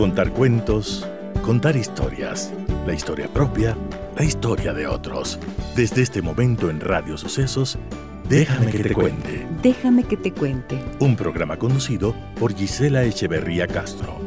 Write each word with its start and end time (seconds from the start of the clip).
Contar 0.00 0.32
cuentos, 0.32 1.06
contar 1.42 1.76
historias, 1.76 2.54
la 2.86 2.94
historia 2.94 3.28
propia, 3.30 3.76
la 4.16 4.24
historia 4.24 4.72
de 4.72 4.86
otros. 4.86 5.38
Desde 5.76 6.00
este 6.00 6.22
momento 6.22 6.70
en 6.70 6.80
Radio 6.80 7.18
Sucesos, 7.18 7.76
Déjame 8.26 8.72
que 8.72 8.82
te 8.82 8.94
cuente. 8.94 9.46
Déjame 9.62 10.04
que 10.04 10.16
te 10.16 10.32
cuente. 10.32 10.82
Un 11.00 11.16
programa 11.16 11.58
conducido 11.58 12.16
por 12.38 12.56
Gisela 12.56 13.04
Echeverría 13.04 13.66
Castro. 13.66 14.18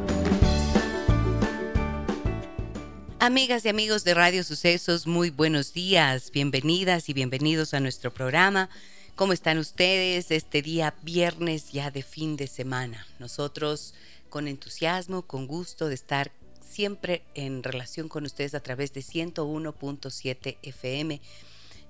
Amigas 3.17 3.65
y 3.65 3.69
amigos 3.69 4.03
de 4.03 4.13
Radio 4.13 4.43
Sucesos, 4.43 5.07
muy 5.07 5.31
buenos 5.31 5.73
días. 5.73 6.29
Bienvenidas 6.31 7.09
y 7.09 7.13
bienvenidos 7.13 7.73
a 7.73 7.79
nuestro 7.79 8.13
programa. 8.13 8.69
¿Cómo 9.15 9.33
están 9.33 9.57
ustedes 9.57 10.29
este 10.29 10.61
día 10.61 10.93
viernes 11.01 11.71
ya 11.71 11.89
de 11.89 12.03
fin 12.03 12.37
de 12.37 12.45
semana? 12.45 13.07
Nosotros 13.17 13.95
con 14.33 14.47
entusiasmo, 14.47 15.21
con 15.21 15.45
gusto 15.45 15.89
de 15.89 15.93
estar 15.93 16.31
siempre 16.59 17.21
en 17.35 17.61
relación 17.61 18.09
con 18.09 18.25
ustedes 18.25 18.55
a 18.55 18.61
través 18.61 18.91
de 18.91 19.01
101.7 19.01 20.57
FM. 20.63 21.21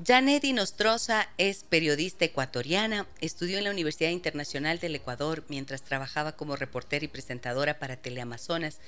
Janet 0.04 0.44
Inostroza 0.46 1.30
es 1.38 1.64
periodista 1.64 2.26
ecuatoriana, 2.26 3.08
estudió 3.20 3.60
en 3.60 3.66
la 3.66 3.70
Universidad 3.70 4.10
Internacional 4.10 4.80
del 4.80 4.96
Ecuador 4.96 5.44
mientras 5.48 5.84
trabajaba 5.84 6.32
como 6.32 6.56
reportera 6.56 7.06
y 7.06 7.08
presentadora 7.08 7.78
para 7.78 7.98
Teleamazonas 7.98 8.80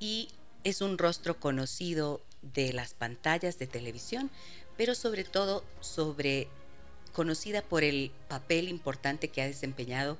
y 0.00 0.30
es 0.64 0.80
un 0.80 0.98
rostro 0.98 1.38
conocido 1.38 2.20
de 2.42 2.72
las 2.72 2.94
pantallas 2.94 3.58
de 3.58 3.66
televisión, 3.66 4.30
pero 4.76 4.94
sobre 4.94 5.24
todo 5.24 5.64
sobre 5.80 6.48
conocida 7.12 7.62
por 7.62 7.84
el 7.84 8.12
papel 8.28 8.68
importante 8.68 9.28
que 9.28 9.42
ha 9.42 9.46
desempeñado 9.46 10.16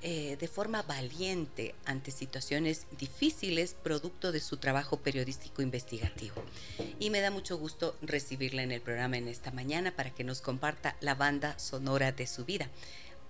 eh, 0.00 0.36
de 0.38 0.46
forma 0.46 0.82
valiente 0.82 1.74
ante 1.84 2.12
situaciones 2.12 2.86
difíciles 3.00 3.74
producto 3.82 4.30
de 4.30 4.38
su 4.38 4.58
trabajo 4.58 4.98
periodístico 4.98 5.60
investigativo. 5.60 6.36
Y 7.00 7.10
me 7.10 7.20
da 7.20 7.32
mucho 7.32 7.58
gusto 7.58 7.96
recibirla 8.00 8.62
en 8.62 8.70
el 8.70 8.80
programa 8.80 9.16
en 9.16 9.26
esta 9.26 9.50
mañana 9.50 9.90
para 9.96 10.10
que 10.10 10.22
nos 10.22 10.40
comparta 10.40 10.96
la 11.00 11.16
banda 11.16 11.58
sonora 11.58 12.12
de 12.12 12.28
su 12.28 12.44
vida. 12.44 12.68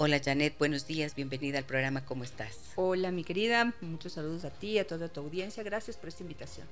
Hola 0.00 0.20
Janet, 0.24 0.56
buenos 0.60 0.86
días, 0.86 1.16
bienvenida 1.16 1.58
al 1.58 1.64
programa, 1.64 2.04
¿cómo 2.04 2.22
estás? 2.22 2.56
Hola 2.76 3.10
mi 3.10 3.24
querida, 3.24 3.74
muchos 3.80 4.12
saludos 4.12 4.44
a 4.44 4.50
ti, 4.50 4.78
a 4.78 4.86
toda 4.86 5.08
tu 5.08 5.18
audiencia, 5.18 5.64
gracias 5.64 5.96
por 5.96 6.08
esta 6.08 6.22
invitación. 6.22 6.68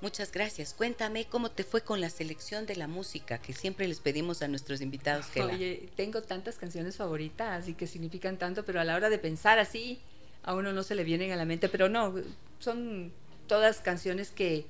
Muchas 0.00 0.30
gracias, 0.30 0.74
cuéntame 0.74 1.24
cómo 1.24 1.50
te 1.50 1.64
fue 1.64 1.80
con 1.80 2.00
la 2.00 2.08
selección 2.08 2.66
de 2.66 2.76
la 2.76 2.86
música 2.86 3.38
que 3.38 3.52
siempre 3.52 3.88
les 3.88 3.98
pedimos 3.98 4.42
a 4.42 4.48
nuestros 4.48 4.80
invitados 4.80 5.26
que 5.26 5.42
Oye, 5.42 5.88
tengo 5.96 6.22
tantas 6.22 6.54
canciones 6.54 6.96
favoritas 6.96 7.66
y 7.66 7.74
que 7.74 7.88
significan 7.88 8.36
tanto, 8.36 8.64
pero 8.64 8.80
a 8.80 8.84
la 8.84 8.94
hora 8.94 9.10
de 9.10 9.18
pensar 9.18 9.58
así, 9.58 9.98
a 10.44 10.54
uno 10.54 10.72
no 10.72 10.84
se 10.84 10.94
le 10.94 11.02
vienen 11.02 11.32
a 11.32 11.36
la 11.36 11.44
mente, 11.44 11.68
pero 11.68 11.88
no, 11.88 12.14
son 12.60 13.10
todas 13.48 13.80
canciones 13.80 14.30
que 14.30 14.66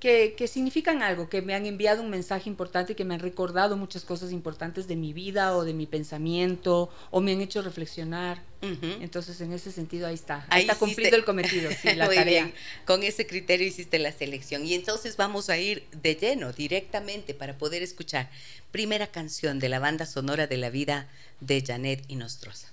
que, 0.00 0.48
significan 0.48 1.02
algo, 1.02 1.28
que 1.28 1.42
me 1.42 1.54
han 1.54 1.66
enviado 1.66 2.02
un 2.02 2.08
mensaje 2.08 2.48
importante, 2.48 2.96
que 2.96 3.04
me 3.04 3.14
han 3.14 3.20
recordado 3.20 3.76
muchas 3.76 4.02
cosas 4.02 4.32
importantes 4.32 4.88
de 4.88 4.96
mi 4.96 5.12
vida 5.12 5.54
o 5.54 5.64
de 5.64 5.74
mi 5.74 5.86
pensamiento, 5.86 6.90
o 7.10 7.20
me 7.20 7.32
han 7.32 7.40
hecho 7.40 7.62
reflexionar. 7.62 8.42
Entonces, 8.62 9.40
en 9.40 9.52
ese 9.52 9.72
sentido, 9.72 10.06
ahí 10.06 10.14
está. 10.14 10.44
Ahí, 10.50 10.62
está 10.62 10.74
cumplido 10.74 11.16
el 11.16 11.24
cometido, 11.24 11.70
sí, 11.70 11.94
la 11.96 12.08
tarea. 12.08 12.50
Con 12.86 13.02
ese 13.02 13.26
criterio 13.26 13.66
hiciste 13.66 13.98
la 13.98 14.12
selección. 14.12 14.66
Y 14.66 14.74
entonces 14.74 15.16
vamos 15.16 15.48
a 15.48 15.58
ir 15.58 15.84
de 16.02 16.14
lleno, 16.14 16.52
directamente, 16.52 17.32
para 17.32 17.56
poder 17.56 17.82
escuchar 17.82 18.30
primera 18.70 19.06
canción 19.06 19.58
de 19.58 19.68
la 19.68 19.78
banda 19.78 20.06
sonora 20.06 20.46
de 20.46 20.56
la 20.56 20.70
vida 20.70 21.08
de 21.40 21.62
Janet 21.66 22.04
Inostroza. 22.08 22.68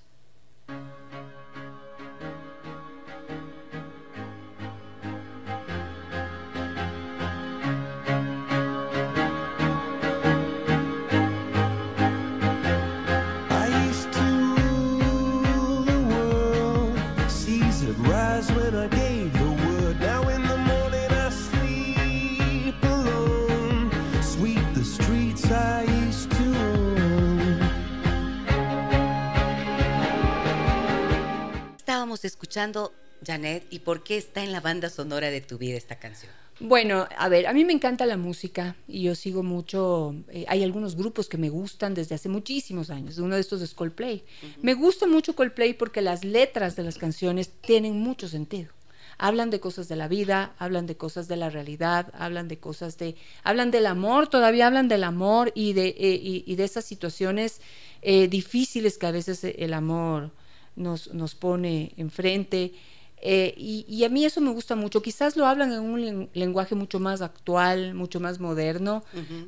Estábamos 32.07 32.23
escuchando, 32.23 32.94
Janet, 33.25 33.66
y 33.69 33.79
por 33.79 34.01
qué 34.01 34.16
está 34.16 34.41
en 34.41 34.53
la 34.53 34.62
banda 34.62 34.90
sonora 34.90 35.29
de 35.29 35.41
tu 35.41 35.57
vida 35.57 35.75
esta 35.75 36.00
canción? 36.00 36.31
Bueno, 36.62 37.06
a 37.18 37.28
ver, 37.28 37.47
a 37.47 37.53
mí 37.53 37.66
me 37.66 37.73
encanta 37.73 38.06
la 38.06 38.16
música 38.16 38.78
y 38.88 39.03
yo 39.03 39.13
sigo 39.13 39.44
mucho, 39.44 40.16
eh, 40.29 40.45
hay 40.47 40.63
algunos 40.63 40.95
grupos 40.95 41.28
que 41.28 41.38
me 41.38 41.50
gustan 41.50 41.94
desde 41.94 42.16
hace 42.16 42.29
muchísimos 42.29 42.91
años, 42.91 43.18
uno 43.18 43.35
de 43.35 43.41
estos 43.41 43.62
es 43.62 43.73
Coldplay. 43.73 44.23
Me 44.62 44.73
gusta 44.73 45.06
mucho 45.06 45.35
Coldplay 45.35 45.73
porque 45.73 46.01
las 46.01 46.23
letras 46.23 46.78
de 46.78 46.84
las 46.84 46.97
canciones 46.97 47.51
tienen 47.59 48.00
mucho 48.00 48.29
sentido. 48.29 48.72
Hablan 49.18 49.50
de 49.50 49.59
cosas 49.59 49.89
de 49.89 49.97
la 49.97 50.07
vida, 50.07 50.56
hablan 50.59 50.85
de 50.85 50.95
cosas 50.95 51.28
de 51.28 51.35
la 51.35 51.50
realidad, 51.50 52.13
hablan 52.13 52.47
de 52.47 52.57
cosas 52.57 52.97
de, 52.97 53.18
hablan 53.44 53.69
del 53.69 53.85
amor, 53.85 54.29
todavía 54.29 54.68
hablan 54.68 54.88
del 54.88 55.03
amor 55.03 55.51
y 55.56 55.74
de, 55.74 55.88
eh, 55.88 56.44
y, 56.45 56.56
de 56.56 56.63
esas 56.63 56.85
situaciones 56.85 57.59
eh, 58.01 58.29
difíciles 58.29 58.97
que 58.97 59.07
a 59.07 59.12
veces 59.12 59.44
el 59.44 59.74
amor 59.74 60.31
nos, 60.77 61.13
nos 61.13 61.35
pone 61.35 61.91
enfrente. 61.97 62.73
Eh, 63.19 63.55
y, 63.57 64.03
a 64.03 64.09
mí 64.09 64.25
eso 64.25 64.41
me 64.41 64.51
gusta 64.51 64.75
mucho. 64.75 65.01
Quizás 65.01 65.35
lo 65.35 65.47
hablan 65.47 65.73
en 65.73 65.79
un 65.79 66.29
lenguaje 66.33 66.75
mucho 66.75 66.99
más 66.99 67.21
actual, 67.21 67.95
mucho 67.95 68.19
más 68.19 68.39
moderno, 68.39 69.03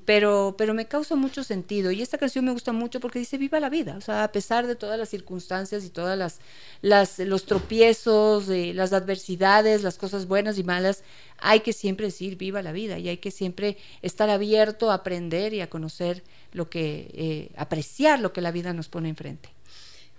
pero, 0.05 0.55
pero 0.57 0.73
me 0.73 0.87
causa 0.87 1.15
mucho 1.15 1.43
sentido. 1.43 1.91
Y 1.91 2.01
esta 2.01 2.17
canción 2.17 2.45
me 2.45 2.51
gusta 2.51 2.73
mucho 2.73 2.99
porque 2.99 3.19
dice 3.19 3.37
viva 3.37 3.59
la 3.59 3.69
vida. 3.69 3.95
O 3.95 4.01
sea, 4.01 4.23
a 4.23 4.31
pesar 4.31 4.65
de 4.65 4.75
todas 4.75 4.97
las 4.97 5.09
circunstancias 5.09 5.85
y 5.85 5.89
todas 5.89 6.17
las, 6.17 6.39
las 6.81 7.19
los 7.19 7.45
tropiezos, 7.45 8.49
eh, 8.49 8.73
las 8.73 8.91
adversidades, 8.91 9.83
las 9.83 9.99
cosas 9.99 10.27
buenas 10.27 10.57
y 10.57 10.63
malas, 10.63 11.03
hay 11.37 11.59
que 11.59 11.73
siempre 11.73 12.07
decir 12.07 12.37
viva 12.37 12.63
la 12.63 12.71
vida 12.71 12.97
y 12.97 13.07
hay 13.07 13.17
que 13.17 13.29
siempre 13.29 13.77
estar 14.01 14.31
abierto 14.31 14.89
a 14.89 14.95
aprender 14.95 15.53
y 15.53 15.61
a 15.61 15.69
conocer 15.69 16.23
lo 16.53 16.69
que, 16.71 17.11
eh, 17.13 17.51
apreciar 17.55 18.19
lo 18.19 18.33
que 18.33 18.41
la 18.41 18.51
vida 18.51 18.73
nos 18.73 18.89
pone 18.89 19.09
enfrente. 19.09 19.49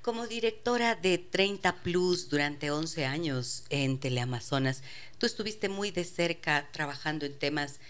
Como 0.03 0.27
directora 0.27 0.95
de 0.95 1.19
30 1.19 1.83
Plus 1.83 2.31
durante 2.31 2.71
11 2.71 3.05
años 3.05 3.65
en 3.69 4.01
Teleamazonas, 4.01 4.83
tú 5.19 5.27
estuviste 5.27 5.69
muy 5.69 5.91
de 5.91 6.05
cerca 6.05 6.71
trabajando 6.73 7.27
en 7.27 7.39
temas 7.39 7.81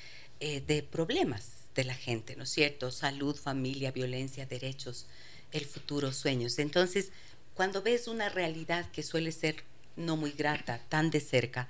eh, 0.40 0.60
de 0.60 0.82
problemas 0.82 1.68
de 1.76 1.84
la 1.84 1.94
gente, 1.94 2.34
¿no 2.34 2.42
es 2.42 2.50
cierto? 2.50 2.90
Salud, 2.90 3.36
familia, 3.36 3.92
violencia, 3.92 4.44
derechos, 4.44 5.06
el 5.52 5.64
futuro, 5.66 6.12
sueños. 6.12 6.58
Entonces, 6.58 7.12
cuando 7.54 7.80
ves 7.80 8.08
una 8.08 8.28
realidad 8.28 8.90
que 8.90 9.04
suele 9.04 9.30
ser 9.30 9.62
no 9.94 10.16
muy 10.16 10.32
grata, 10.32 10.80
tan 10.88 11.10
de 11.12 11.20
cerca, 11.20 11.68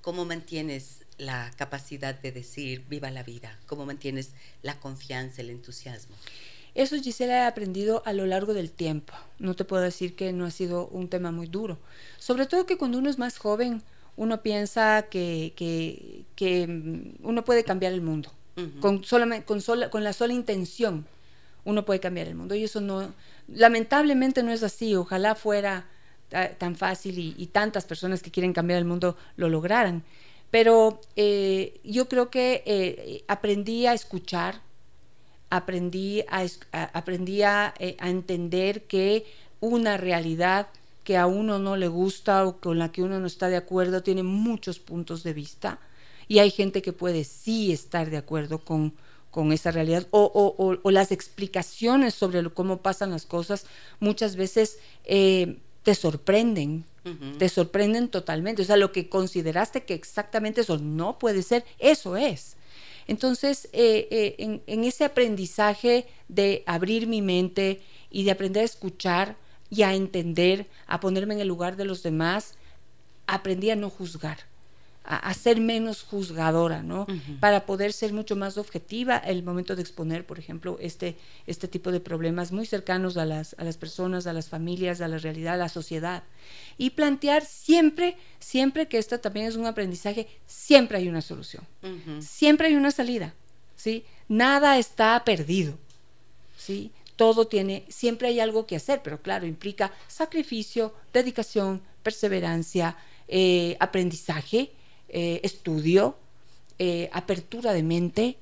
¿cómo 0.00 0.24
mantienes 0.24 1.04
la 1.18 1.50
capacidad 1.56 2.14
de 2.14 2.32
decir 2.32 2.86
viva 2.88 3.10
la 3.10 3.24
vida? 3.24 3.58
¿Cómo 3.66 3.84
mantienes 3.84 4.30
la 4.62 4.80
confianza, 4.80 5.42
el 5.42 5.50
entusiasmo? 5.50 6.16
Eso 6.74 6.96
Gisela 6.96 7.44
he 7.44 7.46
aprendido 7.46 8.02
a 8.06 8.12
lo 8.12 8.26
largo 8.26 8.54
del 8.54 8.70
tiempo. 8.70 9.12
No 9.38 9.54
te 9.54 9.64
puedo 9.64 9.82
decir 9.82 10.16
que 10.16 10.32
no 10.32 10.46
ha 10.46 10.50
sido 10.50 10.88
un 10.88 11.08
tema 11.08 11.30
muy 11.30 11.46
duro. 11.46 11.78
Sobre 12.18 12.46
todo 12.46 12.66
que 12.66 12.78
cuando 12.78 12.98
uno 12.98 13.10
es 13.10 13.18
más 13.18 13.38
joven, 13.38 13.82
uno 14.16 14.42
piensa 14.42 15.06
que, 15.10 15.52
que, 15.56 16.66
mm, 16.66 17.26
uno 17.26 17.44
puede 17.44 17.64
cambiar 17.64 17.92
el 17.92 18.00
mundo. 18.00 18.30
con, 18.80 19.02
solamente, 19.02 19.46
con, 19.46 19.60
con 19.90 20.04
la 20.04 20.12
sola 20.12 20.34
intención, 20.34 21.06
uno 21.64 21.84
puede 21.84 22.00
cambiar 22.00 22.28
el 22.28 22.34
mundo. 22.34 22.54
Y 22.54 22.64
eso 22.64 22.80
no, 22.80 23.12
lamentablemente 23.48 24.42
no 24.42 24.52
es 24.52 24.62
así. 24.62 24.94
Ojalá 24.94 25.34
fuera 25.34 25.86
tan 26.58 26.76
fácil 26.76 27.18
y, 27.36 27.46
tantas 27.46 27.84
personas 27.84 28.22
que 28.22 28.30
quieren 28.30 28.52
cambiar 28.52 28.78
el 28.78 28.84
mundo 28.84 29.16
lo 29.36 29.48
lograran. 29.48 30.02
Pero 30.50 31.00
eh, 31.16 31.80
yo 31.84 32.08
creo 32.08 32.30
que 32.30 32.62
eh, 32.66 33.24
aprendí 33.28 33.86
a 33.86 33.94
escuchar, 33.94 34.60
aprendí 35.52 36.22
a, 36.22 36.46
aprendí 36.94 37.42
eh, 37.42 37.44
a, 37.46 38.08
entender 38.08 38.84
que 38.84 39.26
una 39.60 39.98
realidad 39.98 40.68
que 41.04 41.18
a 41.18 41.26
uno 41.26 41.58
no 41.58 41.76
le 41.76 41.88
gusta 41.88 42.46
o 42.46 42.56
con 42.56 42.78
la 42.78 42.90
que 42.90 43.02
uno 43.02 43.20
no 43.20 43.26
está 43.26 43.48
de 43.48 43.56
acuerdo 43.56 44.02
tiene 44.02 44.22
muchos 44.22 44.78
puntos 44.78 45.22
de 45.22 45.34
vista 45.34 45.78
y 46.26 46.38
hay 46.38 46.50
gente 46.50 46.80
que 46.80 46.94
puede 46.94 47.24
sí 47.24 47.70
estar 47.70 48.08
de 48.08 48.16
acuerdo 48.16 48.60
con, 48.60 48.94
con 49.30 49.52
esa 49.52 49.70
realidad 49.70 50.06
o, 50.10 50.78
las 50.84 51.12
explicaciones 51.12 52.14
sobre 52.14 52.42
cómo 52.48 52.78
pasan 52.78 53.10
las 53.10 53.26
cosas 53.26 53.66
muchas 54.00 54.36
veces 54.36 54.78
eh, 55.04 55.58
te 55.82 55.94
sorprenden, 55.94 56.84
te 57.38 57.48
sorprenden 57.48 58.08
totalmente. 58.08 58.62
O 58.62 58.64
sea, 58.64 58.76
lo 58.76 58.92
que 58.92 59.08
consideraste 59.08 59.82
que 59.82 59.94
exactamente 59.94 60.60
eso 60.60 60.78
no 60.78 61.18
puede 61.18 61.42
ser, 61.42 61.64
eso 61.80 62.16
es. 62.16 62.56
Entonces, 63.12 63.68
eh, 63.74 64.08
eh, 64.10 64.62
en, 64.66 64.84
ese 64.84 65.04
aprendizaje 65.04 66.06
de 66.28 66.62
abrir 66.64 67.06
mi 67.06 67.20
mente 67.20 67.82
y 68.10 68.24
de 68.24 68.30
aprender 68.30 68.62
a 68.62 68.64
escuchar 68.64 69.36
y 69.68 69.82
a 69.82 69.92
entender, 69.92 70.66
a 70.86 70.98
ponerme 70.98 71.34
en 71.34 71.40
el 71.40 71.48
lugar 71.48 71.76
de 71.76 71.84
los 71.84 72.02
demás, 72.02 72.54
aprendí 73.26 73.68
a 73.68 73.76
no 73.76 73.90
juzgar 73.90 74.38
a, 75.04 75.34
ser 75.34 75.60
menos 75.60 76.02
juzgadora, 76.02 76.82
¿no? 76.82 77.06
Para 77.40 77.66
poder 77.66 77.92
ser 77.92 78.12
mucho 78.12 78.36
más 78.36 78.56
objetiva 78.56 79.16
el 79.16 79.42
momento 79.42 79.74
de 79.74 79.82
exponer, 79.82 80.24
por 80.24 80.38
ejemplo, 80.38 80.78
este, 80.80 81.16
este 81.46 81.66
tipo 81.66 81.90
de 81.90 82.00
problemas 82.00 82.52
muy 82.52 82.66
cercanos 82.66 83.16
a 83.16 83.24
las, 83.24 83.56
a 83.58 83.64
las 83.64 83.76
personas, 83.76 84.26
a 84.26 84.32
las 84.32 84.48
familias, 84.48 85.00
a 85.00 85.08
la 85.08 85.18
realidad, 85.18 85.54
a 85.54 85.58
la 85.58 85.68
sociedad. 85.68 86.22
Y 86.78 86.90
plantear 86.90 87.44
siempre, 87.44 88.16
siempre 88.38 88.86
que 88.86 88.98
esto 88.98 89.18
también 89.18 89.46
es 89.46 89.56
un 89.56 89.66
aprendizaje, 89.66 90.28
siempre 90.46 90.98
hay 90.98 91.08
una 91.08 91.20
solución, 91.20 91.66
siempre 92.20 92.68
hay 92.68 92.74
una 92.74 92.92
salida, 92.92 93.34
¿sí? 93.76 94.04
Nada 94.28 94.78
está 94.78 95.22
perdido, 95.24 95.76
¿sí? 96.56 96.92
Todo 97.16 97.46
tiene, 97.46 97.84
siempre 97.88 98.28
hay 98.28 98.40
algo 98.40 98.66
que 98.66 98.76
hacer, 98.76 99.00
pero 99.02 99.20
claro, 99.20 99.46
implica 99.46 99.92
sacrificio, 100.06 100.94
dedicación, 101.12 101.82
perseverancia, 102.02 102.96
eh, 103.28 103.76
aprendizaje, 103.80 104.70
eh, 105.12 105.40
estudio, 105.42 106.16
eh, 106.78 107.10
apertura 107.12 107.72
de 107.72 107.82
mente, 107.82 108.36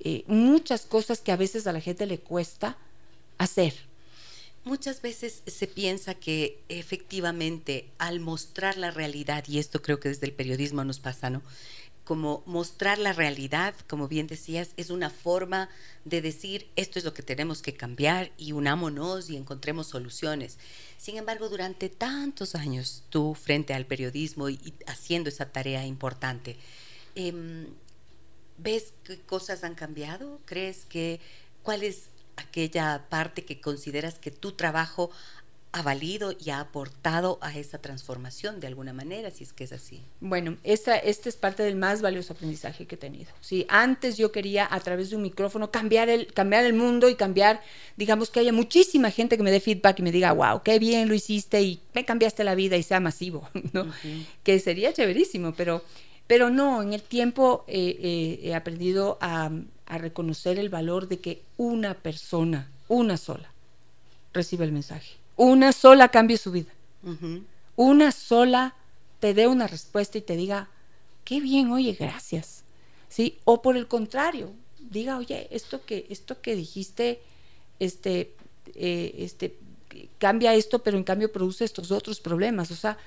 eh, 0.00 0.24
muchas 0.26 0.82
cosas 0.82 1.20
que 1.20 1.32
a 1.32 1.36
veces 1.36 1.66
a 1.66 1.72
la 1.72 1.80
gente 1.80 2.06
le 2.06 2.18
cuesta 2.18 2.76
hacer. 3.38 3.74
Muchas 4.64 5.00
veces 5.00 5.42
se 5.46 5.66
piensa 5.66 6.14
que 6.14 6.58
efectivamente 6.68 7.86
al 7.98 8.20
mostrar 8.20 8.76
la 8.76 8.90
realidad, 8.90 9.44
y 9.48 9.58
esto 9.58 9.80
creo 9.80 10.00
que 10.00 10.10
desde 10.10 10.26
el 10.26 10.32
periodismo 10.32 10.84
nos 10.84 11.00
pasa, 11.00 11.30
¿no? 11.30 11.42
Como 12.10 12.42
mostrar 12.44 12.98
la 12.98 13.12
realidad, 13.12 13.72
como 13.86 14.08
bien 14.08 14.26
decías, 14.26 14.70
es 14.76 14.90
una 14.90 15.10
forma 15.10 15.68
de 16.04 16.20
decir 16.20 16.68
esto 16.74 16.98
es 16.98 17.04
lo 17.04 17.14
que 17.14 17.22
tenemos 17.22 17.62
que 17.62 17.74
cambiar 17.74 18.32
y 18.36 18.50
unámonos 18.50 19.30
y 19.30 19.36
encontremos 19.36 19.86
soluciones. 19.86 20.58
Sin 20.98 21.18
embargo, 21.18 21.48
durante 21.48 21.88
tantos 21.88 22.56
años 22.56 23.04
tú 23.10 23.36
frente 23.36 23.74
al 23.74 23.86
periodismo 23.86 24.48
y, 24.48 24.74
haciendo 24.88 25.28
esa 25.28 25.52
tarea 25.52 25.86
importante, 25.86 26.56
em, 27.14 27.68
¿ves 28.58 28.92
qué 29.04 29.20
cosas 29.20 29.62
han 29.62 29.76
cambiado? 29.76 30.40
¿Crees 30.46 30.86
que 30.86 31.20
cuál 31.62 31.84
es 31.84 32.06
aquella 32.34 33.06
parte 33.08 33.44
que 33.44 33.60
consideras 33.60 34.18
que 34.18 34.32
tu 34.32 34.50
trabajo 34.50 35.12
ha 35.72 35.82
valido 35.82 36.34
y 36.38 36.50
ha 36.50 36.60
aportado 36.60 37.38
a 37.40 37.56
esa 37.56 37.78
transformación 37.78 38.58
de 38.58 38.66
alguna 38.66 38.92
manera, 38.92 39.30
si 39.30 39.44
es 39.44 39.52
que 39.52 39.64
es 39.64 39.72
así. 39.72 40.02
Bueno, 40.20 40.56
esta, 40.64 40.96
este 40.96 41.28
es 41.28 41.36
parte 41.36 41.62
del 41.62 41.76
más 41.76 42.02
valioso 42.02 42.32
aprendizaje 42.32 42.86
que 42.86 42.96
he 42.96 42.98
tenido. 42.98 43.30
¿sí? 43.40 43.66
Antes 43.68 44.16
yo 44.16 44.32
quería 44.32 44.66
a 44.68 44.80
través 44.80 45.10
de 45.10 45.16
un 45.16 45.22
micrófono 45.22 45.70
cambiar 45.70 46.08
el, 46.08 46.32
cambiar 46.32 46.64
el 46.64 46.74
mundo 46.74 47.08
y 47.08 47.14
cambiar, 47.14 47.62
digamos 47.96 48.30
que 48.30 48.40
haya 48.40 48.52
muchísima 48.52 49.12
gente 49.12 49.36
que 49.36 49.44
me 49.44 49.52
dé 49.52 49.60
feedback 49.60 50.00
y 50.00 50.02
me 50.02 50.10
diga, 50.10 50.32
wow, 50.32 50.62
qué 50.64 50.80
bien 50.80 51.08
lo 51.08 51.14
hiciste 51.14 51.62
y 51.62 51.80
me 51.94 52.04
cambiaste 52.04 52.42
la 52.42 52.56
vida 52.56 52.76
y 52.76 52.82
sea 52.82 52.98
masivo, 52.98 53.48
¿no? 53.72 53.86
Que 54.42 54.58
sería 54.58 54.92
chéverísimo, 54.92 55.54
pero, 55.54 55.84
pero 56.26 56.50
no, 56.50 56.82
en 56.82 56.94
el 56.94 57.02
tiempo 57.02 57.64
eh, 57.68 57.96
eh, 58.00 58.40
he 58.42 58.54
aprendido 58.56 59.18
a, 59.20 59.50
a 59.86 59.98
reconocer 59.98 60.58
el 60.58 60.68
valor 60.68 61.06
de 61.06 61.20
que 61.20 61.42
una 61.56 61.94
persona, 61.94 62.72
una 62.88 63.16
sola, 63.16 63.52
recibe 64.32 64.64
el 64.64 64.72
mensaje 64.72 65.19
una 65.44 65.72
sola 65.72 66.08
cambie 66.08 66.36
su 66.36 66.52
vida. 66.52 66.70
Una 67.76 68.12
sola 68.12 68.74
te 69.20 69.32
dé 69.32 69.46
una 69.46 69.66
respuesta 69.66 70.18
y 70.18 70.20
te 70.20 70.36
diga, 70.36 70.68
qué 71.24 71.40
bien, 71.40 71.72
oye, 71.72 71.96
gracias. 71.98 72.64
¿Sí? 73.08 73.38
O 73.44 73.62
por 73.62 73.76
el 73.76 73.88
contrario, 73.88 74.52
diga, 74.78 75.16
oye, 75.16 75.48
esto 75.50 75.84
que, 75.84 76.06
esto 76.10 76.42
que 76.42 76.54
dijiste, 76.54 77.20
este, 77.78 78.34
eh, 78.74 79.14
este, 79.18 79.56
cambia 80.18 80.54
esto, 80.54 80.80
pero 80.80 80.98
en 80.98 81.04
cambio 81.04 81.32
produce 81.32 81.64
estos 81.64 81.90
otros 81.90 82.20
problemas. 82.20 82.70
O 82.70 82.76
sea, 82.76 82.98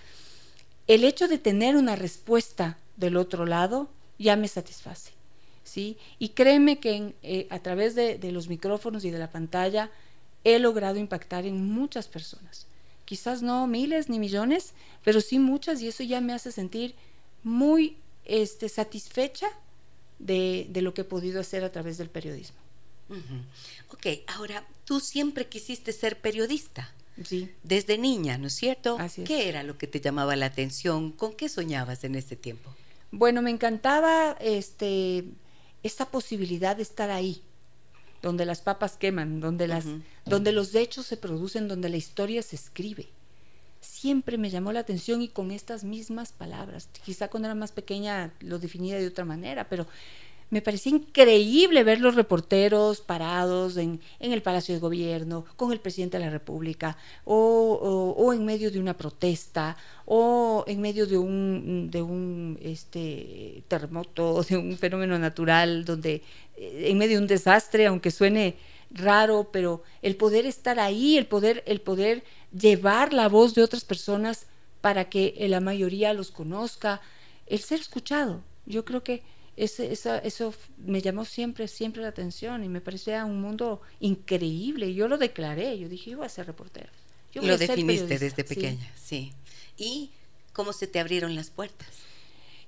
el 0.88 1.04
hecho 1.04 1.28
de 1.28 1.38
tener 1.38 1.76
una 1.76 1.96
respuesta 1.96 2.78
del 2.98 3.16
otro 3.16 3.46
lado 3.46 3.90
ya 4.18 4.36
me 4.36 4.48
satisface. 4.48 5.12
¿sí? 5.64 5.98
Y 6.18 6.30
créeme 6.30 6.80
que 6.80 7.14
eh, 7.22 7.48
a 7.52 7.60
través 7.60 7.94
de, 7.94 8.18
los 8.32 8.48
micrófonos 8.48 9.06
y 9.06 9.12
de 9.12 9.20
la 9.20 9.30
pantalla 9.30 9.92
he 10.44 10.60
logrado 10.60 10.98
impactar 10.98 11.46
en 11.46 11.66
muchas 11.66 12.08
personas. 12.08 12.68
Quizás 13.06 13.42
no 13.42 13.68
miles 13.68 14.10
ni 14.10 14.20
millones, 14.20 14.74
pero 15.04 15.22
sí 15.22 15.40
muchas 15.40 15.82
y 15.82 15.88
eso 15.88 16.04
ya 16.04 16.22
me 16.22 16.34
hace 16.34 16.52
sentir 16.52 16.96
muy 17.44 17.98
este, 18.26 18.70
satisfecha 18.70 19.48
de, 20.20 20.68
lo 20.76 20.94
que 20.94 21.02
he 21.02 21.06
podido 21.06 21.42
hacer 21.42 21.64
a 21.64 21.72
través 21.72 21.98
del 21.98 22.10
periodismo. 22.10 22.58
Ok, 23.90 24.08
ahora, 24.28 24.66
tú 24.86 25.00
siempre 25.00 25.48
quisiste 25.48 25.92
ser 25.92 26.20
periodista. 26.20 26.92
Sí. 27.24 27.52
Desde 27.62 28.00
niña, 28.00 28.40
¿no 28.40 28.48
es 28.48 28.54
cierto? 28.54 28.98
Así 29.00 29.24
¿Qué 29.24 29.48
era 29.50 29.62
lo 29.62 29.78
que 29.78 29.86
te 29.86 30.02
llamaba 30.02 30.36
la 30.36 30.48
atención? 30.48 31.12
¿Con 31.12 31.34
qué 31.34 31.48
soñabas 31.48 32.04
en 32.04 32.16
ese 32.16 32.36
tiempo? 32.36 32.74
Bueno, 33.12 33.44
me 33.44 33.52
encantaba 33.52 34.36
este, 34.40 35.26
esta 35.84 36.08
posibilidad 36.08 36.76
de 36.76 36.82
estar 36.82 37.12
ahí, 37.12 37.44
donde 38.24 38.46
las 38.46 38.62
papas 38.62 38.96
queman, 38.98 39.42
donde, 39.42 39.68
las, 39.68 39.86
donde 40.26 40.54
los 40.54 40.74
hechos 40.74 41.06
se 41.06 41.18
producen, 41.18 41.68
donde 41.68 41.90
la 41.90 41.98
historia 41.98 42.42
se 42.42 42.56
escribe. 42.56 43.10
Siempre 43.82 44.38
me 44.38 44.50
llamó 44.50 44.72
la 44.72 44.80
atención 44.80 45.22
y 45.22 45.28
con 45.28 45.52
estas 45.52 45.84
mismas 45.84 46.32
palabras. 46.32 46.90
Quizá 47.06 47.28
cuando 47.28 47.50
era 47.50 47.56
más 47.56 47.74
pequeña 47.74 48.34
lo 48.40 48.60
definía 48.60 48.98
de 48.98 49.08
otra 49.08 49.26
manera, 49.26 49.68
pero 49.68 49.86
me 50.54 50.62
parecía 50.62 50.92
increíble 50.92 51.84
ver 51.84 52.00
los 52.00 52.14
reporteros 52.14 53.02
parados 53.02 53.76
en, 53.76 54.00
el 54.20 54.44
Palacio 54.44 54.76
de 54.76 54.80
Gobierno, 54.80 55.46
con 55.56 55.72
el 55.72 55.80
presidente 55.80 56.20
de 56.20 56.26
la 56.26 56.30
República, 56.30 56.96
o, 57.26 58.32
en 58.32 58.46
medio 58.46 58.70
de 58.70 58.80
una 58.80 58.96
protesta, 58.96 59.76
o 60.06 60.64
en 60.68 60.80
medio 60.80 61.08
de 61.08 61.18
un, 61.18 61.90
de 61.90 62.04
un 62.04 62.60
este, 62.62 63.64
terremoto, 63.68 64.44
de 64.48 64.58
un 64.58 64.78
fenómeno 64.78 65.18
natural, 65.18 65.86
donde 65.86 66.22
eh, 66.56 66.86
en 66.86 67.00
medio 67.00 67.18
de 67.18 67.24
un 67.24 67.28
desastre, 67.28 67.88
aunque 67.88 68.12
suene 68.12 68.56
raro, 68.92 69.50
pero 69.52 69.82
el 70.04 70.16
poder 70.16 70.46
estar 70.46 70.80
ahí, 70.80 71.18
el 71.18 71.26
poder, 71.26 71.64
el 71.66 71.82
poder 71.82 72.24
llevar 72.56 73.12
la 73.12 73.28
voz 73.28 73.56
de 73.56 73.64
otras 73.64 73.86
personas 73.86 74.46
para 74.82 75.06
que 75.06 75.36
la 75.50 75.62
mayoría 75.62 76.14
los 76.14 76.30
conozca, 76.30 77.02
el 77.48 77.58
ser 77.58 77.80
escuchado. 77.80 78.42
Yo 78.68 78.86
creo 78.86 79.04
que 79.04 79.24
eso 79.56 80.54
me 80.78 81.02
llamó 81.02 81.26
siempre, 81.26 81.68
siempre 81.68 82.02
la 82.02 82.08
atención 82.08 82.64
y 82.64 82.70
me 82.70 82.82
parecía 82.82 83.26
un 83.26 83.42
mundo 83.42 83.82
increíble. 84.00 84.94
Yo 84.94 85.08
lo 85.08 85.18
declaré, 85.18 85.78
yo 85.78 85.90
dije, 85.90 86.12
yo 86.12 86.18
voy 86.18 86.26
a 86.26 86.30
ser 86.30 86.48
reportero. 86.48 86.90
lo 87.36 87.58
definiste 87.58 88.18
desde 88.18 88.44
pequeña, 88.44 88.92
sí. 88.96 89.32
¿Y 89.78 90.12
cómo 90.54 90.74
se 90.74 90.88
te 90.88 91.00
abrieron 91.00 91.36
las 91.36 91.50
puertas? 91.50 91.88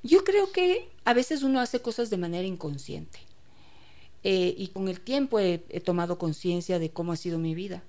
Yo 0.04 0.24
creo 0.24 0.52
que 0.52 0.88
a 1.04 1.14
veces 1.14 1.42
uno 1.42 1.60
hace 1.60 1.82
cosas 1.82 2.10
de 2.10 2.18
manera 2.18 2.48
inconsciente. 2.48 3.20
Eh, 4.24 4.54
y 4.58 4.68
con 4.68 4.88
el 4.88 5.02
tiempo 5.02 5.40
he, 5.40 5.64
he 5.70 5.80
tomado 5.80 6.18
conciencia 6.18 6.80
de 6.80 6.92
cómo 6.92 7.12
ha 7.12 7.16
sido 7.16 7.40
mi 7.40 7.56
vida. 7.56 7.84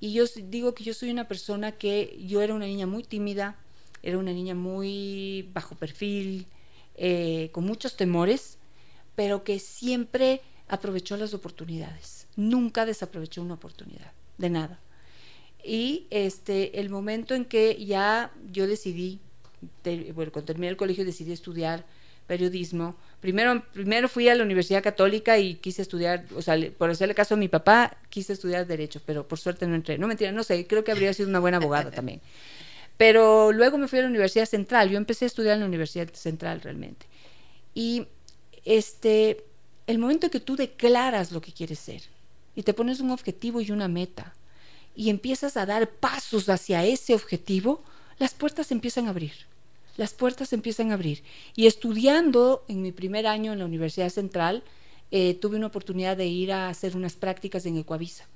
Y 0.00 0.12
yo 0.12 0.24
digo 0.26 0.74
que 0.74 0.84
yo 0.84 0.94
soy 0.94 1.10
una 1.10 1.28
persona 1.28 1.72
que 1.72 2.16
yo 2.26 2.42
era 2.42 2.54
una 2.54 2.66
niña 2.66 2.86
muy 2.86 3.04
tímida, 3.04 3.58
era 4.02 4.18
una 4.18 4.32
niña 4.32 4.54
muy 4.54 5.48
bajo 5.52 5.76
perfil, 5.76 6.46
eh, 6.96 7.50
con 7.52 7.64
muchos 7.64 7.96
temores, 7.96 8.58
pero 9.14 9.44
que 9.44 9.58
siempre 9.58 10.40
aprovechó 10.68 11.16
las 11.16 11.34
oportunidades. 11.34 12.26
Nunca 12.36 12.86
desaprovechó 12.86 13.42
una 13.42 13.54
oportunidad, 13.54 14.12
de 14.38 14.50
nada. 14.50 14.80
Y 15.62 16.06
este, 16.10 16.80
el 16.80 16.90
momento 16.90 17.34
en 17.34 17.44
que 17.44 17.82
ya 17.84 18.30
yo 18.52 18.66
decidí, 18.66 19.20
bueno, 20.14 20.30
cuando 20.30 20.44
terminé 20.44 20.68
el 20.68 20.76
colegio 20.76 21.04
decidí 21.04 21.32
estudiar 21.32 21.84
periodismo. 22.26 22.96
Primero, 23.20 23.62
primero 23.72 24.08
fui 24.08 24.28
a 24.28 24.34
la 24.34 24.42
Universidad 24.42 24.82
Católica 24.82 25.38
y 25.38 25.54
quise 25.56 25.82
estudiar, 25.82 26.24
o 26.36 26.42
sea, 26.42 26.56
por 26.76 26.90
hacerle 26.90 27.14
caso 27.14 27.34
a 27.34 27.36
mi 27.36 27.48
papá, 27.48 27.96
quise 28.08 28.32
estudiar 28.32 28.66
Derecho, 28.66 29.00
pero 29.04 29.26
por 29.26 29.38
suerte 29.38 29.66
no 29.66 29.74
entré. 29.74 29.98
No 29.98 30.06
mentira, 30.06 30.32
no 30.32 30.42
sé, 30.42 30.66
creo 30.66 30.84
que 30.84 30.92
habría 30.92 31.12
sido 31.14 31.28
una 31.28 31.38
buena 31.38 31.58
abogada 31.58 31.90
también. 31.90 32.20
Pero 32.96 33.52
luego 33.52 33.78
me 33.78 33.88
fui 33.88 33.98
a 33.98 34.02
la 34.02 34.08
Universidad 34.08 34.46
Central. 34.46 34.90
Yo 34.90 34.96
empecé 34.96 35.24
a 35.24 35.26
estudiar 35.26 35.54
en 35.54 35.60
la 35.60 35.66
Universidad 35.66 36.12
Central 36.12 36.60
realmente. 36.60 37.06
Y 37.74 38.06
este, 38.64 39.44
el 39.86 39.98
momento 39.98 40.30
que 40.30 40.40
tú 40.40 40.56
declaras 40.56 41.32
lo 41.32 41.40
que 41.40 41.52
quieres 41.52 41.78
ser, 41.78 42.02
y 42.54 42.62
te 42.62 42.74
pones 42.74 43.00
un 43.00 43.10
objetivo 43.10 43.60
y 43.60 43.70
una 43.70 43.88
meta 43.88 44.34
y 44.96 45.10
empiezas 45.10 45.56
a 45.56 45.66
dar 45.66 45.90
pasos 45.90 46.48
hacia 46.48 46.84
ese 46.84 47.14
objetivo, 47.14 47.82
las 48.18 48.34
puertas 48.34 48.70
empiezan 48.70 49.06
a 49.06 49.10
abrir. 49.10 49.32
Las 49.96 50.14
puertas 50.14 50.52
empiezan 50.52 50.90
a 50.90 50.94
abrir. 50.94 51.22
Y 51.56 51.66
estudiando 51.66 52.64
en 52.68 52.82
mi 52.82 52.92
primer 52.92 53.26
año 53.26 53.52
en 53.52 53.58
la 53.58 53.64
Universidad 53.64 54.08
Central, 54.08 54.62
eh, 55.10 55.34
tuve 55.34 55.56
una 55.56 55.66
oportunidad 55.66 56.16
de 56.16 56.26
ir 56.26 56.52
a 56.52 56.68
hacer 56.68 56.96
unas 56.96 57.14
prácticas 57.14 57.66
en 57.66 57.76
Ecuavisa. 57.76 58.26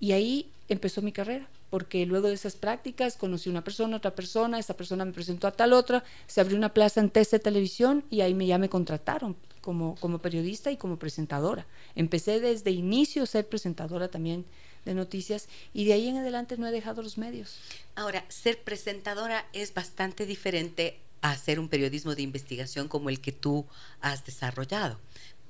Y 0.00 0.12
ahí 0.12 0.50
empezó 0.68 1.02
mi 1.02 1.12
carrera, 1.12 1.48
porque 1.70 2.04
luego 2.04 2.28
de 2.28 2.34
esas 2.34 2.56
prácticas 2.56 3.16
conocí 3.16 3.48
una 3.48 3.64
persona, 3.64 3.96
otra 3.96 4.14
persona, 4.14 4.58
esa 4.58 4.76
persona 4.76 5.04
me 5.04 5.12
presentó 5.12 5.46
a 5.46 5.52
tal 5.52 5.72
otra, 5.72 6.04
se 6.26 6.40
abrió 6.40 6.56
una 6.56 6.74
plaza 6.74 7.00
en 7.00 7.10
TC 7.10 7.40
Televisión 7.40 8.04
y 8.10 8.20
ahí 8.20 8.34
me, 8.34 8.46
ya 8.46 8.58
me 8.58 8.68
contrataron 8.68 9.36
como, 9.60 9.94
como 9.96 10.18
periodista 10.18 10.70
y 10.70 10.76
como 10.76 10.98
presentadora. 10.98 11.66
Empecé 11.94 12.40
desde 12.40 12.72
inicio 12.72 13.22
a 13.22 13.26
ser 13.26 13.48
presentadora 13.48 14.08
también 14.08 14.44
de 14.84 14.94
noticias 14.94 15.48
y 15.72 15.84
de 15.84 15.92
ahí 15.92 16.08
en 16.08 16.18
adelante 16.18 16.56
no 16.56 16.66
he 16.66 16.72
dejado 16.72 17.02
los 17.02 17.18
medios. 17.18 17.58
Ahora, 17.94 18.24
ser 18.28 18.62
presentadora 18.62 19.46
es 19.52 19.72
bastante 19.72 20.26
diferente 20.26 20.98
a 21.22 21.30
hacer 21.32 21.60
un 21.60 21.68
periodismo 21.68 22.14
de 22.14 22.22
investigación 22.22 22.88
como 22.88 23.10
el 23.10 23.20
que 23.20 23.32
tú 23.32 23.66
has 24.00 24.24
desarrollado. 24.24 24.98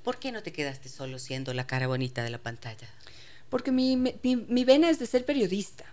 ¿Por 0.02 0.18
qué 0.18 0.32
no 0.32 0.42
te 0.42 0.52
quedaste 0.52 0.88
solo 0.88 1.18
siendo 1.18 1.54
la 1.54 1.66
cara 1.66 1.86
bonita 1.86 2.24
de 2.24 2.30
la 2.30 2.38
pantalla? 2.38 2.88
Porque 3.48 3.70
mi, 3.70 3.96
mi, 3.96 4.12
mi 4.22 4.64
vena 4.64 4.90
es 4.90 4.98
de 4.98 5.06
ser 5.06 5.24
periodista. 5.24 5.84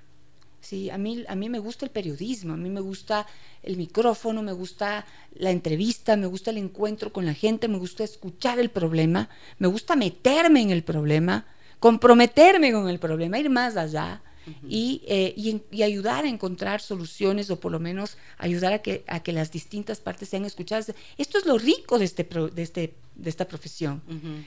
Sí, 0.68 0.90
a 0.90 0.98
mí, 0.98 1.24
a 1.30 1.36
mí 1.36 1.48
me 1.48 1.60
gusta 1.60 1.86
el 1.86 1.92
periodismo, 1.92 2.54
a 2.54 2.58
mí 2.58 2.70
me 2.70 2.82
gusta 2.82 3.26
el 3.64 3.78
micrófono, 3.78 4.44
me 4.44 4.52
gusta 4.52 5.06
la 5.36 5.52
entrevista, 5.52 6.18
me 6.18 6.28
gusta 6.28 6.52
el 6.52 6.58
encuentro 6.58 7.14
con 7.14 7.26
la 7.26 7.34
gente, 7.34 7.70
me 7.70 7.78
gusta 7.78 8.04
escuchar 8.04 8.60
el 8.60 8.70
problema, 8.70 9.30
me 9.60 9.70
gusta 9.70 9.96
meterme 9.96 10.62
en 10.62 10.72
el 10.72 10.84
problema, 10.84 11.46
comprometerme 11.80 12.74
con 12.74 12.90
el 12.90 13.00
problema, 13.00 13.40
ir 13.40 13.50
más 13.50 13.78
allá 13.78 14.22
y, 14.68 15.02
eh, 15.08 15.34
y, 15.36 15.84
ayudar 15.84 16.26
a 16.26 16.30
encontrar 16.30 16.82
soluciones 16.82 17.50
o 17.50 17.60
por 17.60 17.72
lo 17.72 17.80
menos 17.80 18.18
ayudar 18.38 18.74
a 18.74 18.80
que, 18.80 19.04
a 19.08 19.22
que 19.22 19.34
las 19.34 19.52
distintas 19.52 20.00
partes 20.00 20.30
sean 20.30 20.46
escuchadas. 20.46 20.94
Esto 21.18 21.38
es 21.38 21.46
lo 21.46 21.58
rico 21.58 22.00
de, 22.00 22.06
este, 22.06 22.24
de, 22.24 22.62
este, 22.62 22.94
de 23.16 23.30
esta 23.30 23.48
profesión. 23.48 24.02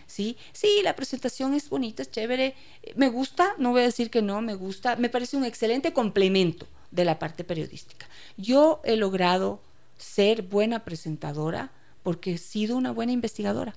¿sí? 0.06 0.36
sí, 0.52 0.80
la 0.82 0.96
presentación 0.96 1.54
es 1.54 1.68
bonita, 1.68 2.02
es 2.02 2.10
chévere, 2.10 2.54
me 2.96 3.08
gusta, 3.08 3.54
no 3.58 3.70
voy 3.70 3.82
a 3.82 3.84
decir 3.84 4.10
que 4.10 4.22
no, 4.22 4.40
me 4.40 4.54
gusta, 4.54 4.96
me 4.96 5.08
parece 5.08 5.36
un 5.36 5.44
excelente 5.44 5.92
complemento 5.92 6.66
de 6.90 7.04
la 7.04 7.18
parte 7.18 7.44
periodística. 7.44 8.08
Yo 8.36 8.80
he 8.84 8.96
logrado 8.96 9.60
ser 9.98 10.42
buena 10.42 10.84
presentadora 10.84 11.72
porque 12.02 12.34
he 12.34 12.38
sido 12.38 12.76
una 12.76 12.90
buena 12.90 13.12
investigadora 13.12 13.74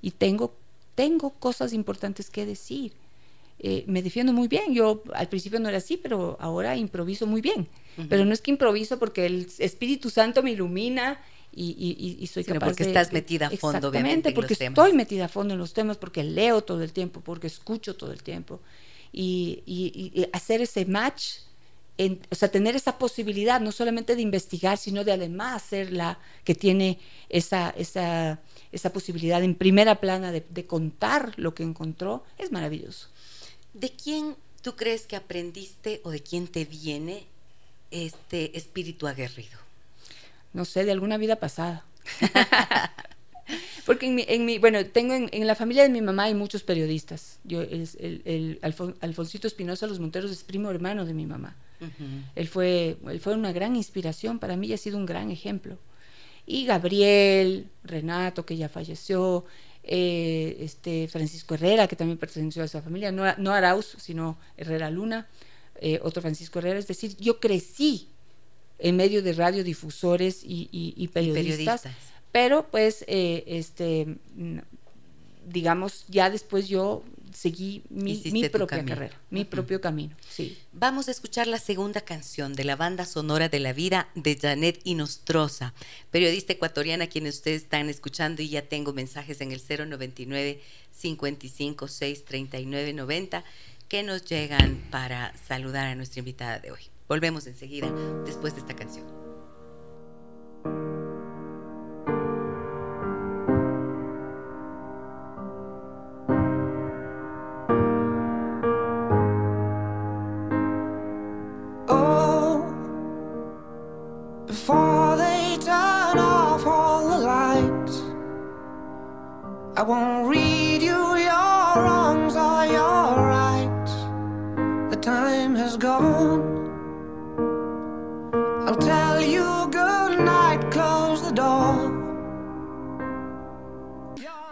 y 0.00 0.12
tengo, 0.12 0.54
tengo 0.94 1.30
cosas 1.30 1.72
importantes 1.72 2.30
que 2.30 2.46
decir 2.46 2.92
eh, 3.58 3.84
me 3.86 4.02
defiendo 4.02 4.32
muy 4.32 4.48
bien. 4.48 4.74
Yo 4.74 5.02
al 5.14 5.28
principio 5.28 5.58
no 5.60 5.68
era 5.68 5.78
así, 5.78 5.96
pero 5.96 6.36
ahora 6.40 6.76
improviso 6.76 7.26
muy 7.26 7.40
bien. 7.40 7.68
Pero 8.10 8.26
no 8.26 8.34
es 8.34 8.42
que 8.42 8.50
improviso 8.50 8.98
porque 8.98 9.24
el 9.24 9.48
Espíritu 9.58 10.10
Santo 10.10 10.42
me 10.42 10.50
ilumina 10.50 11.18
y, 11.54 12.18
y, 12.20 12.26
soy 12.26 12.44
Sino 12.44 12.56
capaz 12.56 12.66
porque 12.66 12.82
estás 12.84 13.10
metida 13.14 13.46
a 13.46 13.50
fondo, 13.50 13.88
obviamente, 13.88 14.32
porque 14.32 14.52
estoy 14.52 14.92
metida 14.92 15.24
a 15.24 15.28
fondo 15.28 15.54
en 15.54 15.58
los 15.58 15.72
temas, 15.72 15.96
porque 15.96 16.22
leo 16.22 16.62
todo 16.62 16.82
el 16.82 16.92
tiempo, 16.92 17.22
porque 17.22 17.46
escucho 17.46 17.96
todo 17.96 18.12
el 18.12 18.22
tiempo. 18.22 18.60
Y, 19.10 20.28
hacer 20.34 20.60
ese 20.60 20.84
match, 20.84 21.38
o 22.30 22.34
sea, 22.34 22.50
tener 22.50 22.76
esa 22.76 22.98
posibilidad, 22.98 23.58
no 23.62 23.72
solamente 23.72 24.14
de 24.14 24.20
investigar, 24.20 24.76
sino 24.76 25.02
de 25.02 25.12
además 25.12 25.62
ser 25.62 25.94
la 25.94 26.18
que 26.44 26.54
tiene 26.54 26.98
esa, 27.30 27.70
esa, 27.70 28.40
esa 28.70 28.92
posibilidad 28.92 29.42
en 29.42 29.54
primera 29.54 29.94
plana 29.94 30.32
de, 30.32 30.44
de 30.50 30.66
contar 30.66 31.32
lo 31.38 31.54
que 31.54 31.62
encontró, 31.62 32.22
es 32.36 32.52
maravilloso. 32.52 33.08
¿De 33.76 33.90
quién 33.90 34.36
tú 34.62 34.74
crees 34.74 35.06
que 35.06 35.16
aprendiste 35.16 36.00
o 36.02 36.10
de 36.10 36.22
quién 36.22 36.48
te 36.48 36.64
viene 36.64 37.26
este 37.90 38.56
espíritu 38.56 39.06
aguerrido? 39.06 39.58
No 40.54 40.64
sé, 40.64 40.86
de 40.86 40.92
alguna 40.92 41.18
vida 41.18 41.36
pasada. 41.36 41.84
Porque 43.84 44.06
en 44.06 44.46
mi, 44.46 44.58
bueno, 44.58 44.84
tengo 44.86 45.12
en, 45.12 45.46
la 45.46 45.54
familia 45.54 45.82
de 45.82 45.90
mi 45.90 46.00
mamá 46.00 46.24
hay 46.24 46.34
muchos 46.34 46.62
periodistas. 46.62 47.38
Yo, 47.44 47.60
el, 47.60 48.58
Alfonsito 48.62 49.46
Espinosa 49.46 49.86
Los 49.86 50.00
Monteros 50.00 50.30
es 50.30 50.42
primo 50.42 50.70
hermano 50.70 51.04
de 51.04 51.12
mi 51.12 51.26
mamá. 51.26 51.54
él, 52.34 52.48
fue, 52.48 52.96
él 53.06 53.20
fue 53.20 53.34
una 53.34 53.52
gran 53.52 53.76
inspiración 53.76 54.38
para 54.38 54.56
mí 54.56 54.68
y 54.68 54.72
ha 54.72 54.78
sido 54.78 54.96
un 54.96 55.04
gran 55.04 55.30
ejemplo. 55.30 55.76
Y 56.46 56.64
Gabriel, 56.64 57.68
Renato, 57.84 58.46
que 58.46 58.56
ya 58.56 58.70
falleció, 58.70 59.44
eh, 59.88 60.56
este 60.60 61.06
Francisco 61.08 61.54
Herrera, 61.54 61.86
que 61.86 61.94
también 61.94 62.18
perteneció 62.18 62.62
a 62.62 62.64
esa 62.64 62.82
familia, 62.82 63.12
no, 63.12 63.24
no 63.38 63.52
Arauz, 63.52 63.96
sino 63.98 64.36
Herrera 64.56 64.90
Luna, 64.90 65.28
eh, 65.80 66.00
otro 66.02 66.22
Francisco 66.22 66.58
Herrera, 66.58 66.78
es 66.78 66.88
decir, 66.88 67.16
yo 67.18 67.38
crecí 67.38 68.08
en 68.78 68.96
medio 68.96 69.22
de 69.22 69.32
radiodifusores 69.32 70.42
y, 70.42 70.68
y, 70.72 71.08
periodistas, 71.08 71.84
pero 72.32 72.68
pues, 72.68 73.04
eh, 73.06 73.44
este, 73.46 74.18
digamos, 75.46 76.04
ya 76.08 76.30
después 76.30 76.68
yo 76.68 77.04
seguí 77.36 77.82
mi, 77.90 78.48
propia 78.48 78.84
carrera, 78.84 79.20
mi 79.28 79.44
propio 79.44 79.80
camino. 79.80 80.16
Sí. 80.26 80.56
Vamos 80.72 81.08
a 81.08 81.10
escuchar 81.10 81.46
la 81.46 81.58
segunda 81.58 82.00
canción 82.00 82.54
de 82.54 82.64
la 82.64 82.76
banda 82.76 83.04
sonora 83.04 83.50
de 83.50 83.60
la 83.60 83.74
vida 83.74 84.08
de 84.14 84.38
Janet 84.40 84.80
Inostroza, 84.84 85.74
periodista 86.10 86.54
ecuatoriana 86.54 87.08
quienes 87.08 87.36
ustedes 87.36 87.62
están 87.64 87.90
escuchando 87.90 88.40
y 88.40 88.48
ya 88.48 88.62
tengo 88.62 88.94
mensajes 88.94 89.42
en 89.42 89.52
el 89.52 89.60
099 89.60 90.62
55 90.92 91.88
6 91.88 92.24
39 92.24 92.92
90 92.94 93.44
que 93.88 94.02
nos 94.02 94.24
llegan 94.24 94.88
para 94.90 95.36
saludar 95.46 95.88
a 95.88 95.94
nuestra 95.94 96.20
invitada 96.20 96.58
de 96.58 96.70
hoy. 96.70 96.80
Volvemos 97.06 97.46
enseguida 97.46 97.92
después 98.24 98.54
de 98.54 98.60
esta 98.60 98.74
canción. 98.74 99.04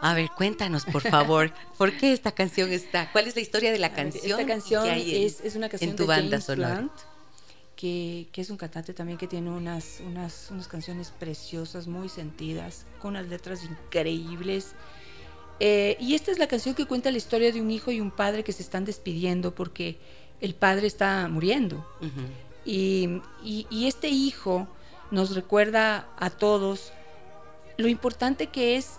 A 0.03 0.13
ver, 0.13 0.29
cuéntanos, 0.37 0.85
por 0.85 1.01
favor, 1.01 1.51
¿por 1.79 1.97
qué 1.97 2.13
esta 2.13 2.33
canción 2.33 2.71
está? 2.71 3.11
¿Cuál 3.11 3.27
es 3.27 3.35
la 3.35 3.41
historia 3.41 3.73
de 3.73 3.79
la 3.79 3.95
canción? 3.95 4.39
esta 4.39 4.47
canción 4.47 4.87
es, 4.87 5.41
una 5.57 5.71
canción 5.71 5.91
en 5.93 5.97
tu 5.97 6.03
de 6.03 6.07
banda 6.07 6.43
sonora. 6.43 6.87
que, 7.77 8.29
es 8.35 8.51
un 8.51 8.59
cantante 8.59 8.93
también 8.93 9.17
que 9.17 9.27
tiene 9.27 9.51
unas, 9.51 10.01
unas, 10.07 10.51
unas 10.51 10.69
canciones 10.69 11.15
preciosas, 11.19 11.87
muy 11.87 12.11
sentidas, 12.11 12.85
con 13.01 13.13
unas 13.13 13.27
letras 13.29 13.65
increíbles. 13.65 14.75
Eh, 15.61 15.97
y 16.01 16.15
esta 16.15 16.33
es 16.33 16.39
la 16.39 16.49
canción 16.49 16.75
que 16.75 16.87
cuenta 16.87 17.11
la 17.11 17.19
historia 17.19 17.53
de 17.53 17.61
un 17.61 17.71
hijo 17.71 17.91
y 17.91 18.01
un 18.01 18.11
padre 18.11 18.43
que 18.45 18.53
se 18.53 18.63
están 18.63 18.85
despidiendo 18.85 19.55
porque 19.55 19.99
el 20.41 20.55
padre 20.55 20.87
está 20.87 21.29
muriendo. 21.29 21.87
y, 22.65 23.21
y, 23.43 23.87
este 23.87 24.09
hijo 24.09 24.67
nos 25.11 25.35
recuerda 25.35 26.09
a 26.17 26.31
todos 26.31 26.93
lo 27.77 27.89
importante 27.89 28.47
que 28.49 28.77
es 28.77 28.99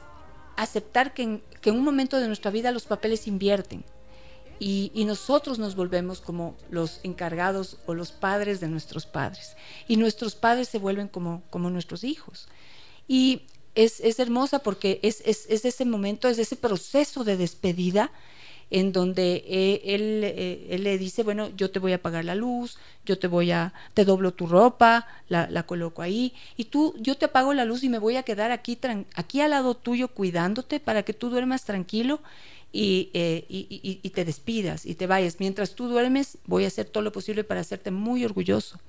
aceptar 0.55 1.13
que 1.13 1.23
en, 1.23 1.43
que 1.61 1.71
en 1.71 1.77
un 1.77 1.83
momento 1.83 2.19
de 2.19 2.27
nuestra 2.27 2.51
vida 2.51 2.71
los 2.71 2.85
papeles 2.85 3.27
invierten 3.27 3.83
y, 4.59 4.91
y, 4.93 5.03
nosotros 5.05 5.59
nos 5.59 5.75
volvemos 5.75 6.21
como 6.21 6.55
los 6.69 7.01
encargados 7.03 7.77
o 7.85 7.93
los 7.93 8.11
padres 8.11 8.59
de 8.59 8.69
nuestros 8.69 9.05
padres 9.05 9.57
y 9.87 9.97
nuestros 9.97 10.35
padres 10.35 10.69
se 10.69 10.77
vuelven 10.77 11.09
como, 11.09 11.43
como 11.49 11.69
nuestros 11.69 12.03
hijos. 12.05 12.47
Y 13.07 13.43
es, 13.75 13.99
es 13.99 14.19
hermosa 14.19 14.59
porque 14.59 14.99
es, 15.03 15.21
es, 15.25 15.45
es, 15.49 15.65
ese 15.65 15.85
momento, 15.85 16.27
es 16.27 16.39
ese 16.39 16.55
proceso 16.55 17.23
de 17.23 17.37
despedida 17.37 18.11
en 18.71 18.91
donde 18.91 19.43
eh, 19.47 19.81
él, 19.85 20.21
eh, 20.23 20.67
él, 20.71 20.83
le 20.83 20.97
dice, 20.97 21.23
bueno, 21.23 21.49
yo 21.55 21.69
te 21.69 21.79
voy 21.79 21.93
a 21.93 22.01
pagar 22.01 22.25
la 22.25 22.33
luz, 22.33 22.77
yo 23.05 23.19
te 23.19 23.27
voy 23.27 23.51
a, 23.51 23.73
te 23.93 24.05
doblo 24.05 24.33
tu 24.33 24.47
ropa, 24.47 25.07
la, 25.29 25.47
la 25.51 25.63
coloco 25.63 26.01
ahí, 26.01 26.33
y 26.57 26.65
tú, 26.65 26.95
yo 26.97 27.15
te 27.15 27.25
apago 27.25 27.53
la 27.53 27.65
luz 27.65 27.83
y 27.83 27.89
me 27.89 27.99
voy 27.99 28.15
a 28.15 28.23
quedar 28.23 28.51
aquí, 28.51 28.79
aquí 29.13 29.41
al 29.41 29.51
lado 29.51 29.75
tuyo 29.75 30.07
cuidándote 30.07 30.79
para 30.79 31.03
que 31.03 31.13
tú 31.13 31.29
duermas 31.29 31.63
tranquilo 31.63 32.21
y, 32.73 33.09
eh, 33.13 33.45
y, 33.47 33.99
y, 34.01 34.09
te 34.09 34.25
despidas 34.25 34.85
y 34.85 34.95
te 34.95 35.07
vayas. 35.07 35.37
Mientras 35.39 35.75
tú 35.75 35.87
duermes, 35.87 36.39
voy 36.45 36.65
a 36.65 36.67
hacer 36.67 36.87
todo 36.87 37.03
lo 37.03 37.11
posible 37.11 37.43
para 37.43 37.61
hacerte 37.61 37.91
muy 37.91 38.25
orgulloso. 38.25 38.79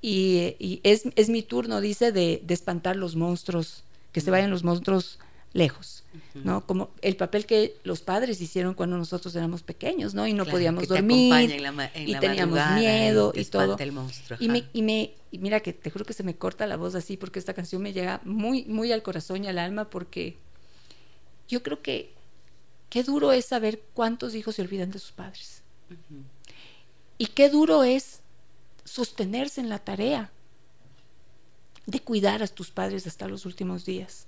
Y, 0.00 0.80
es, 0.82 1.04
es, 1.14 1.28
mi 1.28 1.42
turno, 1.42 1.80
dice, 1.80 2.10
de, 2.10 2.42
de 2.44 2.54
espantar 2.54 2.96
los 2.96 3.14
monstruos, 3.14 3.84
que 4.12 4.20
se 4.20 4.30
vayan 4.30 4.50
los 4.50 4.62
monstruos 4.62 5.18
lejos, 5.54 6.04
¿no? 6.34 6.66
Como 6.66 6.90
el 7.02 7.16
papel 7.16 7.44
que 7.44 7.76
los 7.84 8.00
padres 8.00 8.40
hicieron 8.40 8.74
cuando 8.74 8.96
nosotros 8.96 9.34
éramos 9.34 9.62
pequeños, 9.62 10.14
¿no? 10.14 10.26
Y 10.26 10.32
no 10.32 10.46
podíamos 10.46 10.88
dormir 10.88 11.50
y 11.94 12.14
teníamos 12.16 12.58
miedo 12.74 13.32
y, 13.34 13.44
todo. 13.44 13.76
y, 14.38 14.48
me, 14.48 14.64
y 14.72 14.82
me 14.82 15.14
mira 15.32 15.60
que 15.60 15.72
te 15.72 15.90
juro 15.90 16.04
que 16.04 16.14
se 16.14 16.22
me 16.22 16.36
corta 16.36 16.66
la 16.66 16.76
voz 16.76 16.94
así 16.94 17.16
porque 17.16 17.38
esta 17.38 17.54
canción 17.54 17.82
me 17.82 17.92
llega 17.92 18.20
muy 18.24 18.64
muy 18.64 18.92
al 18.92 19.02
corazón 19.02 19.44
y 19.44 19.48
al 19.48 19.58
alma 19.58 19.90
porque 19.90 20.36
yo 21.48 21.62
creo 21.62 21.82
que 21.82 22.12
qué 22.88 23.02
duro 23.02 23.32
es 23.32 23.46
saber 23.46 23.82
cuántos 23.94 24.34
hijos 24.34 24.54
se 24.56 24.62
olvidan 24.62 24.90
de 24.90 24.98
sus 24.98 25.12
padres. 25.12 25.62
Y 27.18 27.26
qué 27.26 27.50
duro 27.50 27.84
es 27.84 28.20
sostenerse 28.84 29.60
en 29.60 29.68
la 29.68 29.78
tarea 29.78 30.30
de 31.86 32.00
cuidar 32.00 32.42
a 32.42 32.48
tus 32.48 32.70
padres 32.70 33.06
hasta 33.06 33.28
los 33.28 33.46
últimos 33.46 33.84
días. 33.84 34.26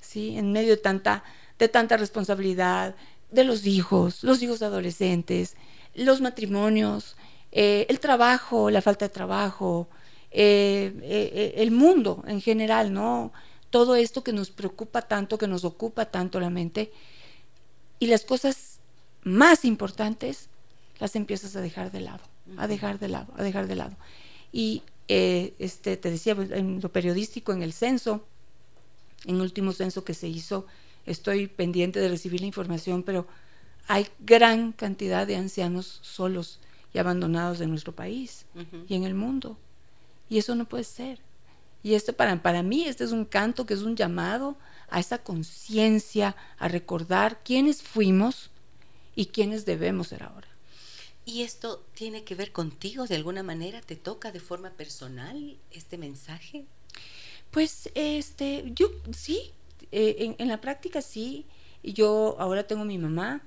¿Sí? 0.00 0.36
En 0.36 0.52
medio 0.52 0.70
de 0.70 0.76
tanta, 0.76 1.24
de 1.58 1.68
tanta 1.68 1.96
responsabilidad 1.96 2.94
de 3.30 3.44
los 3.44 3.66
hijos, 3.66 4.22
los 4.22 4.42
hijos 4.42 4.62
adolescentes, 4.62 5.56
los 5.94 6.20
matrimonios, 6.20 7.16
eh, 7.52 7.86
el 7.88 8.00
trabajo, 8.00 8.70
la 8.70 8.82
falta 8.82 9.06
de 9.06 9.14
trabajo, 9.14 9.88
eh, 10.30 10.92
eh, 11.02 11.54
el 11.56 11.70
mundo 11.70 12.22
en 12.26 12.40
general, 12.40 12.92
¿no? 12.92 13.32
Todo 13.70 13.96
esto 13.96 14.22
que 14.22 14.32
nos 14.32 14.50
preocupa 14.50 15.02
tanto, 15.02 15.38
que 15.38 15.48
nos 15.48 15.64
ocupa 15.64 16.06
tanto 16.06 16.38
la 16.38 16.50
mente, 16.50 16.92
y 17.98 18.06
las 18.06 18.24
cosas 18.24 18.78
más 19.22 19.64
importantes 19.64 20.48
las 20.98 21.16
empiezas 21.16 21.56
a 21.56 21.60
dejar 21.60 21.90
de 21.90 22.00
lado, 22.00 22.22
a 22.56 22.66
dejar 22.66 22.98
de 22.98 23.08
lado, 23.08 23.32
a 23.36 23.42
dejar 23.42 23.66
de 23.66 23.76
lado. 23.76 23.96
Y 24.52 24.82
eh, 25.08 25.54
este, 25.58 25.96
te 25.96 26.10
decía, 26.10 26.34
pues, 26.34 26.50
en 26.50 26.80
lo 26.80 26.90
periodístico, 26.90 27.52
en 27.52 27.62
el 27.62 27.72
censo, 27.72 28.24
en 29.24 29.36
el 29.36 29.42
último 29.42 29.72
censo 29.72 30.04
que 30.04 30.14
se 30.14 30.28
hizo, 30.28 30.66
estoy 31.04 31.46
pendiente 31.46 32.00
de 32.00 32.08
recibir 32.08 32.40
la 32.40 32.46
información, 32.46 33.02
pero 33.02 33.26
hay 33.88 34.08
gran 34.20 34.72
cantidad 34.72 35.26
de 35.26 35.36
ancianos 35.36 36.00
solos 36.02 36.60
y 36.92 36.98
abandonados 36.98 37.60
en 37.60 37.70
nuestro 37.70 37.94
país 37.94 38.46
y 38.88 38.94
en 38.94 39.04
el 39.04 39.14
mundo. 39.14 39.58
Y 40.28 40.38
eso 40.38 40.54
no 40.54 40.64
puede 40.64 40.84
ser. 40.84 41.20
Y 41.82 41.94
esto 41.94 42.12
para, 42.12 42.42
para 42.42 42.62
mí, 42.62 42.84
este 42.84 43.04
es 43.04 43.12
un 43.12 43.24
canto 43.24 43.64
que 43.64 43.74
es 43.74 43.82
un 43.82 43.94
llamado 43.94 44.56
a 44.88 44.98
esa 44.98 45.18
conciencia, 45.18 46.34
a 46.58 46.68
recordar 46.68 47.42
quiénes 47.44 47.82
fuimos 47.82 48.50
y 49.14 49.26
quiénes 49.26 49.66
debemos 49.66 50.08
ser 50.08 50.24
ahora. 50.24 50.48
¿Y 51.28 51.42
esto 51.42 51.84
tiene 51.94 52.22
que 52.22 52.36
ver 52.36 52.52
contigo 52.52 53.04
de 53.06 53.16
alguna 53.16 53.42
manera? 53.42 53.80
¿Te 53.80 53.96
toca 53.96 54.30
de 54.30 54.38
forma 54.38 54.70
personal 54.70 55.58
este 55.72 55.98
mensaje? 55.98 56.66
Pues 57.50 57.90
este, 57.96 58.70
yo 58.76 58.86
sí, 59.10 59.50
eh, 59.90 60.36
en, 60.38 60.48
la 60.48 60.60
práctica 60.60 61.02
sí. 61.02 61.44
Yo 61.82 62.36
ahora 62.38 62.68
tengo 62.68 62.84
mi 62.84 62.96
mamá 62.96 63.42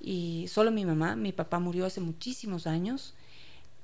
y 0.00 0.46
solo 0.48 0.70
mi 0.70 0.86
mamá, 0.86 1.16
mi 1.16 1.32
papá 1.32 1.58
murió 1.58 1.84
hace 1.84 2.00
muchísimos 2.00 2.66
años. 2.66 3.12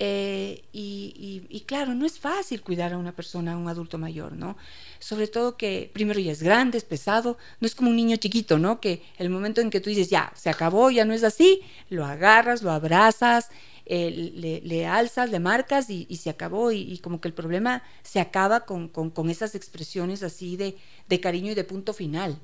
Eh, 0.01 0.65
y, 0.73 1.65
claro, 1.67 1.95
no 1.95 2.05
es 2.05 2.19
fácil 2.19 2.63
cuidar 2.63 2.93
a 2.93 2.99
una 2.99 3.13
persona, 3.13 3.53
a 3.53 3.57
un 3.57 3.69
adulto 3.69 3.97
mayor, 3.97 4.33
¿no? 4.33 4.57
Sobre 4.99 5.29
todo 5.29 5.57
que 5.57 5.91
primero 5.93 6.19
ya 6.19 6.33
es 6.33 6.43
grande, 6.43 6.79
es 6.79 6.85
pesado, 6.85 7.39
no 7.61 7.67
es 7.67 7.75
como 7.75 7.91
un 7.91 7.97
niño 7.97 8.17
chiquito, 8.17 8.59
¿no? 8.59 8.81
Que 8.81 9.03
el 9.19 9.31
momento 9.31 9.61
en 9.61 9.71
que 9.71 9.81
tú 9.81 9.91
dices, 9.91 10.11
ya, 10.11 10.33
se 10.35 10.51
acabó, 10.51 10.91
ya 10.91 11.05
no 11.05 11.15
es 11.15 11.23
así, 11.23 11.61
lo 11.91 12.05
agarras, 12.05 12.63
lo 12.63 12.73
abrazas, 12.73 13.51
eh, 13.87 14.61
le, 14.65 14.87
alzas, 14.87 15.31
le 15.31 15.39
marcas 15.41 15.91
y, 15.91 16.07
se 16.17 16.31
acabó 16.31 16.73
y, 16.73 16.99
como 16.99 17.21
que 17.21 17.29
el 17.29 17.35
problema 17.35 17.83
se 18.03 18.19
acaba 18.19 18.61
con, 18.61 18.91
esas 19.31 19.55
expresiones 19.55 20.23
así 20.23 20.57
de, 20.57 21.21
cariño 21.21 21.53
y 21.53 21.55
de 21.55 21.65
punto 21.65 21.93
final 21.93 22.37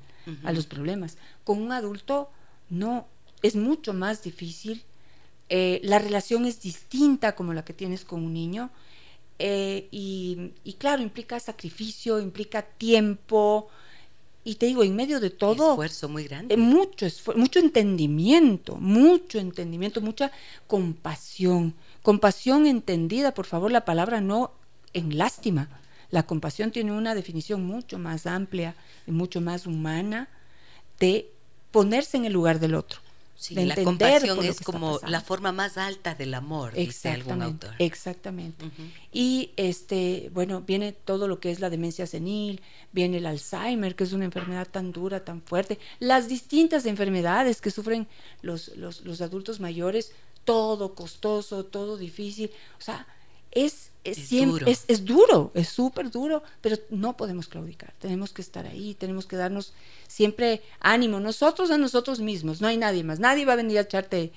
a 0.43 0.53
los 0.53 0.67
problemas. 0.67 1.17
Con 1.43 1.61
un 1.61 1.71
adulto 1.73 2.29
no, 2.69 3.07
es 3.41 3.55
mucho 3.55 3.93
más 3.93 4.23
difícil 4.23 4.83
eh, 5.53 5.81
la 5.83 5.99
relación 5.99 6.45
es 6.45 6.61
distinta 6.61 7.35
como 7.35 7.53
la 7.53 7.65
que 7.65 7.73
tienes 7.73 8.05
con 8.05 8.23
un 8.23 8.33
niño. 8.33 8.69
Eh, 9.37 9.89
y, 9.91 10.73
claro, 10.79 11.01
implica 11.01 11.41
sacrificio, 11.41 12.21
implica 12.21 12.61
tiempo. 12.61 13.67
Y 14.45 14.55
te 14.55 14.67
digo, 14.67 14.81
en 14.81 14.95
medio 14.95 15.19
de 15.19 15.29
todo... 15.29 15.71
Esfuerzo 15.71 16.07
muy 16.07 16.23
grande. 16.23 16.55
Eh, 16.55 16.57
mucho 16.57 17.05
mucho 17.35 17.59
entendimiento, 17.59 18.77
mucho 18.77 19.39
entendimiento, 19.39 19.99
mucha 19.99 20.31
compasión. 20.67 21.73
Compasión 22.01 22.65
entendida, 22.65 23.33
por 23.33 23.45
favor, 23.45 23.71
la 23.71 23.83
palabra 23.83 24.21
no 24.21 24.53
en 24.93 25.17
lástima. 25.17 25.67
La 26.11 26.23
compasión 26.23 26.71
tiene 26.71 26.93
una 26.93 27.13
definición 27.13 27.65
mucho 27.65 27.99
más 27.99 28.25
amplia 28.25 28.73
y 29.05 29.11
mucho 29.11 29.41
más 29.41 29.67
humana 29.67 30.29
de 30.97 31.29
ponerse 31.71 32.15
en 32.15 32.23
el 32.23 32.31
lugar 32.31 32.61
del 32.61 32.73
otro. 32.73 33.01
Sí, 33.41 33.55
la 33.55 33.73
compasión 33.73 34.45
es 34.45 34.61
como 34.61 34.99
la 35.07 35.19
forma 35.19 35.51
más 35.51 35.75
alta 35.79 36.13
del 36.13 36.35
amor, 36.35 36.73
dice 36.75 37.09
algún 37.09 37.41
autor. 37.41 37.73
Exactamente. 37.79 38.69
Y 39.11 39.49
este, 39.57 40.29
bueno, 40.31 40.61
viene 40.61 40.91
todo 40.91 41.27
lo 41.27 41.39
que 41.39 41.49
es 41.49 41.59
la 41.59 41.71
demencia 41.71 42.05
senil, 42.05 42.61
viene 42.91 43.17
el 43.17 43.25
Alzheimer, 43.25 43.95
que 43.95 44.03
es 44.03 44.13
una 44.13 44.25
enfermedad 44.25 44.67
tan 44.67 44.91
dura, 44.91 45.25
tan 45.25 45.41
fuerte, 45.41 45.79
las 45.97 46.27
distintas 46.27 46.85
enfermedades 46.85 47.61
que 47.61 47.71
sufren 47.71 48.07
los, 48.43 48.77
los, 48.77 49.01
los 49.01 49.21
adultos 49.21 49.59
mayores, 49.59 50.11
todo 50.45 50.93
costoso, 50.93 51.65
todo 51.65 51.97
difícil. 51.97 52.51
O 52.77 52.81
sea, 52.83 53.07
es, 53.51 53.91
es, 54.03 54.17
siempre, 54.17 54.65
duro. 54.65 54.77
Es, 54.87 55.05
duro, 55.05 55.51
es 55.53 55.69
súper 55.69 56.09
duro, 56.09 56.43
pero 56.61 56.77
no 56.89 57.15
podemos 57.17 57.47
claudicar, 57.47 57.93
tenemos 57.99 58.33
que 58.33 58.41
estar 58.41 58.65
ahí, 58.65 58.95
tenemos 58.95 59.25
que 59.25 59.35
darnos 59.35 59.73
siempre 60.07 60.61
ánimo, 60.79 61.19
nosotros 61.19 61.71
a 61.71 61.77
nosotros 61.77 62.19
mismos, 62.19 62.61
no 62.61 62.67
hay 62.67 62.77
nadie 62.77 63.03
más, 63.03 63.19
nadie 63.19 63.45
va 63.45 63.53
a 63.53 63.57
venir 63.57 63.77
a 63.77 63.81
echarte 63.81 64.31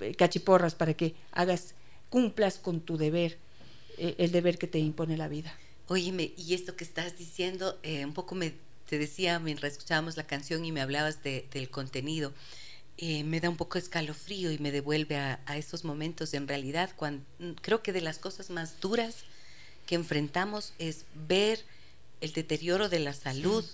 eh, 0.00 0.14
cachiporras 0.16 0.74
para 0.74 0.94
que 0.94 1.14
hagas, 1.32 1.74
cumplas 2.08 2.58
con 2.58 2.80
tu 2.80 2.96
deber, 2.96 3.38
eh, 3.98 4.14
el 4.18 4.32
deber 4.32 4.58
que 4.58 4.66
te 4.66 4.78
impone 4.78 5.16
la 5.16 5.28
vida. 5.28 5.52
Óyeme, 5.88 6.32
y 6.36 6.54
esto 6.54 6.76
que 6.76 6.84
estás 6.84 7.18
diciendo, 7.18 7.78
eh, 7.82 8.04
un 8.04 8.14
poco 8.14 8.34
me 8.34 8.54
te 8.88 8.98
decía 8.98 9.38
mientras 9.38 9.72
escuchábamos 9.72 10.16
la 10.16 10.26
canción 10.26 10.64
y 10.64 10.72
me 10.72 10.80
hablabas 10.80 11.22
del 11.22 11.68
contenido. 11.70 12.32
Eh, 13.00 13.22
me 13.22 13.38
da 13.38 13.48
un 13.48 13.56
poco 13.56 13.78
escalofrío 13.78 14.50
y 14.50 14.58
me 14.58 14.72
devuelve 14.72 15.16
a, 15.16 15.56
esos 15.56 15.84
momentos 15.84 16.34
en 16.34 16.48
realidad 16.48 16.90
cuando 16.96 17.24
creo 17.62 17.80
que 17.80 17.92
de 17.92 18.00
las 18.00 18.18
cosas 18.18 18.50
más 18.50 18.80
duras 18.80 19.18
que 19.86 19.94
enfrentamos 19.94 20.72
es 20.80 21.04
ver 21.28 21.64
el 22.20 22.32
deterioro 22.32 22.88
de 22.88 22.98
la 22.98 23.14
salud 23.14 23.64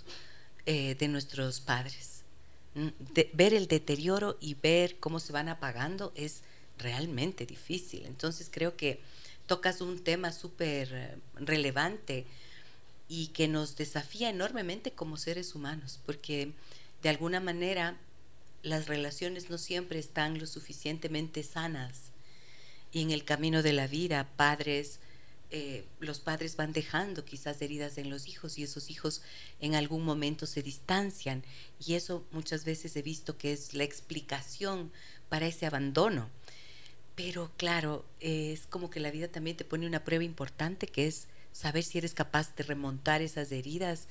eh, 0.66 0.94
de 0.98 1.08
nuestros 1.08 1.60
padres. 1.60 2.22
ver 3.32 3.54
el 3.54 3.66
deterioro 3.66 4.36
y 4.42 4.54
ver 4.54 4.96
cómo 4.96 5.18
se 5.20 5.32
van 5.32 5.48
apagando 5.48 6.12
es 6.16 6.42
realmente 6.78 7.46
difícil. 7.46 8.04
Entonces 8.04 8.50
creo 8.52 8.76
que 8.76 9.00
tocas 9.46 9.80
un 9.80 10.04
tema 10.04 10.32
súper 10.32 10.88
eh, 10.92 11.16
relevante 11.36 12.26
y 13.08 13.28
que 13.28 13.48
nos 13.48 13.76
desafía 13.76 14.28
enormemente 14.28 14.90
como 14.90 15.16
seres 15.16 15.54
humanos, 15.54 15.98
porque 16.04 16.52
de 17.02 17.08
alguna 17.08 17.40
manera 17.40 17.96
las 18.64 18.88
relaciones 18.88 19.50
no 19.50 19.58
siempre 19.58 19.98
están 19.98 20.38
lo 20.38 20.46
suficientemente 20.46 21.42
sanas. 21.42 22.10
Y 22.92 23.02
en 23.02 23.10
el 23.10 23.24
camino 23.24 23.62
de 23.62 23.74
la 23.74 23.86
vida, 23.86 24.28
padres, 24.36 25.00
eh, 25.50 25.84
los 26.00 26.18
padres 26.18 26.56
van 26.56 26.72
dejando 26.72 27.24
quizás 27.24 27.60
heridas 27.60 27.98
en 27.98 28.08
los 28.08 28.26
hijos 28.26 28.58
y 28.58 28.62
esos 28.62 28.90
hijos 28.90 29.22
en 29.60 29.74
algún 29.74 30.02
momento 30.02 30.46
se 30.46 30.62
distancian. 30.62 31.44
Y 31.84 31.94
eso 31.94 32.26
muchas 32.32 32.64
veces 32.64 32.96
he 32.96 33.02
visto 33.02 33.36
que 33.36 33.52
es 33.52 33.74
la 33.74 33.84
explicación 33.84 34.90
para 35.28 35.46
ese 35.46 35.66
abandono. 35.66 36.30
Pero 37.14 37.52
claro, 37.58 38.04
es 38.20 38.66
como 38.66 38.88
que 38.88 38.98
la 38.98 39.10
vida 39.10 39.28
también 39.28 39.56
te 39.58 39.64
pone 39.64 39.86
una 39.86 40.04
prueba 40.04 40.24
importante 40.24 40.86
que 40.86 41.06
es 41.06 41.28
saber 41.52 41.84
si 41.84 41.98
eres 41.98 42.14
capaz 42.14 42.56
de 42.56 42.64
remontar 42.64 43.20
esas 43.20 43.52
heridas, 43.52 44.08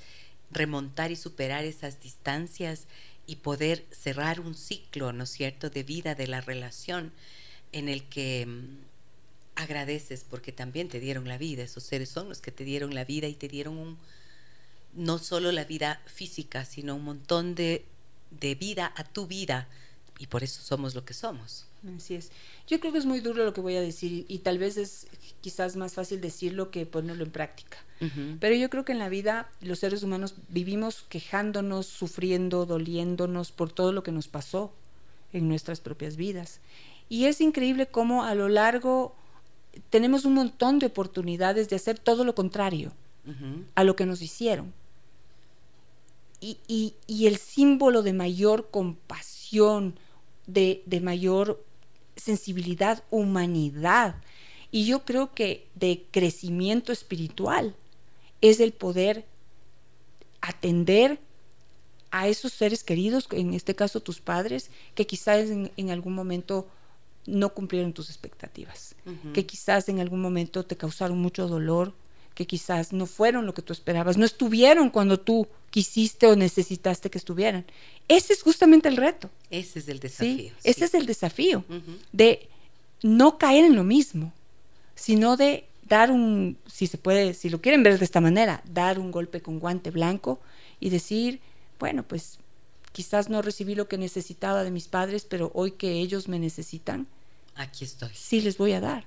remontar 0.51 1.11
y 1.11 1.15
superar 1.15 1.65
esas 1.65 1.99
distancias 1.99 2.85
y 3.25 3.37
poder 3.37 3.85
cerrar 3.91 4.39
un 4.39 4.55
ciclo, 4.55 5.13
¿no 5.13 5.23
es 5.23 5.29
cierto?, 5.29 5.69
de 5.69 5.83
vida 5.83 6.15
de 6.15 6.27
la 6.27 6.41
relación 6.41 7.11
en 7.71 7.89
el 7.89 8.03
que 8.03 8.45
mm, 8.45 8.77
agradeces 9.55 10.25
porque 10.29 10.51
también 10.51 10.89
te 10.89 10.99
dieron 10.99 11.27
la 11.27 11.37
vida, 11.37 11.63
esos 11.63 11.83
seres 11.83 12.09
son 12.09 12.29
los 12.29 12.41
que 12.41 12.51
te 12.51 12.63
dieron 12.63 12.93
la 12.93 13.05
vida 13.05 13.27
y 13.27 13.35
te 13.35 13.47
dieron 13.47 13.77
un, 13.77 13.97
no 14.93 15.19
solo 15.19 15.51
la 15.51 15.63
vida 15.63 16.01
física, 16.05 16.65
sino 16.65 16.95
un 16.95 17.03
montón 17.03 17.55
de, 17.55 17.85
de 18.31 18.55
vida 18.55 18.93
a 18.95 19.03
tu 19.03 19.27
vida 19.27 19.67
y 20.19 20.27
por 20.27 20.43
eso 20.43 20.61
somos 20.61 20.95
lo 20.95 21.05
que 21.05 21.13
somos. 21.13 21.65
Así 21.97 22.15
es. 22.15 22.31
Yo 22.67 22.79
creo 22.79 22.93
que 22.93 22.99
es 22.99 23.05
muy 23.05 23.19
duro 23.19 23.43
lo 23.43 23.53
que 23.53 23.61
voy 23.61 23.75
a 23.75 23.81
decir 23.81 24.25
y 24.27 24.39
tal 24.39 24.57
vez 24.57 24.77
es 24.77 25.07
quizás 25.41 25.75
más 25.75 25.93
fácil 25.93 26.21
decirlo 26.21 26.71
que 26.71 26.85
ponerlo 26.85 27.23
en 27.23 27.31
práctica. 27.31 27.77
Pero 28.41 28.53
yo 28.55 28.69
creo 28.69 28.83
que 28.83 28.91
en 28.91 28.99
la 28.99 29.07
vida 29.07 29.49
los 29.61 29.79
seres 29.79 30.03
humanos 30.03 30.35
vivimos 30.49 31.05
quejándonos, 31.07 31.85
sufriendo, 31.85 32.65
doliéndonos 32.65 33.53
por 33.53 33.71
todo 33.71 33.93
lo 33.93 34.03
que 34.03 34.11
nos 34.11 34.27
pasó 34.27 34.73
en 35.31 35.47
nuestras 35.47 35.79
propias 35.79 36.17
vidas. 36.17 36.59
Y 37.07 37.25
es 37.25 37.39
increíble 37.39 37.87
cómo 37.87 38.25
a 38.25 38.35
lo 38.35 38.49
largo 38.49 39.15
tenemos 39.89 40.25
un 40.25 40.33
montón 40.33 40.79
de 40.79 40.87
oportunidades 40.87 41.69
de 41.69 41.77
hacer 41.77 41.97
todo 41.97 42.25
lo 42.25 42.35
contrario 42.35 42.91
a 43.75 43.85
lo 43.85 43.95
que 43.95 44.05
nos 44.05 44.21
hicieron. 44.21 44.73
y, 46.41 46.95
el 47.25 47.37
símbolo 47.37 48.01
de 48.01 48.11
mayor 48.11 48.69
compasión, 48.69 49.32
de, 50.45 50.83
de 50.85 50.99
mayor 51.01 51.63
sensibilidad, 52.15 53.03
humanidad. 53.09 54.15
Y 54.71 54.85
yo 54.85 55.05
creo 55.05 55.33
que 55.33 55.67
de 55.75 56.05
crecimiento 56.11 56.91
espiritual 56.91 57.75
es 58.41 58.59
el 58.59 58.73
poder 58.73 59.25
atender 60.41 61.19
a 62.11 62.27
esos 62.27 62.53
seres 62.53 62.83
queridos, 62.83 63.27
en 63.31 63.53
este 63.53 63.75
caso 63.75 63.99
tus 63.99 64.19
padres, 64.19 64.69
que 64.93 65.07
quizás 65.07 65.49
en, 65.49 65.89
algún 65.89 66.13
momento 66.13 66.67
no 67.25 67.53
cumplieron 67.53 67.93
tus 67.93 68.09
expectativas, 68.09 68.95
que 69.33 69.45
quizás 69.45 69.89
en 69.89 69.99
algún 69.99 70.21
momento 70.21 70.63
te 70.63 70.77
causaron 70.77 71.17
mucho 71.19 71.47
dolor, 71.47 71.93
que 72.33 72.47
quizás 72.47 72.93
no 72.93 73.05
fueron 73.05 73.45
lo 73.45 73.53
que 73.53 73.61
tú 73.61 73.73
esperabas, 73.73 74.17
no 74.17 74.25
estuvieron 74.25 74.89
cuando 74.89 75.19
tú 75.19 75.47
quisiste 75.69 76.27
o 76.27 76.35
necesitaste 76.35 77.09
que 77.09 77.17
estuvieran. 77.17 77.65
Ese 78.07 78.33
es 78.33 78.41
justamente 78.41 78.89
el 78.89 78.97
reto. 78.97 79.29
Ese 79.49 79.79
es 79.79 79.87
el 79.87 79.99
desafío. 79.99 80.51
Ese 80.63 80.85
es 80.85 80.93
el 80.93 81.05
desafío 81.05 81.63
de 82.11 82.47
no 83.01 83.37
caer 83.37 83.65
en 83.65 83.75
lo 83.75 83.83
mismo, 83.83 84.33
sino 84.95 85.37
de 85.37 85.65
dar 85.87 86.11
un, 86.11 86.57
si 86.65 86.87
se 86.87 86.97
puede, 86.97 87.33
si 87.33 87.49
lo 87.49 87.61
quieren 87.61 87.83
ver 87.83 87.99
de 87.99 88.05
esta 88.05 88.21
manera, 88.21 88.63
dar 88.65 88.99
un 88.99 89.11
golpe 89.11 89.41
con 89.41 89.59
guante 89.59 89.91
blanco 89.91 90.39
y 90.79 90.89
decir, 90.89 91.39
bueno, 91.79 92.03
pues 92.03 92.39
quizás 92.91 93.29
no 93.29 93.41
recibí 93.41 93.75
lo 93.75 93.87
que 93.87 93.97
necesitaba 93.97 94.63
de 94.63 94.71
mis 94.71 94.87
padres, 94.87 95.25
pero 95.25 95.51
hoy 95.53 95.71
que 95.71 95.93
ellos 95.93 96.27
me 96.27 96.39
necesitan, 96.39 97.07
aquí 97.55 97.83
estoy. 97.83 98.11
Sí 98.13 98.41
les 98.41 98.57
voy 98.57 98.73
a 98.73 98.79
dar. 98.79 99.05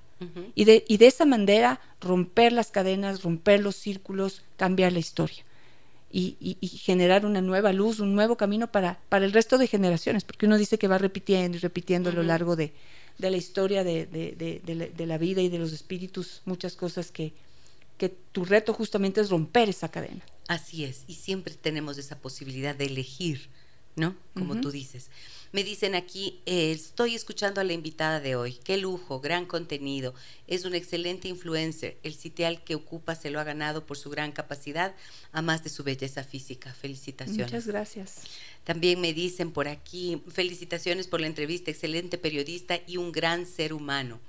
Y, 0.54 0.64
de, 0.64 0.84
y 0.88 0.96
de 0.96 1.06
esa 1.06 1.24
manera 1.26 1.80
romper 2.00 2.52
las 2.52 2.70
cadenas, 2.70 3.22
romper 3.22 3.60
los 3.60 3.76
círculos, 3.76 4.42
cambiar 4.56 4.92
la 4.92 4.98
historia. 4.98 5.44
Y, 6.10 6.56
generar 6.82 7.26
una 7.26 7.42
nueva 7.42 7.74
luz, 7.74 8.00
un 8.00 8.14
nuevo 8.14 8.36
camino 8.36 8.72
para, 8.72 8.98
para 9.10 9.26
el 9.26 9.32
resto 9.32 9.58
de 9.58 9.66
generaciones, 9.66 10.24
porque 10.24 10.46
uno 10.46 10.56
dice 10.56 10.78
que 10.78 10.88
va 10.88 10.96
repitiendo 10.96 11.58
y 11.58 11.60
repitiendo 11.60 12.08
a 12.08 12.12
lo 12.14 12.22
largo 12.22 12.56
de, 12.56 12.72
de 13.18 13.30
la 13.30 13.36
historia 13.36 13.84
de, 13.84 14.06
de, 14.06 15.06
la, 15.06 15.18
vida 15.18 15.42
y 15.42 15.48
de 15.48 15.58
los 15.58 15.72
espíritus, 15.72 16.42
muchas 16.46 16.74
cosas 16.74 17.10
que, 17.10 17.34
que 17.98 18.08
tu 18.08 18.44
reto 18.44 18.72
justamente 18.72 19.20
es 19.20 19.30
romper 19.30 19.68
esa 19.68 19.90
cadena. 19.90 20.24
Así 20.48 20.84
es, 20.84 21.04
y 21.06 21.14
siempre 21.14 21.54
tenemos 21.54 21.98
esa 21.98 22.18
posibilidad 22.18 22.74
de 22.74 22.86
elegir, 22.86 23.48
¿no? 23.96 24.14
Como 24.34 24.60
tú 24.60 24.70
dices. 24.70 25.10
Me 25.56 25.64
dicen 25.64 25.94
aquí, 25.94 26.42
eh, 26.44 26.70
estoy 26.70 27.14
escuchando 27.14 27.62
a 27.62 27.64
la 27.64 27.72
invitada 27.72 28.20
de 28.20 28.36
hoy, 28.36 28.58
qué 28.62 28.76
lujo, 28.76 29.20
gran 29.20 29.46
contenido, 29.46 30.12
es 30.46 30.66
un 30.66 30.74
excelente 30.74 31.28
influencer, 31.28 31.96
el 32.02 32.12
sitial 32.12 32.62
que 32.62 32.74
ocupa 32.74 33.14
se 33.14 33.30
lo 33.30 33.40
ha 33.40 33.44
ganado 33.44 33.86
por 33.86 33.96
su 33.96 34.10
gran 34.10 34.32
capacidad, 34.32 34.94
a 35.32 35.40
más 35.40 35.64
de 35.64 35.70
su 35.70 35.82
belleza 35.82 36.24
física. 36.24 36.74
Felicitaciones. 36.74 37.46
Muchas 37.46 37.66
gracias. 37.66 38.20
También 38.64 39.00
me 39.00 39.14
dicen 39.14 39.50
por 39.50 39.66
aquí, 39.66 40.22
felicitaciones 40.28 41.06
por 41.06 41.22
la 41.22 41.26
entrevista, 41.26 41.70
excelente 41.70 42.18
periodista 42.18 42.78
y 42.86 42.98
un 42.98 43.10
gran 43.10 43.46
ser 43.46 43.72
humano. 43.72 44.20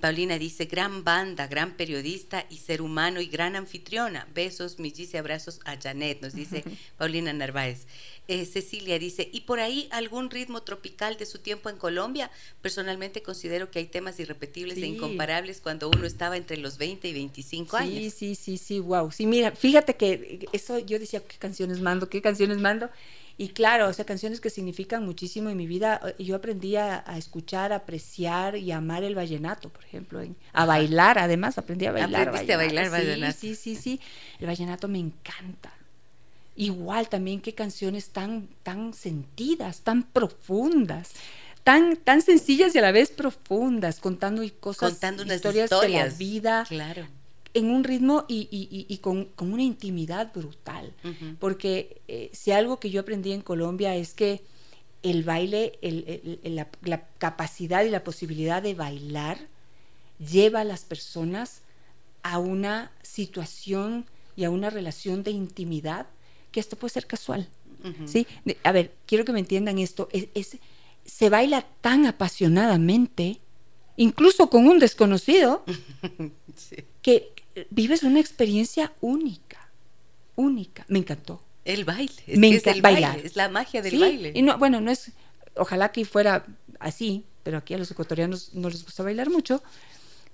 Paulina 0.00 0.38
dice, 0.38 0.64
gran 0.64 1.04
banda, 1.04 1.46
gran 1.48 1.76
periodista 1.76 2.46
y 2.48 2.56
ser 2.56 2.80
humano 2.80 3.20
y 3.20 3.26
gran 3.26 3.56
anfitriona. 3.56 4.26
Besos, 4.34 4.78
millis 4.78 5.12
y 5.12 5.18
abrazos 5.18 5.60
a 5.66 5.78
Janet, 5.78 6.22
nos 6.22 6.34
dice 6.34 6.64
Paulina 6.98 7.30
Narváez. 7.32 7.86
Eh, 8.26 8.46
Cecilia 8.46 8.98
dice, 8.98 9.28
¿y 9.30 9.42
por 9.42 9.60
ahí 9.60 9.86
algún 9.90 10.30
ritmo 10.30 10.62
tropical 10.62 11.18
de 11.18 11.26
su 11.26 11.40
tiempo 11.40 11.68
en 11.68 11.76
Colombia? 11.76 12.30
Personalmente 12.62 13.22
considero 13.22 13.70
que 13.70 13.80
hay 13.80 13.86
temas 13.86 14.18
irrepetibles 14.18 14.78
e 14.78 14.86
incomparables 14.86 15.60
cuando 15.60 15.90
uno 15.90 16.06
estaba 16.06 16.38
entre 16.38 16.56
los 16.56 16.78
20 16.78 17.06
y 17.06 17.12
25 17.12 17.76
años. 17.76 17.98
Sí, 17.98 18.10
sí, 18.10 18.34
sí, 18.34 18.56
sí, 18.56 18.80
wow. 18.80 19.12
Sí, 19.12 19.26
mira, 19.26 19.52
fíjate 19.52 19.94
que 19.96 20.48
eso 20.52 20.78
yo 20.78 20.98
decía, 20.98 21.20
¿qué 21.20 21.36
canciones 21.36 21.80
mando? 21.80 22.08
¿Qué 22.08 22.22
canciones 22.22 22.56
mando? 22.58 22.88
Y 23.36 23.48
claro, 23.48 23.88
o 23.88 23.92
sea, 23.92 24.04
canciones 24.04 24.40
que 24.40 24.48
significan 24.48 25.04
muchísimo 25.04 25.50
en 25.50 25.56
mi 25.56 25.66
vida. 25.66 26.00
Eh, 26.18 26.24
yo 26.24 26.36
aprendí 26.36 26.76
a, 26.76 27.04
escuchar, 27.16 27.72
apreciar 27.72 28.56
y 28.56 28.70
amar 28.70 29.02
el 29.02 29.14
vallenato, 29.14 29.70
por 29.70 29.84
ejemplo, 29.84 30.22
a 30.52 30.64
bailar, 30.66 31.18
además 31.18 31.58
aprendí 31.58 31.86
a 31.86 31.92
bailar. 31.92 32.28
Aprendiste 32.28 32.54
a 32.54 32.56
bailar 32.56 32.90
vallenato. 32.90 33.38
Sí, 33.38 33.54
sí, 33.56 33.74
sí, 33.74 34.00
El 34.38 34.46
vallenato 34.46 34.86
me 34.86 34.98
encanta. 34.98 35.72
Igual 36.56 37.08
también 37.08 37.40
qué 37.40 37.54
canciones 37.54 38.10
tan, 38.10 38.48
tan 38.62 38.94
sentidas, 38.94 39.80
tan 39.80 40.04
profundas. 40.04 41.10
Tan, 41.64 41.96
tan 41.96 42.20
sencillas 42.20 42.74
y 42.74 42.78
a 42.78 42.82
la 42.82 42.92
vez 42.92 43.10
profundas, 43.10 43.98
contando 43.98 44.42
cosas, 44.60 44.90
contando 44.90 45.22
historias, 45.22 45.64
historias, 45.64 46.04
de 46.04 46.10
la 46.10 46.18
vida, 46.18 46.64
claro 46.68 47.06
en 47.54 47.70
un 47.70 47.84
ritmo 47.84 48.24
y, 48.28 48.98
con, 49.00 49.28
una 49.38 49.62
intimidad 49.62 50.32
brutal. 50.34 50.92
Porque 51.38 52.02
eh, 52.08 52.30
si 52.32 52.50
algo 52.50 52.78
que 52.80 52.90
yo 52.90 53.00
aprendí 53.00 53.32
en 53.32 53.40
Colombia 53.40 53.94
es 53.96 54.12
que 54.12 54.42
el 55.02 55.22
baile, 55.22 55.78
la, 56.42 57.06
capacidad 57.18 57.84
y 57.84 57.90
la 57.90 58.02
posibilidad 58.02 58.62
de 58.62 58.74
bailar 58.74 59.38
lleva 60.18 60.60
a 60.60 60.64
las 60.64 60.84
personas 60.84 61.60
a 62.22 62.38
una 62.38 62.90
situación 63.02 64.06
y 64.34 64.44
a 64.44 64.50
una 64.50 64.70
relación 64.70 65.22
de 65.22 65.30
intimidad 65.30 66.06
que 66.50 66.60
esto 66.60 66.76
puede 66.76 66.94
ser 66.94 67.06
casual. 67.06 67.48
¿sí? 68.06 68.26
a 68.62 68.72
ver, 68.72 68.94
quiero 69.06 69.24
que 69.24 69.32
me 69.32 69.40
entiendan 69.40 69.78
esto. 69.78 70.08
Es, 70.10 70.56
se 71.04 71.28
baila 71.28 71.66
tan 71.82 72.06
apasionadamente, 72.06 73.40
incluso 73.96 74.48
con 74.48 74.66
un 74.66 74.78
desconocido, 74.78 75.64
que, 77.02 77.33
vives 77.70 78.02
una 78.02 78.20
experiencia 78.20 78.92
única, 79.00 79.68
única. 80.36 80.84
Me 80.88 80.98
encantó. 80.98 81.40
El 81.64 81.84
baile, 81.84 82.22
es 82.26 82.38
Me 82.38 82.50
es 82.50 82.66
el 82.66 82.82
bailar. 82.82 83.18
es 83.18 83.36
la 83.36 83.48
magia 83.48 83.80
del 83.80 83.98
baile. 83.98 84.32
Y 84.34 84.42
no, 84.42 84.58
bueno, 84.58 84.80
no 84.80 84.90
es, 84.90 85.12
ojalá 85.56 85.92
que 85.92 86.04
fuera 86.04 86.44
así, 86.78 87.24
pero 87.42 87.58
aquí 87.58 87.74
a 87.74 87.78
los 87.78 87.90
ecuatorianos 87.90 88.50
no 88.54 88.68
les 88.68 88.84
gusta 88.84 89.02
bailar 89.02 89.30
mucho. 89.30 89.62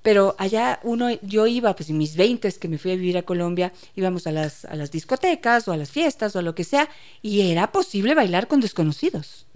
Pero 0.02 0.34
allá 0.38 0.80
uno, 0.82 1.10
yo 1.22 1.46
iba, 1.46 1.76
pues 1.76 1.90
en 1.90 1.98
mis 1.98 2.16
20 2.16 2.50
que 2.54 2.68
me 2.68 2.78
fui 2.78 2.92
a 2.92 2.96
vivir 2.96 3.18
a 3.18 3.22
Colombia, 3.22 3.72
íbamos 3.94 4.26
a 4.26 4.32
las, 4.32 4.64
a 4.64 4.74
las 4.74 4.90
discotecas 4.90 5.68
o 5.68 5.72
a 5.72 5.76
las 5.76 5.90
fiestas 5.90 6.34
o 6.34 6.38
a 6.38 6.42
lo 6.42 6.54
que 6.54 6.64
sea, 6.64 6.88
y 7.20 7.42
era 7.42 7.70
posible 7.70 8.14
bailar 8.14 8.48
con 8.48 8.60
desconocidos. 8.60 9.46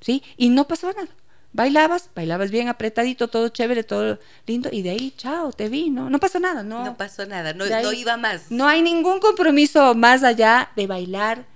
¿Sí? 0.00 0.22
Y 0.36 0.48
no 0.48 0.66
pasaba 0.66 0.94
nada 0.94 1.14
bailabas, 1.52 2.10
bailabas 2.14 2.50
bien 2.50 2.68
apretadito, 2.68 3.28
todo 3.28 3.48
chévere, 3.48 3.84
todo 3.84 4.18
lindo, 4.46 4.68
y 4.72 4.82
de 4.82 4.90
ahí, 4.90 5.12
chao, 5.16 5.52
te 5.52 5.68
vi, 5.68 5.90
no, 5.90 6.10
no 6.10 6.18
pasó 6.18 6.38
nada, 6.40 6.62
no. 6.62 6.84
No 6.84 6.96
pasó 6.96 7.26
nada, 7.26 7.52
no, 7.54 7.66
no 7.66 7.92
iba 7.92 8.16
más. 8.16 8.50
No 8.50 8.66
hay 8.66 8.82
ningún 8.82 9.20
compromiso 9.20 9.94
más 9.94 10.22
allá 10.22 10.70
de 10.76 10.86
bailar 10.86 11.46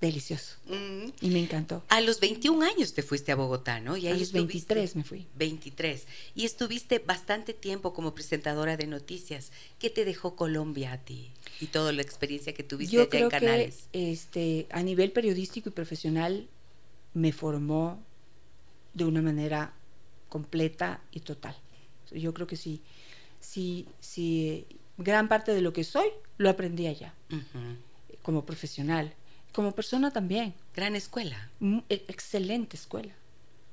delicioso. 0.00 0.56
Mm. 0.66 1.10
Y 1.20 1.30
me 1.30 1.40
encantó. 1.40 1.82
A 1.88 2.00
los 2.00 2.20
21 2.20 2.64
años 2.64 2.94
te 2.94 3.02
fuiste 3.02 3.32
a 3.32 3.36
Bogotá, 3.36 3.80
¿no? 3.80 3.96
Y 3.96 4.06
ahí 4.06 4.14
a 4.14 4.18
los 4.18 4.32
23 4.32 4.96
me 4.96 5.04
fui. 5.04 5.26
23. 5.36 6.06
Y 6.34 6.44
estuviste 6.44 7.00
bastante 7.00 7.52
tiempo 7.52 7.92
como 7.92 8.14
presentadora 8.14 8.76
de 8.76 8.86
noticias. 8.86 9.50
¿Qué 9.78 9.90
te 9.90 10.04
dejó 10.04 10.36
Colombia 10.36 10.92
a 10.92 10.98
ti? 10.98 11.30
Y 11.60 11.66
toda 11.66 11.92
la 11.92 12.02
experiencia 12.02 12.52
que 12.52 12.62
tuviste 12.62 12.94
Yo 12.94 13.02
allá 13.02 13.10
creo 13.10 13.24
en 13.24 13.30
Canales. 13.30 13.88
Que, 13.92 14.12
este, 14.12 14.66
a 14.70 14.82
nivel 14.82 15.10
periodístico 15.10 15.68
y 15.68 15.72
profesional 15.72 16.48
me 17.14 17.32
formó 17.32 18.00
de 18.98 19.04
una 19.04 19.22
manera 19.22 19.72
completa 20.28 21.00
y 21.12 21.20
total. 21.20 21.56
Yo 22.10 22.34
creo 22.34 22.46
que 22.46 22.56
sí, 22.56 22.82
sí, 23.40 23.88
sí, 24.00 24.66
gran 24.96 25.28
parte 25.28 25.54
de 25.54 25.62
lo 25.62 25.72
que 25.72 25.84
soy 25.84 26.08
lo 26.36 26.50
aprendí 26.50 26.86
allá, 26.86 27.14
como 28.22 28.44
profesional, 28.44 29.14
como 29.52 29.72
persona 29.72 30.10
también. 30.10 30.54
Gran 30.74 30.94
escuela. 30.96 31.50
Mm, 31.60 31.78
e, 31.88 32.04
excelente 32.08 32.76
escuela. 32.76 33.14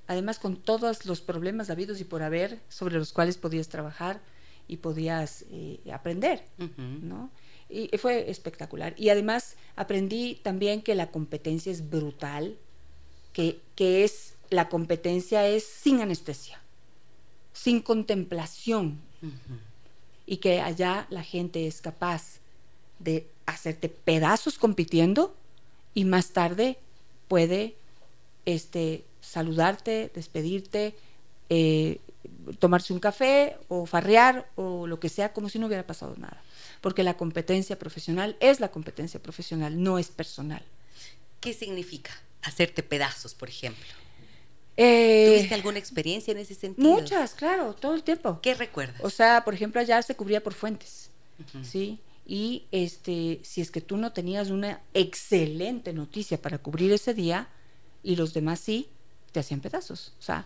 Además, 0.07 0.39
con 0.39 0.55
todos 0.57 1.05
los 1.05 1.21
problemas 1.21 1.69
habidos 1.69 1.99
y 1.99 2.05
por 2.05 2.21
haber 2.21 2.59
sobre 2.69 2.97
los 2.97 3.11
cuales 3.11 3.37
podías 3.37 3.69
trabajar 3.69 4.21
y 4.67 4.77
podías 4.77 5.45
eh, 5.49 5.79
aprender, 5.91 6.43
¿no? 6.77 7.31
Y 7.69 7.89
fue 7.97 8.29
espectacular. 8.29 8.93
Y 8.97 9.09
además 9.09 9.55
aprendí 9.75 10.35
también 10.43 10.83
que 10.83 10.93
la 10.93 11.09
competencia 11.09 11.71
es 11.71 11.89
brutal, 11.89 12.57
que, 13.33 13.59
que 13.75 14.03
es 14.03 14.34
la 14.49 14.69
competencia 14.69 15.47
es 15.47 15.63
sin 15.65 16.01
anestesia, 16.01 16.59
sin 17.53 17.81
contemplación, 17.81 18.99
y 20.25 20.37
que 20.37 20.61
allá 20.61 21.07
la 21.09 21.23
gente 21.23 21.67
es 21.67 21.81
capaz 21.81 22.39
de 22.99 23.27
hacerte 23.45 23.89
pedazos 23.89 24.57
compitiendo 24.57 25.35
y 25.93 26.05
más 26.05 26.31
tarde 26.31 26.77
puede 27.27 27.75
este, 28.45 29.03
saludarte, 29.21 30.11
despedirte, 30.13 30.95
eh, 31.49 31.99
tomarse 32.59 32.93
un 32.93 32.99
café 32.99 33.57
o 33.67 33.85
farrear 33.85 34.49
o 34.55 34.87
lo 34.87 34.99
que 34.99 35.09
sea 35.09 35.33
como 35.33 35.49
si 35.49 35.59
no 35.59 35.67
hubiera 35.67 35.85
pasado 35.85 36.15
nada. 36.17 36.41
Porque 36.81 37.03
la 37.03 37.17
competencia 37.17 37.79
profesional 37.79 38.35
es 38.39 38.59
la 38.59 38.69
competencia 38.69 39.21
profesional, 39.21 39.81
no 39.81 39.97
es 39.97 40.09
personal. 40.09 40.63
¿Qué 41.39 41.53
significa 41.53 42.11
hacerte 42.41 42.83
pedazos, 42.83 43.33
por 43.33 43.49
ejemplo? 43.49 44.04
Eh, 44.77 45.33
¿Tuviste 45.35 45.55
alguna 45.55 45.79
experiencia 45.79 46.31
en 46.31 46.37
ese 46.37 46.55
sentido? 46.55 46.89
Muchas, 46.89 47.33
claro, 47.33 47.73
todo 47.73 47.95
el 47.95 48.03
tiempo. 48.03 48.39
¿Qué 48.41 48.53
recuerdas? 48.53 49.01
O 49.01 49.09
sea, 49.09 49.43
por 49.45 49.53
ejemplo, 49.53 49.79
allá 49.79 50.01
se 50.01 50.15
cubría 50.15 50.43
por 50.43 50.53
fuentes, 50.53 51.09
¿sí? 51.63 51.99
y 52.25 52.63
este, 52.71 53.39
si 53.43 53.61
es 53.61 53.69
que 53.69 53.81
tú 53.81 53.97
no 53.97 54.11
tenías 54.11 54.49
una 54.49 54.81
excelente 54.93 55.93
noticia 55.93 56.41
para 56.41 56.57
cubrir 56.57 56.91
ese 56.91 57.13
día 57.13 57.49
y 58.01 58.15
los 58.15 58.33
demás 58.33 58.59
sí, 58.59 58.89
te 59.31 59.39
hacían 59.39 59.59
pedazos. 59.59 60.13
O 60.19 60.21
sea, 60.21 60.45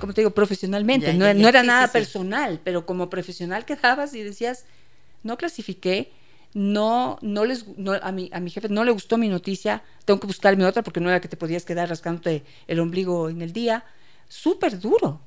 como 0.00 0.14
te 0.14 0.22
digo, 0.22 0.30
profesionalmente, 0.30 1.12
no, 1.12 1.26
era 1.26 1.62
nada 1.62 1.92
personal, 1.92 2.60
pero 2.64 2.86
como 2.86 3.10
profesional 3.10 3.64
quedabas 3.66 4.14
y 4.14 4.22
decías, 4.22 4.64
no 5.22 5.36
clasifiqué, 5.36 6.12
no, 6.54 7.18
no 7.20 7.44
les, 7.44 7.66
a, 8.02 8.12
mi, 8.12 8.30
a 8.32 8.40
mi 8.40 8.50
jefe 8.50 8.68
no 8.68 8.84
le 8.84 8.90
gustó 8.90 9.18
mi 9.18 9.28
noticia, 9.28 9.82
tengo 10.04 10.20
que 10.20 10.26
buscarme 10.26 10.64
otra 10.64 10.82
porque 10.82 11.00
no 11.00 11.08
era 11.10 11.20
que 11.20 11.28
te 11.28 11.36
podías 11.36 11.64
quedar 11.64 11.88
rascándote 11.88 12.44
el 12.66 12.80
ombligo 12.80 13.28
en 13.28 13.42
el 13.42 13.52
día. 13.52 13.84
Súper 14.28 14.78
duro, 14.78 15.20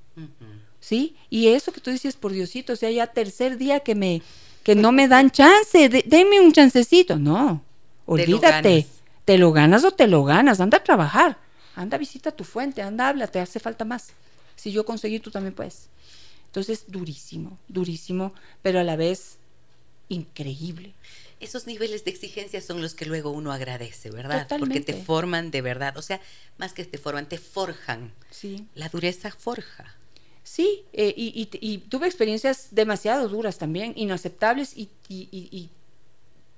¿sí? 0.79 1.15
Y 1.29 1.47
eso 1.47 1.71
que 1.71 1.81
tú 1.81 1.91
dices, 1.91 2.15
por 2.15 2.31
Diosito, 2.31 2.73
o 2.73 2.75
sea, 2.75 2.91
ya 2.91 3.07
tercer 3.07 3.57
día 3.57 3.79
que 3.81 3.95
me 3.95 4.21
que 4.63 4.75
no 4.75 4.91
me 4.91 5.07
dan 5.07 5.31
chance, 5.31 5.89
denme 5.89 6.39
un 6.39 6.51
chancecito. 6.51 7.17
No, 7.17 7.63
olvídate, 8.05 8.85
te 9.25 9.37
lo, 9.37 9.51
ganas 9.51 9.83
o 9.83 9.91
te 9.91 10.07
lo 10.07 10.23
ganas, 10.23 10.59
anda 10.59 10.77
a 10.77 10.83
trabajar, 10.83 11.37
anda 11.75 11.97
visita 11.97 12.31
tu 12.31 12.43
fuente, 12.43 12.81
anda 12.81 13.09
habla, 13.09 13.27
te 13.27 13.39
hace 13.39 13.59
falta 13.59 13.85
más. 13.85 14.09
Si 14.55 14.71
yo 14.71 14.85
conseguí, 14.85 15.19
tú 15.19 15.31
también 15.31 15.55
puedes. 15.55 15.89
Entonces, 16.45 16.85
durísimo, 16.87 17.57
durísimo, 17.67 18.33
pero 18.61 18.79
a 18.79 18.83
la 18.83 18.95
vez 18.95 19.37
increíble. 20.11 20.93
Esos 21.39 21.65
niveles 21.65 22.05
de 22.05 22.11
exigencia 22.11 22.61
son 22.61 22.81
los 22.81 22.93
que 22.93 23.05
luego 23.05 23.31
uno 23.31 23.51
agradece, 23.51 24.11
¿verdad? 24.11 24.47
Porque 24.59 24.79
te 24.81 24.93
forman 24.93 25.49
de 25.49 25.61
verdad, 25.61 25.97
o 25.97 26.01
sea, 26.01 26.21
más 26.57 26.73
que 26.73 26.85
te 26.85 26.99
forman, 26.99 27.27
te 27.27 27.39
forjan. 27.39 28.13
Sí. 28.29 28.67
La 28.75 28.89
dureza 28.89 29.31
forja. 29.31 29.95
Sí, 30.43 30.83
eh, 30.93 31.13
y, 31.15 31.77
tuve 31.89 32.07
experiencias 32.07 32.69
demasiado 32.71 33.27
duras 33.29 33.57
también, 33.57 33.93
inaceptables, 33.95 34.73
y, 34.75 35.69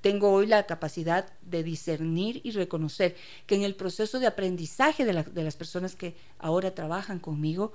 tengo 0.02 0.32
hoy 0.34 0.48
la 0.48 0.66
capacidad 0.66 1.32
de 1.44 1.64
discernir 1.64 2.42
y 2.44 2.52
reconocer 2.52 3.16
que 3.46 3.56
en 3.56 3.62
el 3.62 3.74
proceso 3.74 4.20
de 4.20 4.28
aprendizaje 4.28 5.06
de, 5.06 5.14
las 5.14 5.56
personas 5.56 5.96
que 5.96 6.14
ahora 6.40 6.76
trabajan 6.76 7.20
conmigo, 7.20 7.72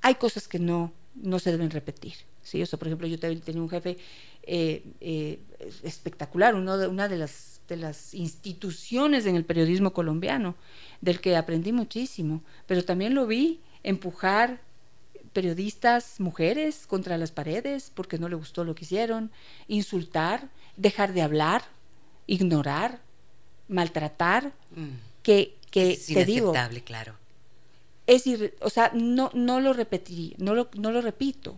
hay 0.00 0.16
cosas 0.16 0.48
que 0.48 0.58
no, 0.58 0.92
no 1.14 1.38
se 1.38 1.52
deben 1.52 1.70
repetir. 1.70 2.14
¿sí? 2.42 2.60
Eso, 2.60 2.78
por 2.78 2.88
ejemplo, 2.88 3.06
yo 3.06 3.18
tenía 3.18 3.62
un 3.62 3.70
jefe 3.70 3.96
eh, 4.44 4.82
eh, 5.00 5.40
espectacular, 5.82 6.54
uno 6.54 6.76
de, 6.76 6.88
una 6.88 7.08
de 7.08 7.16
las, 7.16 7.60
de 7.68 7.76
las 7.76 8.14
instituciones 8.14 9.26
en 9.26 9.36
el 9.36 9.44
periodismo 9.44 9.92
colombiano, 9.92 10.56
del 11.00 11.20
que 11.20 11.36
aprendí 11.36 11.72
muchísimo, 11.72 12.42
pero 12.66 12.84
también 12.84 13.14
lo 13.14 13.26
vi 13.26 13.60
empujar 13.82 14.60
periodistas 15.32 16.20
mujeres 16.20 16.86
contra 16.86 17.16
las 17.18 17.30
paredes 17.30 17.90
porque 17.94 18.18
no 18.18 18.28
le 18.28 18.36
gustó 18.36 18.64
lo 18.64 18.74
que 18.74 18.84
hicieron, 18.84 19.30
insultar, 19.68 20.48
dejar 20.76 21.12
de 21.12 21.22
hablar, 21.22 21.62
ignorar, 22.26 23.00
maltratar, 23.68 24.52
mm. 24.74 25.22
que, 25.22 25.56
que 25.70 25.92
es 25.92 26.06
te 26.06 26.24
digo, 26.24 26.52
claro. 26.84 27.14
Es 28.06 28.24
o 28.60 28.70
sea, 28.70 28.90
no, 28.94 29.30
no 29.32 29.60
lo 29.60 29.72
repetiría, 29.72 30.34
no 30.38 30.54
lo, 30.54 30.68
no 30.74 30.90
lo 30.90 31.00
repito, 31.00 31.56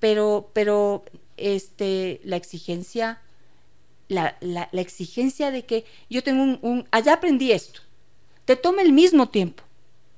pero, 0.00 0.50
pero 0.54 1.04
este, 1.40 2.20
la 2.24 2.36
exigencia, 2.36 3.20
la, 4.08 4.36
la, 4.40 4.68
exigencia 4.72 5.50
de 5.50 5.64
que 5.64 5.84
yo 6.08 6.22
tengo 6.22 6.58
un, 6.62 6.86
allá 6.90 7.14
aprendí 7.14 7.52
esto, 7.52 7.80
te 8.44 8.56
toma 8.56 8.82
el 8.82 8.92
mismo 8.92 9.28
tiempo 9.28 9.62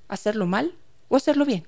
hacerlo 0.08 0.46
mal 0.46 0.72
o 1.08 1.16
hacerlo 1.16 1.44
bien 1.44 1.66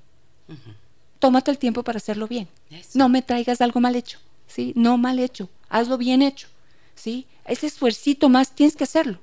tómate 1.25 1.49
el 1.49 1.57
tiempo 1.57 1.81
para 1.83 1.97
hacerlo 1.97 2.27
bien. 2.27 2.47
No 2.93 3.09
me 3.09 3.23
traigas 3.23 3.59
algo 3.59 3.79
mal 3.79 3.95
hecho, 3.95 4.19
¿sí? 4.47 4.73
No 4.75 4.97
mal 4.99 5.17
hecho, 5.17 5.49
hazlo 5.69 5.97
bien 5.97 6.21
hecho, 6.21 6.47
¿sí? 6.93 7.25
Ese 7.45 7.65
esfuercito 7.65 8.29
más 8.29 8.51
tienes 8.51 8.75
que 8.75 8.83
hacerlo. 8.83 9.17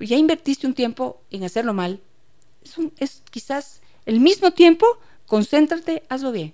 ya 0.00 0.16
invertiste 0.16 0.66
un 0.66 0.74
tiempo 0.74 1.20
en 1.30 1.44
hacerlo 1.44 1.72
mal, 1.72 2.00
es, 2.64 2.74
es 2.98 3.22
quizás 3.30 3.80
el 4.06 4.18
mismo 4.18 4.50
tiempo, 4.50 4.86
concéntrate, 5.26 6.02
hazlo 6.08 6.32
bien. 6.32 6.52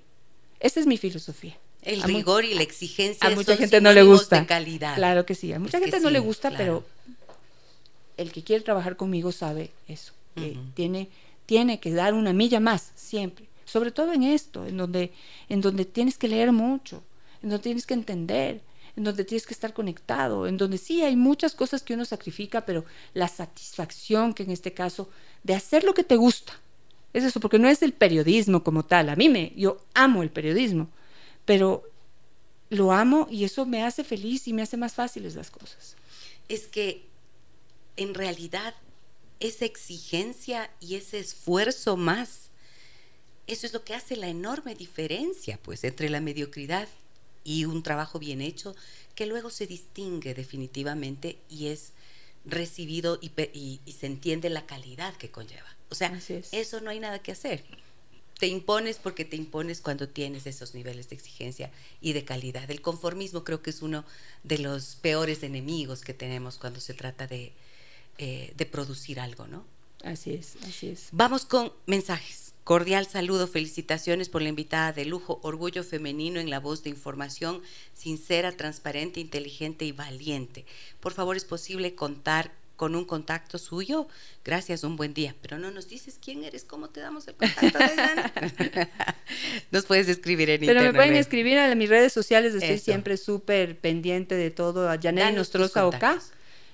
Esa 0.60 0.80
es 0.80 0.86
mi 0.86 0.98
filosofía. 0.98 1.56
El 1.86 2.02
rigor 2.02 2.44
y 2.44 2.54
la 2.54 2.62
exigencia 2.62 3.28
a 3.28 3.30
mucha 3.30 3.56
gente 3.56 3.80
no 3.80 3.92
le 3.92 4.02
gusta. 4.02 4.40
De 4.40 4.46
calidad. 4.46 4.96
Claro 4.96 5.24
que 5.24 5.34
sí, 5.34 5.52
a 5.52 5.60
mucha 5.60 5.78
gente 5.78 6.00
no 6.00 6.10
le 6.10 6.18
gusta, 6.18 6.50
pero 6.50 6.84
el 8.16 8.32
que 8.32 8.42
quiere 8.42 8.64
trabajar 8.64 8.96
conmigo 8.96 9.30
sabe 9.30 9.70
eso, 9.86 10.12
que 10.34 10.58
tiene, 10.74 11.08
tiene 11.46 11.78
que 11.78 11.92
dar 11.92 12.14
una 12.14 12.32
milla 12.32 12.60
más 12.60 12.92
siempre. 12.96 13.46
Sobre 13.64 13.92
todo 13.92 14.12
en 14.12 14.24
esto, 14.24 14.66
en 14.66 14.76
donde, 14.76 15.12
en 15.48 15.60
donde 15.60 15.84
tienes 15.84 16.18
que 16.18 16.28
leer 16.28 16.52
mucho, 16.52 17.02
en 17.42 17.50
donde 17.50 17.62
tienes 17.62 17.86
que 17.86 17.94
entender, 17.94 18.60
en 18.96 19.04
donde 19.04 19.24
tienes 19.24 19.46
que 19.46 19.54
estar 19.54 19.72
conectado, 19.72 20.46
en 20.46 20.56
donde 20.56 20.78
sí 20.78 21.02
hay 21.02 21.14
muchas 21.14 21.54
cosas 21.54 21.82
que 21.82 21.94
uno 21.94 22.04
sacrifica, 22.04 22.64
pero 22.64 22.84
la 23.14 23.28
satisfacción 23.28 24.34
que 24.34 24.42
en 24.42 24.50
este 24.50 24.72
caso 24.72 25.08
de 25.44 25.54
hacer 25.54 25.84
lo 25.84 25.94
que 25.94 26.04
te 26.04 26.16
gusta, 26.16 26.54
es 27.12 27.24
eso, 27.24 27.40
porque 27.40 27.58
no 27.58 27.68
es 27.68 27.82
el 27.82 27.92
periodismo 27.92 28.62
como 28.62 28.84
tal, 28.84 29.08
a 29.08 29.16
mí 29.16 29.28
me, 29.28 29.52
yo 29.56 29.80
amo 29.94 30.22
el 30.22 30.30
periodismo, 30.30 30.88
pero 31.46 31.84
lo 32.68 32.92
amo 32.92 33.26
y 33.30 33.44
eso 33.44 33.64
me 33.64 33.82
hace 33.82 34.04
feliz 34.04 34.46
y 34.46 34.52
me 34.52 34.62
hace 34.62 34.76
más 34.76 34.94
fáciles 34.94 35.34
las 35.34 35.50
cosas. 35.50 35.96
Es 36.48 36.66
que 36.66 37.06
en 37.96 38.12
realidad 38.12 38.74
esa 39.40 39.64
exigencia 39.64 40.70
y 40.80 40.96
ese 40.96 41.18
esfuerzo 41.18 41.96
más 41.96 42.46
eso 43.46 43.66
es 43.66 43.72
lo 43.72 43.84
que 43.84 43.94
hace 43.94 44.16
la 44.16 44.28
enorme 44.28 44.74
diferencia, 44.74 45.58
pues, 45.62 45.84
entre 45.84 46.10
la 46.10 46.20
mediocridad 46.20 46.88
y 47.44 47.64
un 47.64 47.82
trabajo 47.82 48.18
bien 48.18 48.40
hecho, 48.40 48.74
que 49.14 49.26
luego 49.26 49.50
se 49.50 49.66
distingue 49.66 50.34
definitivamente 50.34 51.38
y 51.48 51.68
es 51.68 51.92
recibido 52.44 53.18
y, 53.22 53.80
se 53.92 54.06
entiende 54.06 54.50
la 54.50 54.66
calidad 54.66 55.14
que 55.16 55.30
conlleva. 55.30 55.76
O 55.90 55.94
sea, 55.94 56.18
eso 56.52 56.80
no 56.80 56.90
hay 56.90 56.98
nada 56.98 57.20
que 57.20 57.32
hacer. 57.32 57.64
Te 58.38 58.46
impones 58.48 58.98
porque 58.98 59.24
te 59.24 59.36
impones 59.36 59.80
cuando 59.80 60.08
tienes 60.08 60.46
esos 60.46 60.74
niveles 60.74 61.08
de 61.08 61.16
exigencia 61.16 61.70
y 62.00 62.12
de 62.12 62.24
calidad. 62.24 62.70
El 62.70 62.82
conformismo 62.82 63.44
creo 63.44 63.62
que 63.62 63.70
es 63.70 63.80
uno 63.80 64.04
de 64.44 64.58
los 64.58 64.96
peores 64.96 65.42
enemigos 65.42 66.02
que 66.02 66.12
tenemos 66.12 66.58
cuando 66.58 66.80
se 66.80 66.92
trata 66.92 67.26
de, 67.26 67.52
eh, 68.18 68.52
de 68.56 68.66
producir 68.66 69.20
algo, 69.20 69.46
¿no? 69.46 69.64
Así 70.04 70.34
es, 70.34 70.56
así 70.68 70.88
es. 70.88 71.08
Vamos 71.12 71.46
con 71.46 71.72
mensajes. 71.86 72.52
Cordial 72.66 73.06
saludo, 73.06 73.46
felicitaciones 73.46 74.28
por 74.28 74.42
la 74.42 74.48
invitada 74.48 74.92
de 74.92 75.04
lujo, 75.04 75.38
orgullo 75.42 75.84
femenino 75.84 76.40
en 76.40 76.50
la 76.50 76.58
voz 76.58 76.82
de 76.82 76.90
información, 76.90 77.62
sincera, 77.94 78.50
transparente, 78.56 79.20
inteligente 79.20 79.84
y 79.84 79.92
valiente. 79.92 80.66
Por 80.98 81.12
favor, 81.12 81.36
¿es 81.36 81.44
posible 81.44 81.94
contar 81.94 82.52
con 82.76 82.94
un 82.94 83.04
contacto 83.04 83.58
suyo? 83.58 84.06
Gracias, 84.44 84.84
un 84.84 84.96
buen 84.96 85.14
día. 85.14 85.34
Pero 85.42 85.58
no 85.58 85.70
nos 85.70 85.88
dices 85.88 86.18
quién 86.22 86.44
eres, 86.44 86.64
cómo 86.64 86.90
te 86.90 87.00
damos 87.00 87.26
el 87.28 87.34
contacto 87.34 87.78
de 87.78 88.88
nos 89.70 89.84
puedes 89.86 90.08
escribir 90.08 90.50
en 90.50 90.60
Pero 90.60 90.82
me 90.82 90.92
pueden 90.92 91.16
escribir 91.16 91.58
a 91.58 91.74
mis 91.74 91.88
redes 91.88 92.12
sociales, 92.12 92.54
estoy 92.54 92.78
siempre 92.78 93.16
súper 93.16 93.78
pendiente 93.78 94.34
de 94.34 94.50
todo. 94.50 94.88
A 94.88 94.98
Janey 95.00 95.34
Nostroza 95.34 95.86
OK. 95.86 96.04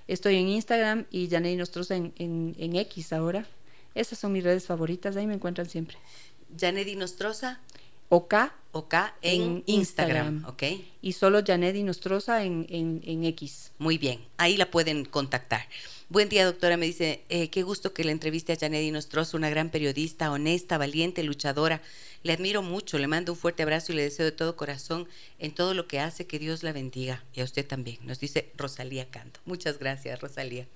Estoy 0.09 0.37
en 0.37 0.49
Instagram 0.49 1.07
y 1.11 1.29
Janey 1.29 1.57
Nostroza 1.57 1.97
en, 1.97 2.13
en 2.17 2.77
X 2.77 3.13
ahora. 3.13 3.47
Esas 3.95 4.19
son 4.19 4.33
mis 4.33 4.43
redes 4.43 4.67
favoritas, 4.67 5.17
ahí 5.17 5.27
me 5.27 5.35
encuentran 5.35 5.69
siempre. 5.69 5.97
Janedi 6.59 6.97
Nostroza. 6.97 7.61
OK. 8.15 8.35
OK 8.73 8.95
en, 9.23 9.63
Instagram. 9.65 10.45
ok. 10.47 10.63
Y 11.01 11.13
solo 11.13 11.41
Janedi 11.47 11.83
Nostroza 11.83 12.45
en, 12.45 12.67
en, 12.69 13.25
X. 13.25 13.73
Muy 13.79 13.97
bien, 13.97 14.21
ahí 14.37 14.59
la 14.59 14.71
pueden 14.71 15.07
contactar. 15.07 15.67
Buen 16.11 16.29
día, 16.29 16.45
doctora. 16.45 16.77
Me 16.77 16.85
dice, 16.85 17.23
eh, 17.31 17.49
qué 17.49 17.63
gusto 17.63 17.95
que 17.95 18.05
le 18.05 18.13
entreviste 18.13 18.53
a 18.53 18.57
Janedi 18.57 18.91
Nostroza, 18.91 19.39
una 19.39 19.49
gran 19.49 19.71
periodista, 19.71 20.31
honesta, 20.31 20.77
valiente, 20.77 21.23
luchadora. 21.23 21.81
Le 22.23 22.35
admiro 22.35 22.61
mucho, 22.61 22.99
le 22.99 23.07
mando 23.07 23.33
un 23.33 23.39
fuerte 23.39 23.63
abrazo 23.63 23.93
y 23.93 23.97
le 23.97 24.03
deseo 24.03 24.27
de 24.27 24.33
todo 24.33 24.57
corazón 24.57 25.09
en 25.39 25.55
todo 25.55 25.73
lo 25.73 25.89
que 25.89 25.99
hace, 25.99 26.27
que 26.27 26.39
Dios 26.39 26.63
la 26.63 26.73
bendiga. 26.73 27.25
Y 27.33 27.41
a 27.41 27.45
usted 27.45 27.67
también, 27.67 27.97
nos 28.03 28.21
dice 28.21 28.53
Rosalía 28.59 29.09
Canto. 29.09 29.41
Muchas 29.47 29.79
gracias, 29.79 30.21
Rosalía. 30.21 30.67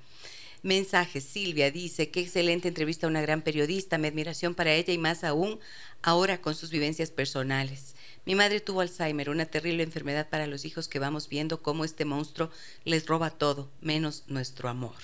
Mensajes. 0.62 1.24
Silvia 1.24 1.70
dice, 1.70 2.10
qué 2.10 2.20
excelente 2.20 2.68
entrevista 2.68 3.06
a 3.06 3.10
una 3.10 3.20
gran 3.20 3.42
periodista, 3.42 3.98
mi 3.98 4.08
admiración 4.08 4.54
para 4.54 4.72
ella 4.72 4.92
y 4.92 4.98
más 4.98 5.24
aún 5.24 5.58
ahora 6.02 6.40
con 6.40 6.54
sus 6.54 6.70
vivencias 6.70 7.10
personales. 7.10 7.94
Mi 8.26 8.34
madre 8.34 8.60
tuvo 8.60 8.80
Alzheimer, 8.80 9.30
una 9.30 9.46
terrible 9.46 9.84
enfermedad 9.84 10.28
para 10.28 10.48
los 10.48 10.64
hijos 10.64 10.88
que 10.88 10.98
vamos 10.98 11.28
viendo 11.28 11.62
cómo 11.62 11.84
este 11.84 12.04
monstruo 12.04 12.50
les 12.84 13.06
roba 13.06 13.30
todo, 13.30 13.70
menos 13.80 14.24
nuestro 14.26 14.68
amor. 14.68 14.96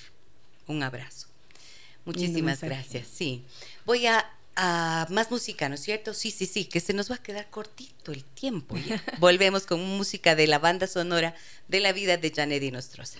Un 0.67 0.83
abrazo. 0.83 1.27
Muchísimas 2.05 2.61
gracias. 2.61 3.07
Sí. 3.07 3.43
Voy 3.85 4.07
a, 4.07 4.29
más 5.09 5.31
música, 5.31 5.69
¿no 5.69 5.75
es 5.75 5.81
cierto? 5.81 6.13
Sí, 6.13 6.31
sí, 6.31 6.45
sí, 6.45 6.65
que 6.65 6.81
se 6.81 6.93
nos 6.93 7.09
va 7.09 7.15
a 7.15 7.23
quedar 7.23 7.49
cortito 7.49 8.11
el 8.11 8.25
tiempo. 8.25 8.75
Volvemos 9.19 9.65
con 9.65 9.81
música 9.81 10.35
de 10.35 10.47
la 10.47 10.59
banda 10.59 10.87
sonora 10.87 11.33
de 11.69 11.79
la 11.79 11.93
vida 11.93 12.17
de 12.17 12.29
Janet 12.29 12.73
Nostroza. 12.73 13.19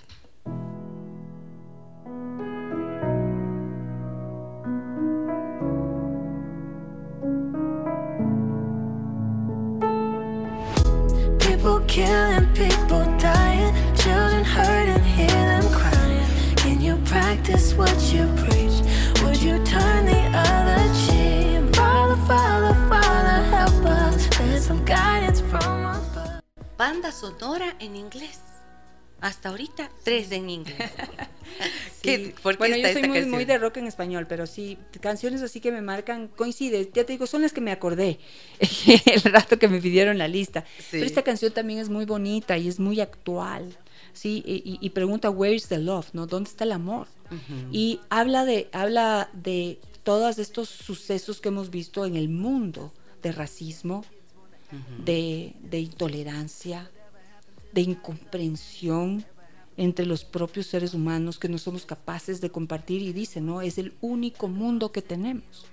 People 11.63 11.79
killing, 11.87 12.45
people 12.53 13.05
dying, 13.17 13.73
children 13.95 14.43
hear 15.01 15.27
them 15.29 15.63
crying. 15.71 16.55
Can 16.57 16.81
you 16.81 16.97
practice 17.05 17.73
what 17.73 17.95
you 18.11 18.27
preach? 18.35 18.83
Would 19.23 19.41
you 19.41 19.63
turn 19.63 20.05
the 20.05 20.23
other 20.35 20.83
cheek? 21.07 21.73
Father, 21.73 22.17
Father, 22.27 22.73
Father, 22.89 23.43
help 23.55 23.85
us. 23.85 24.27
There's 24.37 24.65
some 24.65 24.83
guidance 24.83 25.39
from 25.39 25.85
above. 25.85 26.41
Banda 26.75 27.13
sonora 27.13 27.73
en 27.79 27.95
inglés. 27.95 28.52
Hasta 29.23 29.49
ahorita, 29.49 29.89
tres 30.03 30.31
en 30.31 30.49
inglés. 30.49 30.77
¿Qué- 32.01 32.35
por 32.43 32.53
qué 32.55 32.57
bueno, 32.57 32.75
yo 32.75 32.81
soy 32.83 32.89
esta 32.91 32.99
muy, 33.07 33.15
canción? 33.17 33.31
muy 33.31 33.45
de 33.45 33.57
rock 33.57 33.77
en 33.77 33.87
español, 33.87 34.25
pero 34.27 34.45
sí, 34.47 34.77
canciones 34.99 35.41
así 35.41 35.61
que 35.61 35.71
me 35.71 35.81
marcan, 35.81 36.27
coincide, 36.27 36.89
ya 36.93 37.05
te 37.05 37.13
digo, 37.13 37.25
son 37.27 37.41
las 37.41 37.53
que 37.53 37.61
me 37.61 37.71
acordé 37.71 38.19
el 39.05 39.21
rato 39.23 39.57
que 39.59 39.67
me 39.69 39.79
pidieron 39.79 40.17
la 40.17 40.27
lista. 40.27 40.65
Pero 40.91 41.05
esta 41.05 41.21
canción 41.21 41.53
también 41.53 41.79
es 41.79 41.87
muy 41.89 42.03
bonita 42.05 42.57
y 42.57 42.67
es 42.67 42.79
muy 42.79 42.99
actual, 42.99 43.77
¿sí? 44.11 44.43
Y, 44.45 44.55
y- 44.69 44.77
y 44.81 44.89
pregunta, 44.89 45.29
where 45.29 45.55
is 45.55 45.67
the 45.67 45.77
love, 45.77 46.07
¿no? 46.13 46.27
¿Dónde 46.27 46.49
está 46.49 46.65
el 46.65 46.73
amor? 46.73 47.07
Y 47.71 47.99
habla 48.09 48.43
de, 48.45 48.67
habla 48.73 49.29
de 49.33 49.79
todos 50.03 50.37
estos 50.39 50.67
sucesos 50.69 51.39
que 51.39 51.47
hemos 51.47 51.69
visto 51.69 52.05
en 52.05 52.15
el 52.17 52.27
mundo, 52.29 52.93
de 53.21 53.31
racismo, 53.31 54.03
de, 55.05 55.53
de 55.61 55.79
intolerancia, 55.79 56.91
de 57.73 57.81
incomprensión 57.81 59.25
entre 59.77 60.05
los 60.05 60.23
propios 60.23 60.67
seres 60.67 60.93
humanos 60.93 61.39
que 61.39 61.49
no 61.49 61.57
somos 61.57 61.85
capaces 61.85 62.41
de 62.41 62.51
compartir 62.51 63.01
y 63.01 63.13
dice, 63.13 63.41
¿no? 63.41 63.61
Es 63.61 63.77
el 63.77 63.93
único 64.01 64.47
mundo 64.47 64.91
que 64.91 65.01
tenemos. 65.01 65.65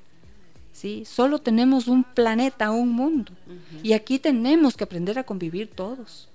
¿Sí? 0.72 1.04
Solo 1.04 1.40
tenemos 1.40 1.88
un 1.88 2.04
planeta, 2.04 2.70
un 2.70 2.90
mundo. 2.90 3.32
Y 3.82 3.92
aquí 3.92 4.18
tenemos 4.18 4.76
que 4.76 4.84
aprender 4.84 5.18
a 5.18 5.24
convivir 5.24 5.68
todos. 5.68 6.28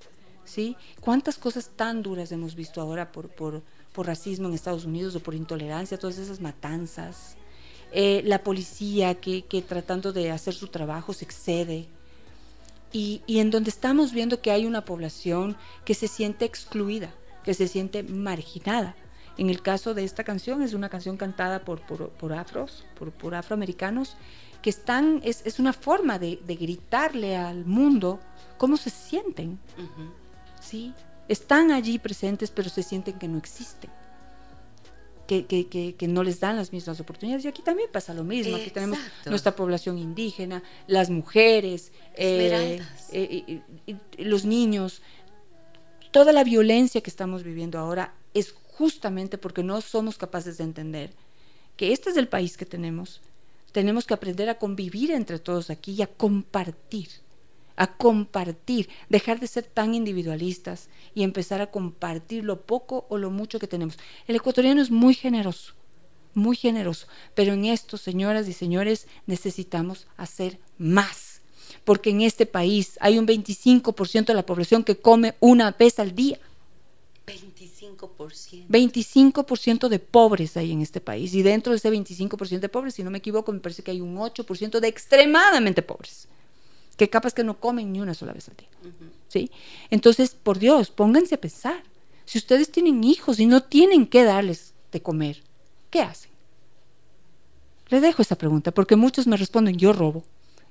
¿Sí? 0.44 0.76
¿Cuántas 1.00 1.40
cosas 1.40 1.72
tan 1.76 2.04
duras 2.04 2.32
hemos 2.32 2.54
visto 2.54 2.80
ahora 2.80 3.12
por, 3.12 3.30
por, 3.30 3.64
por 3.94 4.06
racismo 4.06 4.48
en 4.48 4.54
Estados 4.54 4.86
Unidos 4.86 5.16
o 5.16 5.20
por 5.20 5.34
intolerancia, 5.34 5.98
todas 5.98 6.20
esas 6.20 6.40
matanzas? 6.40 7.36
Eh, 7.92 8.22
la 8.26 8.44
policía 8.44 9.16
que, 9.16 9.46
que 9.46 9.62
tratando 9.64 10.14
de 10.14 10.30
hacer 10.30 10.54
su 10.54 10.68
trabajo 10.68 11.14
se 11.14 11.26
excede, 11.26 11.88
y, 12.96 13.22
y 13.28 13.40
en 13.40 13.52
donde 13.52 13.72
estamos 13.72 14.14
viendo 14.14 14.42
que 14.42 14.52
hay 14.52 14.66
una 14.66 14.86
población 14.86 15.58
que 15.84 15.94
se 15.94 16.08
siente 16.08 16.46
excluida, 16.46 17.14
que 17.44 17.54
se 17.54 17.68
siente 17.68 18.04
marginada. 18.04 18.96
En 19.38 19.50
el 19.50 19.62
caso 19.62 19.94
de 19.94 20.06
esta 20.06 20.24
canción, 20.24 20.62
es 20.62 20.74
una 20.74 20.88
canción 20.88 21.18
cantada 21.18 21.60
por, 21.66 21.82
por, 21.82 22.12
por 22.12 22.32
afros, 22.32 22.86
por, 22.98 23.12
por 23.12 23.36
afroamericanos, 23.36 24.16
que 24.62 24.70
están, 24.70 25.20
es, 25.26 25.46
es 25.46 25.60
una 25.60 25.74
forma 25.74 26.20
de, 26.20 26.40
de 26.48 26.56
gritarle 26.56 27.36
al 27.36 27.66
mundo 27.66 28.22
cómo 28.58 28.78
se 28.78 28.90
sienten, 28.92 29.60
Ujú. 29.78 30.10
¿sí? 30.62 30.94
Están 31.28 31.72
allí 31.72 32.00
presentes, 32.00 32.50
pero 32.50 32.70
se 32.70 32.82
sienten 32.82 33.20
que 33.20 33.28
no 33.28 33.38
existen. 33.38 33.92
Que, 35.28 35.46
que, 35.48 35.68
que, 35.68 35.96
que 35.96 36.08
no 36.08 36.22
les 36.24 36.40
dan 36.40 36.56
las 36.56 36.72
mismas 36.72 37.00
oportunidades. 37.00 37.46
Y 37.46 37.48
aquí 37.48 37.64
también 37.64 37.90
pasa 37.92 38.14
lo 38.14 38.24
mismo. 38.24 38.58
Aquí 38.58 38.70
tenemos 38.70 39.00
Exacto. 39.00 39.30
nuestra 39.32 39.56
población 39.56 39.98
indígena, 39.98 40.62
las 40.86 41.10
mujeres, 41.10 41.92
eh, 42.16 42.80
eh, 43.12 43.62
los 44.20 44.46
niños. 44.46 45.02
Toda 46.12 46.32
la 46.32 46.44
violencia 46.44 47.02
que 47.02 47.10
estamos 47.10 47.44
viviendo 47.44 47.80
ahora 47.80 48.14
es 48.36 48.54
justamente 48.78 49.38
porque 49.38 49.64
no 49.64 49.82
somos 49.82 50.18
capaces 50.18 50.58
de 50.60 50.64
entender 50.66 51.12
que 51.78 51.92
este 51.92 52.10
es 52.10 52.18
el 52.18 52.28
país 52.28 52.56
que 52.58 52.66
tenemos. 52.66 53.22
Tenemos 53.72 54.06
que 54.06 54.14
aprender 54.14 54.50
a 54.50 54.58
convivir 54.58 55.12
entre 55.12 55.40
todos 55.40 55.70
aquí 55.70 55.94
y 55.94 56.02
a 56.02 56.08
compartir, 56.08 57.10
a 57.76 57.88
compartir, 57.98 58.90
dejar 59.10 59.40
de 59.40 59.48
ser 59.48 59.66
tan 59.66 59.94
individualistas 59.94 60.90
y 61.14 61.24
empezar 61.24 61.62
a 61.62 61.72
compartir 61.72 62.44
lo 62.44 62.62
poco 62.62 63.06
o 63.10 63.18
lo 63.18 63.32
mucho 63.32 63.60
que 63.60 63.68
tenemos. 63.68 63.98
El 64.28 64.36
ecuatoriano 64.36 64.82
es 64.82 64.92
muy 64.92 65.14
generoso, 65.14 65.74
muy 66.34 66.56
generoso, 66.56 67.08
pero 67.34 67.54
en 67.54 67.66
esto, 67.66 67.98
señoras 67.98 68.48
y 68.48 68.54
señores, 68.54 69.08
necesitamos 69.26 70.08
hacer 70.18 70.60
más, 70.78 71.42
porque 71.84 72.10
en 72.10 72.22
este 72.22 72.46
país 72.46 72.98
hay 73.02 73.18
un 73.18 73.28
25% 73.28 74.26
de 74.26 74.34
la 74.34 74.46
población 74.46 74.84
que 74.84 74.98
come 74.98 75.36
una 75.40 75.72
vez 75.72 76.00
al 76.00 76.16
día. 76.16 76.40
25%. 77.26 78.68
25% 78.68 79.88
de 79.88 80.00
pobres 80.00 80.58
hay 80.58 80.72
en 80.72 80.82
este 80.82 81.02
país 81.02 81.34
y 81.34 81.42
dentro 81.42 81.72
de 81.72 81.78
ese 81.78 81.92
25% 81.92 82.60
de 82.60 82.70
pobres, 82.70 82.94
si 82.96 83.04
no 83.04 83.10
me 83.10 83.18
equivoco, 83.18 83.52
me 83.52 83.60
parece 83.60 83.84
que 83.84 83.92
hay 83.92 84.02
un 84.02 84.16
8% 84.18 84.80
de 84.80 84.88
extremadamente 84.88 85.82
pobres, 85.82 86.28
que 86.98 87.10
capaz 87.10 87.34
que 87.34 87.44
no 87.44 87.60
comen 87.60 87.92
ni 87.92 88.02
una 88.02 88.14
sola 88.14 88.34
vez 88.34 88.48
al 88.50 88.56
día. 88.56 88.70
¿sí? 89.28 89.52
Entonces, 89.90 90.32
por 90.32 90.60
Dios, 90.60 90.92
pónganse 90.92 91.36
a 91.36 91.42
pensar. 91.42 91.84
Si 92.26 92.38
ustedes 92.38 92.72
tienen 92.72 93.04
hijos 93.04 93.40
y 93.40 93.46
no 93.46 93.64
tienen 93.64 94.08
que 94.08 94.24
darles 94.24 94.74
de 94.92 95.02
comer, 95.02 95.44
¿qué 95.90 96.02
hacen? 96.02 96.32
Le 97.90 98.02
dejo 98.02 98.22
esa 98.22 98.38
pregunta 98.38 98.72
porque 98.72 98.96
muchos 98.96 99.28
me 99.28 99.38
responden, 99.38 99.78
yo 99.78 99.94
robo, 99.94 100.24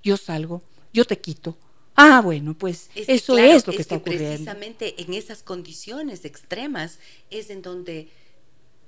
yo 0.02 0.16
salgo, 0.16 0.62
yo 0.92 1.04
te 1.04 1.20
quito. 1.20 1.56
Ah, 1.96 2.20
bueno, 2.20 2.54
pues 2.54 2.90
Es 2.94 3.06
que, 3.06 3.14
eso 3.14 3.34
claro, 3.34 3.52
es 3.52 3.66
lo 3.66 3.72
que 3.72 3.82
está 3.82 3.96
que 3.96 4.00
ocurriendo. 4.00 4.30
Precisamente 4.30 5.00
en 5.00 5.14
esas 5.14 5.42
condiciones 5.42 6.24
extremas 6.24 6.98
es 7.30 7.50
en 7.50 7.62
donde 7.62 8.08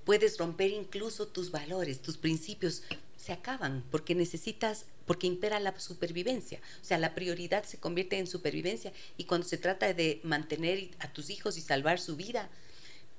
puedes 0.04 0.38
romper 0.38 0.70
incluso 0.70 1.28
tus 1.28 1.50
valores, 1.52 2.02
tus 2.02 2.16
principios 2.16 2.82
se 3.26 3.32
acaban 3.32 3.82
porque 3.90 4.14
necesitas, 4.14 4.84
porque 5.04 5.26
impera 5.26 5.58
la 5.58 5.76
supervivencia. 5.80 6.60
O 6.80 6.84
sea, 6.84 6.96
la 6.96 7.12
prioridad 7.12 7.64
se 7.64 7.78
convierte 7.78 8.18
en 8.18 8.28
supervivencia 8.28 8.92
y 9.16 9.24
cuando 9.24 9.48
se 9.48 9.58
trata 9.58 9.92
de 9.92 10.20
mantener 10.22 10.90
a 11.00 11.12
tus 11.12 11.28
hijos 11.30 11.58
y 11.58 11.60
salvar 11.60 11.98
su 11.98 12.14
vida, 12.14 12.48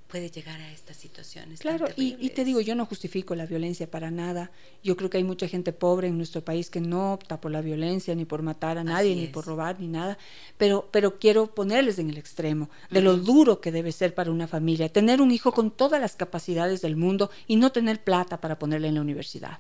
puede 0.08 0.32
llegar 0.32 0.62
a 0.62 0.72
estas 0.72 0.96
situaciones. 0.96 1.60
Claro, 1.60 1.88
y, 1.98 2.15
y 2.22 2.30
te 2.30 2.46
digo, 2.46 2.62
yo 2.62 2.74
no 2.74 2.86
justifico 2.86 3.36
la 3.36 3.46
violencia 3.46 3.91
para 3.91 4.10
nada. 4.10 4.50
Yo 4.82 4.96
creo 4.96 5.10
que 5.10 5.17
hay 5.17 5.26
mucha 5.26 5.50
gente 5.50 5.74
pobre 5.74 6.08
en 6.08 6.15
nuestro 6.15 6.41
país 6.41 6.70
que 6.70 6.80
no 6.80 7.12
opta 7.12 7.41
por 7.41 7.52
la 7.52 7.60
violencia, 7.60 8.15
ni 8.15 8.24
por 8.24 8.43
matar 8.43 8.78
a 8.78 8.86
nadie, 8.86 9.13
ni 9.13 9.28
por 9.28 9.46
robar, 9.46 9.78
ni 9.78 9.89
nada. 9.89 10.17
Pero, 10.58 10.88
pero 10.89 11.20
quiero 11.20 11.54
ponerles 11.54 12.00
en 12.00 12.10
el 12.10 12.17
extremo 12.17 12.70
de 12.89 13.02
lo 13.02 13.17
duro 13.17 13.60
que 13.60 13.74
debe 13.74 13.91
ser 13.91 14.15
para 14.15 14.32
una 14.32 14.48
familia 14.48 14.88
tener 14.88 15.20
un 15.20 15.32
hijo 15.32 15.52
con 15.52 15.70
todas 15.70 16.00
las 16.00 16.15
capacidades 16.15 16.82
del 16.82 16.96
mundo 16.96 17.30
y 17.46 17.58
no 17.58 17.74
tener 17.74 18.02
plata 18.02 18.39
para 18.39 18.58
ponerle 18.58 18.88
en 18.88 18.96
la 18.96 19.02
universidad. 19.02 19.60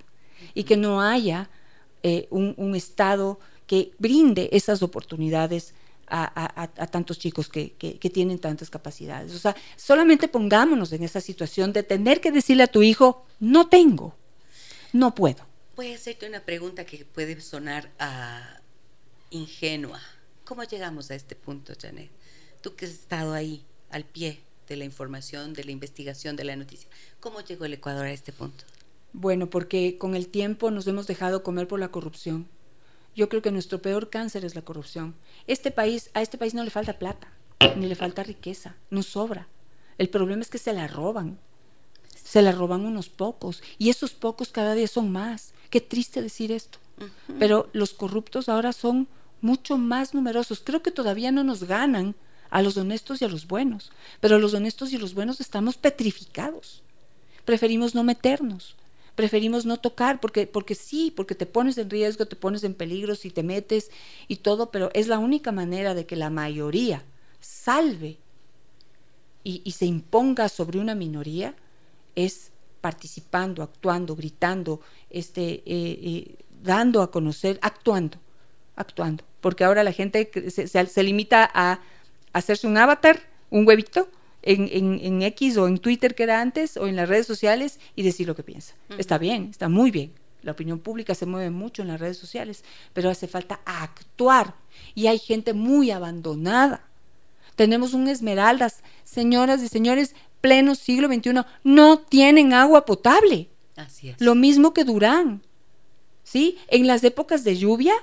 Y 0.57 0.63
que 0.63 0.75
no 0.75 1.01
haya 1.01 1.49
eh, 2.01 2.27
un, 2.31 2.75
Estado 2.75 3.39
que 3.67 3.91
brinde 3.99 4.49
esas 4.51 4.81
oportunidades 4.81 5.73
a, 6.07 6.87
tantos 6.89 7.19
chicos 7.19 7.49
que, 7.49 7.75
tienen 8.13 8.39
tantas 8.39 8.69
capacidades. 8.69 9.33
O 9.35 9.39
sea, 9.39 9.55
solamente 9.75 10.27
pongámonos 10.27 10.91
en 10.93 11.03
esa 11.03 11.21
situación 11.21 11.73
de 11.73 11.83
tener 11.83 12.21
que 12.21 12.31
decirle 12.31 12.63
a 12.63 12.67
tu 12.67 12.81
hijo, 12.81 13.25
no 13.39 13.67
tengo, 13.67 14.15
no 14.93 15.13
puedo. 15.13 15.45
Voy 15.75 15.91
a 15.91 15.95
hacerte 15.95 16.27
una 16.27 16.39
pregunta 16.39 16.85
que 16.85 17.05
puede 17.05 17.39
sonar 17.39 17.91
ah, 17.99 18.59
ingenua. 19.29 19.99
¿Cómo 20.43 20.63
llegamos 20.63 21.11
a 21.11 21.15
este 21.15 21.35
punto, 21.35 21.73
Janet? 21.79 22.09
Tú 22.61 22.75
que 22.75 22.85
has 22.85 22.91
estado 22.91 23.33
ahí, 23.33 23.63
al 23.91 24.05
pie 24.05 24.39
de 24.67 24.75
la 24.75 24.85
información, 24.85 25.53
de 25.53 25.65
la 25.65 25.71
investigación, 25.71 26.35
de 26.35 26.45
la 26.45 26.55
noticia. 26.55 26.89
¿Cómo 27.19 27.41
llegó 27.41 27.65
el 27.65 27.73
Ecuador 27.73 28.05
a 28.05 28.11
este 28.11 28.31
punto? 28.31 28.65
Bueno, 29.13 29.49
porque 29.49 29.97
con 29.97 30.15
el 30.15 30.27
tiempo 30.27 30.71
nos 30.71 30.87
hemos 30.87 31.07
dejado 31.07 31.43
comer 31.43 31.67
por 31.67 31.79
la 31.79 31.89
corrupción. 31.89 32.47
Yo 33.15 33.29
creo 33.29 33.41
que 33.41 33.51
nuestro 33.51 33.81
peor 33.81 34.09
cáncer 34.09 34.45
es 34.45 34.55
la 34.55 34.61
corrupción. 34.61 35.15
Este 35.47 35.71
país, 35.71 36.11
a 36.13 36.21
este 36.21 36.37
país 36.37 36.53
no 36.53 36.63
le 36.63 36.69
falta 36.69 36.99
plata, 36.99 37.31
ni 37.77 37.87
le 37.87 37.95
falta 37.95 38.23
riqueza, 38.23 38.75
no 38.91 39.01
sobra. 39.01 39.47
El 39.97 40.09
problema 40.09 40.41
es 40.41 40.49
que 40.49 40.59
se 40.59 40.73
la 40.73 40.87
roban. 40.87 41.39
Se 42.15 42.41
la 42.41 42.51
roban 42.51 42.85
unos 42.85 43.09
pocos 43.09 43.63
y 43.77 43.89
esos 43.89 44.11
pocos 44.11 44.49
cada 44.49 44.75
día 44.75 44.87
son 44.87 45.11
más. 45.11 45.53
Qué 45.69 45.81
triste 45.81 46.21
decir 46.21 46.51
esto. 46.51 46.77
Pero 47.39 47.69
los 47.73 47.93
corruptos 47.93 48.49
ahora 48.49 48.73
son 48.73 49.07
mucho 49.41 49.77
más 49.77 50.13
numerosos. 50.13 50.61
Creo 50.63 50.83
que 50.83 50.91
todavía 50.91 51.31
no 51.31 51.43
nos 51.43 51.63
ganan 51.63 52.15
a 52.49 52.61
los 52.61 52.77
honestos 52.77 53.21
y 53.21 53.25
a 53.25 53.29
los 53.29 53.47
buenos, 53.47 53.91
pero 54.19 54.39
los 54.39 54.53
honestos 54.53 54.93
y 54.93 54.97
los 54.97 55.13
buenos 55.13 55.41
estamos 55.41 55.77
petrificados 55.77 56.83
preferimos 57.47 57.95
no 57.95 58.03
meternos, 58.03 58.75
preferimos 59.17 59.65
no 59.65 59.77
tocar, 59.79 60.21
porque, 60.21 60.47
porque 60.47 60.75
sí, 60.75 61.11
porque 61.15 61.35
te 61.35 61.47
pones 61.47 61.77
en 61.79 61.89
riesgo, 61.91 62.27
te 62.27 62.37
pones 62.37 62.63
en 62.63 62.75
peligro 62.75 63.15
si 63.15 63.31
te 63.31 63.43
metes 63.43 63.91
y 64.29 64.37
todo, 64.37 64.71
pero 64.71 64.91
es 64.95 65.09
la 65.09 65.19
única 65.19 65.51
manera 65.51 65.95
de 65.95 66.05
que 66.07 66.15
la 66.17 66.31
mayoría 66.31 67.03
salve 67.41 68.19
y, 69.43 69.61
y 69.63 69.71
se 69.71 69.85
imponga 69.85 70.49
sobre 70.49 70.79
una 70.79 70.95
minoría, 70.95 71.55
es 72.15 72.51
participando, 72.81 73.63
actuando, 73.63 74.15
gritando, 74.15 74.81
este, 75.09 75.55
eh, 75.55 75.63
eh, 75.65 76.35
dando 76.63 77.01
a 77.01 77.11
conocer, 77.11 77.59
actuando, 77.61 78.17
actuando, 78.75 79.23
porque 79.41 79.63
ahora 79.63 79.83
la 79.83 79.91
gente 79.93 80.29
se, 80.49 80.67
se- 80.67 80.85
se 80.87 81.03
limita 81.03 81.49
a 81.53 81.79
hacerse 82.33 82.67
un 82.67 82.77
avatar, 82.77 83.21
un 83.49 83.67
huevito, 83.67 84.09
en, 84.53 84.69
en- 84.71 84.99
en 85.03 85.21
X 85.21 85.57
o 85.57 85.67
en 85.67 85.77
Twitter 85.77 86.15
que 86.15 86.23
era 86.23 86.41
antes, 86.41 86.77
o 86.77 86.87
en 86.87 86.95
las 86.95 87.07
redes 87.09 87.27
sociales 87.27 87.79
y 87.95 88.03
decir 88.03 88.27
lo 88.27 88.35
que 88.35 88.43
piensa. 88.43 88.75
Está 88.97 89.17
bien, 89.17 89.47
está 89.51 89.69
muy 89.69 89.91
bien. 89.91 90.13
La 90.43 90.51
opinión 90.53 90.79
pública 90.79 91.13
se 91.15 91.25
mueve 91.25 91.49
mucho 91.49 91.81
en 91.81 91.89
las 91.89 91.99
redes 91.99 92.17
sociales, 92.17 92.63
pero 92.93 93.09
hace 93.09 93.27
falta 93.27 93.59
actuar. 93.65 94.55
Y 94.95 95.07
hay 95.07 95.19
gente 95.19 95.53
muy 95.53 95.91
abandonada. 95.91 96.83
Tenemos 97.55 97.93
un 97.93 98.07
Esmeraldas, 98.07 98.83
señoras 99.03 99.61
y 99.63 99.67
señores, 99.67 100.15
pleno 100.41 100.75
siglo 100.75 101.07
XXI, 101.07 101.41
no 101.63 101.99
tienen 101.99 102.53
agua 102.53 102.85
potable. 102.85 103.49
Así 103.75 104.09
es. 104.09 104.21
Lo 104.21 104.35
mismo 104.35 104.73
que 104.73 104.83
Durán. 104.83 105.41
¿Sí? 106.23 106.57
En 106.67 106.87
las 106.87 107.03
épocas 107.03 107.43
de 107.43 107.57
lluvia 107.57 107.93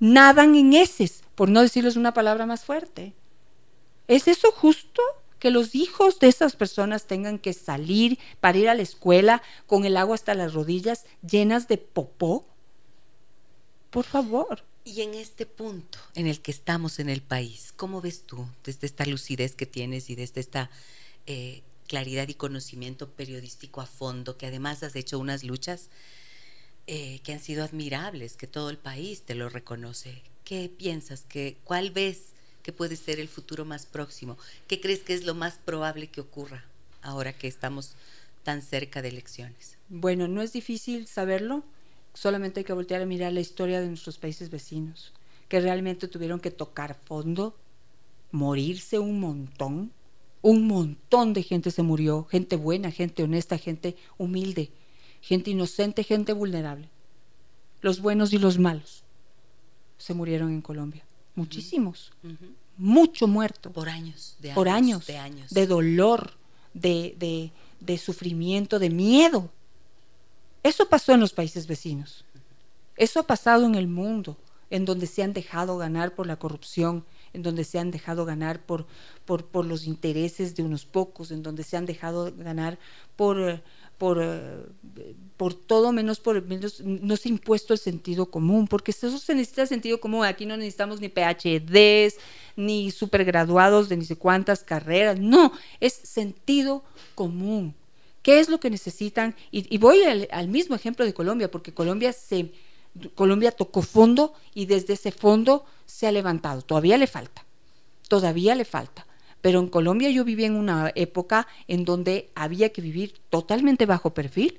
nadan 0.00 0.54
en 0.56 0.72
heces, 0.74 1.22
por 1.34 1.48
no 1.48 1.62
decirles 1.62 1.96
una 1.96 2.12
palabra 2.12 2.44
más 2.46 2.64
fuerte. 2.64 3.14
¿Es 4.08 4.26
eso 4.28 4.50
justo? 4.52 5.00
Que 5.44 5.50
los 5.50 5.74
hijos 5.74 6.20
de 6.20 6.28
esas 6.28 6.56
personas 6.56 7.04
tengan 7.04 7.38
que 7.38 7.52
salir 7.52 8.18
para 8.40 8.56
ir 8.56 8.66
a 8.66 8.74
la 8.74 8.80
escuela 8.80 9.42
con 9.66 9.84
el 9.84 9.98
agua 9.98 10.14
hasta 10.14 10.32
las 10.32 10.54
rodillas 10.54 11.04
llenas 11.20 11.68
de 11.68 11.76
popó. 11.76 12.46
Por 13.90 14.06
favor. 14.06 14.64
Y 14.84 15.02
en 15.02 15.12
este 15.12 15.44
punto 15.44 15.98
en 16.14 16.28
el 16.28 16.40
que 16.40 16.50
estamos 16.50 16.98
en 16.98 17.10
el 17.10 17.20
país, 17.20 17.74
¿cómo 17.76 18.00
ves 18.00 18.22
tú 18.22 18.48
desde 18.64 18.86
esta 18.86 19.04
lucidez 19.04 19.54
que 19.54 19.66
tienes 19.66 20.08
y 20.08 20.14
desde 20.14 20.40
esta 20.40 20.70
eh, 21.26 21.62
claridad 21.88 22.26
y 22.28 22.34
conocimiento 22.34 23.10
periodístico 23.10 23.82
a 23.82 23.86
fondo, 23.86 24.38
que 24.38 24.46
además 24.46 24.82
has 24.82 24.96
hecho 24.96 25.18
unas 25.18 25.44
luchas 25.44 25.90
eh, 26.86 27.20
que 27.22 27.34
han 27.34 27.40
sido 27.40 27.64
admirables, 27.64 28.38
que 28.38 28.46
todo 28.46 28.70
el 28.70 28.78
país 28.78 29.24
te 29.24 29.34
lo 29.34 29.50
reconoce? 29.50 30.22
¿Qué 30.42 30.70
piensas? 30.70 31.26
Que, 31.28 31.58
¿Cuál 31.64 31.90
ves 31.90 32.33
que 32.64 32.72
puede 32.72 32.96
ser 32.96 33.20
el 33.20 33.28
futuro 33.28 33.64
más 33.64 33.86
próximo? 33.86 34.36
¿Qué 34.66 34.80
crees 34.80 35.00
que 35.00 35.14
es 35.14 35.24
lo 35.24 35.34
más 35.34 35.58
probable 35.64 36.08
que 36.08 36.20
ocurra 36.20 36.64
ahora 37.02 37.32
que 37.32 37.46
estamos 37.46 37.94
tan 38.42 38.62
cerca 38.62 39.02
de 39.02 39.10
elecciones? 39.10 39.76
Bueno, 39.88 40.26
no 40.26 40.42
es 40.42 40.52
difícil 40.52 41.06
saberlo, 41.06 41.62
solamente 42.14 42.60
hay 42.60 42.64
que 42.64 42.72
voltear 42.72 43.02
a 43.02 43.06
mirar 43.06 43.32
la 43.32 43.40
historia 43.40 43.80
de 43.80 43.88
nuestros 43.88 44.18
países 44.18 44.50
vecinos, 44.50 45.12
que 45.48 45.60
realmente 45.60 46.08
tuvieron 46.08 46.40
que 46.40 46.50
tocar 46.50 46.98
fondo, 47.04 47.54
morirse 48.32 48.98
un 48.98 49.20
montón, 49.20 49.92
un 50.40 50.66
montón 50.66 51.34
de 51.34 51.42
gente 51.42 51.70
se 51.70 51.82
murió, 51.82 52.24
gente 52.24 52.56
buena, 52.56 52.90
gente 52.90 53.22
honesta, 53.22 53.58
gente 53.58 53.94
humilde, 54.16 54.70
gente 55.20 55.50
inocente, 55.50 56.02
gente 56.02 56.32
vulnerable. 56.32 56.88
Los 57.82 58.00
buenos 58.00 58.32
y 58.32 58.38
los 58.38 58.58
malos 58.58 59.04
se 59.98 60.14
murieron 60.14 60.50
en 60.50 60.62
Colombia, 60.62 61.04
muchísimos, 61.34 62.12
mucho 62.76 63.26
muerto 63.26 63.70
Por 63.72 63.88
años, 63.88 64.36
de 64.40 64.52
por 64.52 64.68
años, 64.68 64.90
años, 64.90 65.06
de 65.06 65.18
años. 65.18 65.50
de 65.50 65.66
dolor, 65.66 66.32
de, 66.74 67.14
de- 67.18 67.52
de 67.80 67.98
sufrimiento, 67.98 68.78
de 68.78 68.88
miedo. 68.90 69.50
Eso 70.62 70.88
pasó 70.88 71.12
en 71.12 71.20
los 71.20 71.32
países 71.32 71.66
vecinos. 71.66 72.24
Eso 72.96 73.20
ha 73.20 73.24
pasado 73.26 73.66
en 73.66 73.74
el 73.74 73.88
mundo, 73.88 74.36
en 74.70 74.84
donde 74.84 75.06
se 75.06 75.22
han 75.22 75.32
dejado 75.34 75.76
ganar 75.76 76.14
por 76.14 76.26
la 76.26 76.36
corrupción, 76.36 77.04
en 77.34 77.42
donde 77.42 77.64
se 77.64 77.78
han 77.78 77.90
dejado 77.90 78.24
ganar 78.24 78.60
por, 78.64 78.86
por, 79.26 79.44
por 79.44 79.66
los 79.66 79.84
intereses 79.86 80.54
de 80.56 80.62
unos 80.62 80.86
pocos, 80.86 81.30
en 81.30 81.42
donde 81.42 81.64
se 81.64 81.76
han 81.76 81.84
dejado 81.84 82.32
ganar 82.36 82.78
por, 83.16 83.38
eh, 83.50 83.62
por, 83.98 84.18
eh, 84.22 84.64
por 85.36 85.54
todo 85.54 85.92
menos 85.92 86.20
por 86.20 86.42
menos, 86.44 86.80
no 86.80 87.16
se 87.16 87.28
ha 87.28 87.32
impuesto 87.32 87.72
el 87.72 87.78
sentido 87.78 88.26
común, 88.26 88.66
porque 88.66 88.90
eso 88.90 89.18
se 89.18 89.34
necesita 89.34 89.66
sentido 89.66 90.00
común. 90.00 90.24
Aquí 90.24 90.46
no 90.46 90.56
necesitamos 90.56 91.00
ni 91.00 91.08
PhDs, 91.08 92.18
ni 92.56 92.90
supergraduados 92.90 93.88
de 93.88 93.96
ni 93.96 94.04
sé 94.04 94.16
cuántas 94.16 94.64
carreras. 94.64 95.18
No, 95.18 95.52
es 95.80 95.92
sentido 95.92 96.84
común. 97.14 97.74
¿Qué 98.22 98.40
es 98.40 98.48
lo 98.48 98.58
que 98.58 98.70
necesitan? 98.70 99.34
Y, 99.50 99.76
voy 99.78 100.02
al 100.02 100.48
mismo 100.48 100.74
ejemplo 100.74 101.04
de 101.04 101.12
Colombia, 101.12 101.50
porque 101.50 101.74
Colombia 101.74 102.12
se 102.12 102.50
Colombia 103.14 103.50
tocó 103.50 103.82
fondo 103.82 104.34
y 104.54 104.66
desde 104.66 104.94
ese 104.94 105.10
fondo 105.10 105.64
se 105.84 106.06
ha 106.06 106.12
levantado. 106.12 106.62
Todavía 106.62 106.96
le 106.96 107.06
falta, 107.06 107.44
todavía 108.08 108.54
le 108.54 108.64
falta. 108.64 109.06
Pero 109.44 109.60
en 109.60 109.68
Colombia 109.68 110.08
yo 110.08 110.24
viví 110.24 110.46
en 110.46 110.56
una 110.56 110.90
época 110.94 111.46
en 111.68 111.84
donde 111.84 112.30
había 112.34 112.70
que 112.72 112.80
vivir 112.80 113.12
totalmente 113.28 113.84
bajo 113.84 114.14
perfil 114.14 114.58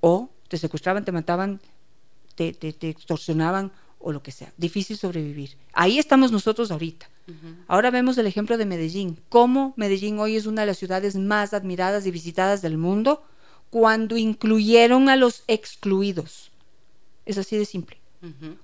o 0.00 0.28
te 0.48 0.58
secuestraban, 0.58 1.04
te 1.04 1.12
mataban, 1.12 1.60
te, 2.34 2.52
te- 2.52 2.72
te 2.72 2.88
extorsionaban 2.88 3.70
o 4.00 4.10
lo 4.10 4.24
que 4.24 4.32
sea. 4.32 4.52
Difícil 4.56 4.96
sobrevivir. 4.96 5.56
Ahí 5.72 6.00
estamos 6.00 6.32
nosotros 6.32 6.72
ahorita. 6.72 7.08
Ahora 7.68 7.92
vemos 7.92 8.18
el 8.18 8.26
ejemplo 8.26 8.58
de 8.58 8.66
Medellín. 8.66 9.18
Cómo 9.28 9.72
Medellín 9.76 10.18
hoy 10.18 10.34
es 10.34 10.46
una 10.46 10.62
de 10.62 10.66
las 10.66 10.78
ciudades 10.78 11.14
más 11.14 11.54
admiradas 11.54 12.06
y 12.06 12.10
visitadas 12.10 12.62
del 12.62 12.78
mundo 12.78 13.22
cuando 13.70 14.16
incluyeron 14.16 15.08
a 15.08 15.14
los 15.14 15.44
excluidos. 15.46 16.50
Es 17.24 17.38
así 17.38 17.56
de 17.56 17.64
simple. 17.66 17.98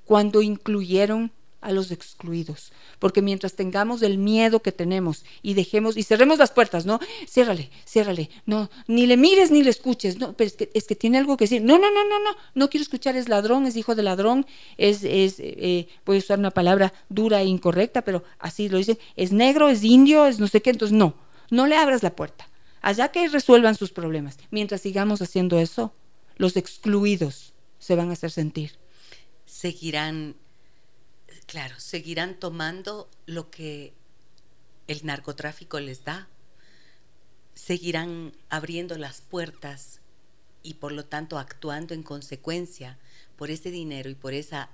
Cuando 0.05 0.43
incluyeron 0.43 1.31
a 1.62 1.72
los 1.72 1.90
excluidos. 1.90 2.72
Porque 2.98 3.22
mientras 3.22 3.54
tengamos 3.54 4.02
el 4.02 4.18
miedo 4.18 4.60
que 4.60 4.72
tenemos 4.72 5.24
y 5.40 5.54
dejemos 5.54 5.96
y 5.96 6.02
cerremos 6.02 6.38
las 6.38 6.50
puertas, 6.50 6.84
¿no? 6.84 7.00
Ciérrale, 7.26 7.70
ciérrale. 7.86 8.28
No, 8.44 8.70
ni 8.86 9.06
le 9.06 9.16
mires 9.16 9.50
ni 9.50 9.62
le 9.62 9.70
escuches. 9.70 10.18
No, 10.18 10.34
pero 10.34 10.48
es 10.48 10.54
que, 10.54 10.70
es 10.74 10.84
que 10.84 10.96
tiene 10.96 11.18
algo 11.18 11.36
que 11.36 11.44
decir. 11.44 11.62
No, 11.62 11.78
no, 11.78 11.90
no, 11.90 12.04
no, 12.04 12.18
no. 12.18 12.36
No 12.54 12.68
quiero 12.68 12.82
escuchar, 12.82 13.16
es 13.16 13.28
ladrón, 13.28 13.66
es 13.66 13.76
hijo 13.76 13.94
de 13.94 14.02
ladrón, 14.02 14.46
es, 14.76 15.04
es 15.04 15.36
eh, 15.38 15.88
voy 16.04 16.16
a 16.16 16.18
usar 16.18 16.38
una 16.38 16.50
palabra 16.50 16.92
dura 17.08 17.40
e 17.40 17.46
incorrecta, 17.46 18.02
pero 18.02 18.24
así 18.38 18.68
lo 18.68 18.78
dicen. 18.78 18.98
Es 19.16 19.32
negro, 19.32 19.68
es 19.68 19.82
indio, 19.84 20.26
es 20.26 20.38
no 20.38 20.48
sé 20.48 20.60
qué. 20.60 20.70
Entonces, 20.70 20.96
no, 20.96 21.14
no 21.50 21.66
le 21.66 21.76
abras 21.76 22.02
la 22.02 22.14
puerta. 22.14 22.48
Allá 22.82 23.08
que 23.12 23.28
resuelvan 23.28 23.76
sus 23.76 23.92
problemas. 23.92 24.38
Mientras 24.50 24.80
sigamos 24.80 25.22
haciendo 25.22 25.58
eso, 25.58 25.94
los 26.36 26.56
excluidos 26.56 27.54
se 27.78 27.94
van 27.94 28.10
a 28.10 28.14
hacer 28.14 28.30
sentir. 28.30 28.72
seguirán, 29.44 30.34
claro, 31.53 31.78
seguirán 31.78 32.40
tomando 32.40 33.11
lo 33.26 33.50
que 33.50 33.92
el 34.86 35.05
narcotráfico 35.05 35.80
les 35.80 36.03
da, 36.03 36.26
seguirán 37.53 38.34
abriendo 38.48 38.96
las 38.96 39.20
puertas 39.20 40.00
y 40.62 40.74
por 40.74 40.92
lo 40.92 41.05
tanto 41.05 41.38
actuando 41.38 41.92
en 41.92 42.03
consecuencia 42.03 42.98
por 43.36 43.50
ese 43.50 43.70
dinero 43.70 44.09
y 44.09 44.14
por 44.14 44.32
ese 44.32 44.66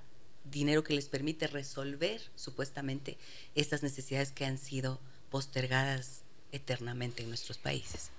dinero 0.45 0.85
que 0.85 0.93
les 0.93 1.09
permite 1.09 1.47
resolver 1.47 2.21
supuestamente 2.35 3.17
estas 3.55 3.83
necesidades 3.83 4.31
que 4.31 4.45
han 4.45 4.57
sido 4.57 5.01
postergadas 5.29 6.21
eternamente 6.53 7.23
en 7.23 7.27
nuestros 7.27 7.57
países. 7.57 8.09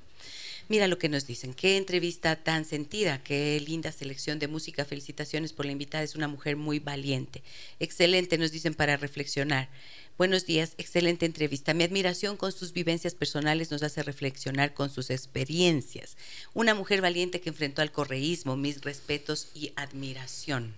Mira 0.71 0.87
lo 0.87 0.99
que 0.99 1.09
nos 1.09 1.27
dicen. 1.27 1.53
Qué 1.53 1.77
entrevista 1.77 2.37
tan 2.37 2.65
sentida, 2.65 3.21
qué 3.25 3.59
linda 3.59 3.91
selección 3.91 4.39
de 4.39 4.47
música. 4.47 4.85
Felicitaciones 4.85 5.53
por 5.53 5.67
la 5.67 5.73
invitada. 5.73 6.05
Es 6.05 6.15
una 6.15 6.29
mujer 6.29 6.55
muy 6.55 6.79
valiente. 6.79 7.43
Excelente, 7.81 8.39
nos 8.39 8.53
dicen 8.53 8.75
para 8.75 8.97
reflexionar. 8.97 9.69
Buenos 10.17 10.47
días, 10.47 10.75
excelente 10.79 11.27
entrevista. 11.27 11.75
Mi 11.75 11.83
admiración 11.83 12.37
con 12.37 12.53
sus 12.53 12.73
vivencias 12.73 13.17
personales 13.17 13.73
nos 13.73 13.83
hace 13.83 14.05
reflexionar 14.05 14.73
con 14.73 14.91
sus 14.91 15.11
experiencias. 15.11 16.17
Una 16.55 16.73
mujer 16.73 17.01
valiente 17.01 17.41
que 17.41 17.49
enfrentó 17.49 17.83
al 17.83 17.91
correísmo, 17.91 18.57
mis 18.57 18.81
respetos 18.83 19.49
y 19.57 19.73
admiración. 19.75 20.77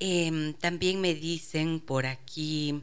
Em, 0.00 0.54
también 0.54 1.02
me 1.02 1.14
dicen 1.14 1.80
por 1.80 2.06
aquí, 2.06 2.80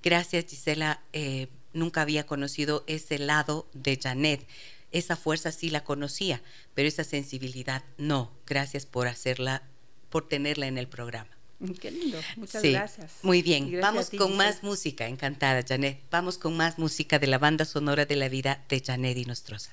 gracias 0.00 0.44
Gisela, 0.48 1.02
eh, 1.12 1.48
nunca 1.72 2.02
había 2.02 2.24
conocido 2.24 2.84
ese 2.86 3.18
lado 3.18 3.66
de 3.74 3.98
Janet. 4.00 4.46
Esa 4.92 5.16
fuerza 5.16 5.52
sí 5.52 5.70
la 5.70 5.84
conocía, 5.84 6.42
pero 6.74 6.88
esa 6.88 7.04
sensibilidad 7.04 7.84
no. 7.98 8.32
Gracias 8.46 8.86
por 8.86 9.08
hacerla, 9.08 9.62
por 10.10 10.28
tenerla 10.28 10.66
en 10.66 10.78
el 10.78 10.88
programa. 10.88 11.30
Qué 11.80 11.90
lindo, 11.90 12.18
muchas 12.36 12.60
Sí, 12.60 12.72
gracias. 12.72 13.12
Muy 13.22 13.40
bien, 13.42 13.70
gracias 13.70 13.82
vamos 13.82 14.10
ti, 14.10 14.18
con 14.18 14.32
Giselle. 14.32 14.50
más 14.52 14.62
música. 14.62 15.08
Encantada, 15.08 15.64
Janet. 15.66 16.00
Vamos 16.10 16.36
con 16.38 16.56
más 16.56 16.78
música 16.78 17.18
de 17.18 17.26
la 17.26 17.38
banda 17.38 17.64
sonora 17.64 18.04
de 18.04 18.16
la 18.16 18.28
vida 18.28 18.64
de 18.68 18.82
Janet 18.84 19.16
y 19.16 19.24
Nostrosa. 19.24 19.72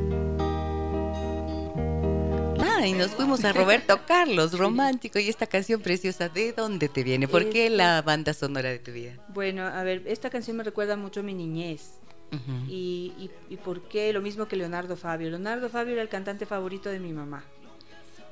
Ah, 2.81 2.87
y 2.87 2.93
nos 2.93 3.11
fuimos 3.11 3.43
a 3.45 3.53
Roberto 3.53 4.01
Carlos, 4.07 4.57
romántico, 4.57 5.19
y 5.19 5.29
esta 5.29 5.45
canción 5.45 5.81
preciosa, 5.81 6.29
¿de 6.29 6.51
dónde 6.53 6.89
te 6.89 7.03
viene? 7.03 7.27
¿Por 7.27 7.49
qué 7.49 7.65
Este- 7.65 7.77
la 7.77 8.01
banda 8.01 8.33
sonora 8.33 8.69
de 8.69 8.79
tu 8.79 8.91
vida? 8.91 9.13
Bueno, 9.29 9.65
a 9.67 9.83
ver, 9.83 10.03
esta 10.07 10.29
canción 10.29 10.57
me 10.57 10.63
recuerda 10.63 10.95
mucho 10.97 11.19
a 11.19 11.23
mi 11.23 11.33
niñez. 11.33 11.93
Ujú. 12.33 12.65
y, 12.69 13.11
y- 13.19 13.29
y 13.49 13.57
por 13.57 13.81
qué 13.89 14.13
lo 14.13 14.21
mismo 14.21 14.47
que 14.47 14.55
Leonardo 14.55 14.95
Fabio. 14.95 15.29
Leonardo 15.29 15.67
Fabio 15.69 15.91
era 15.93 16.01
el 16.01 16.07
cantante 16.07 16.45
favorito 16.45 16.89
de 16.89 16.97
mi 16.99 17.11
mamá. 17.11 17.43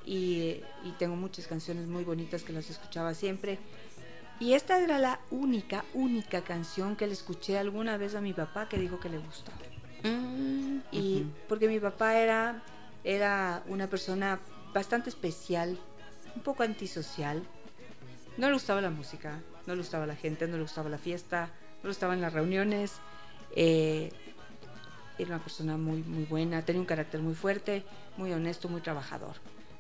Y, 0.06 0.62
y 0.86 0.92
tengo 0.98 1.18
muchas 1.18 1.48
canciones 1.48 1.86
muy 1.86 2.06
bonitas 2.06 2.44
que 2.44 2.54
las 2.54 2.70
escuchaba 2.70 3.14
siempre. 3.14 3.60
Y 4.40 4.54
esta 4.54 4.80
era 4.82 5.00
la 5.00 5.20
única, 5.32 5.84
única 5.94 6.42
canción 6.46 6.96
que 6.96 7.08
le 7.08 7.14
escuché 7.14 7.58
alguna 7.58 7.98
vez 7.98 8.16
a 8.16 8.22
mi 8.22 8.32
papá 8.32 8.70
que 8.70 8.78
dijo 8.78 9.02
que 9.02 9.10
le 9.10 9.18
gustaba. 9.18 9.58
Mm, 10.04 10.78
Y 10.94 11.22
ujú. 11.24 11.32
porque 11.50 11.68
mi 11.68 11.82
papá 11.82 12.18
era, 12.18 12.64
era 13.04 13.64
una 13.68 13.88
persona 13.88 14.40
bastante 14.74 15.10
especial, 15.10 15.78
un 16.36 16.42
poco 16.42 16.64
antisocial. 16.64 17.44
No 18.38 18.48
le 18.48 18.54
gustaba 18.54 18.82
la 18.82 18.90
música, 18.90 19.42
no 19.66 19.74
le 19.74 19.82
gustaba 19.82 20.06
la 20.06 20.16
gente, 20.16 20.48
no 20.48 20.58
le 20.58 20.64
gustaba 20.64 20.90
la 20.90 20.98
fiesta, 20.98 21.50
no 21.78 21.84
le 21.84 21.90
gustaban 21.90 22.22
las 22.22 22.34
reuniones. 22.34 22.94
Eh, 23.56 24.12
era 25.18 25.36
una 25.36 25.44
persona 25.44 25.78
muy, 25.78 26.02
muy 26.04 26.24
buena, 26.24 26.64
tenía 26.64 26.80
un 26.80 26.88
carácter 26.88 27.20
muy 27.22 27.36
fuerte, 27.36 27.84
muy 28.18 28.32
honesto, 28.32 28.70
muy 28.70 28.82
trabajador. 28.82 29.36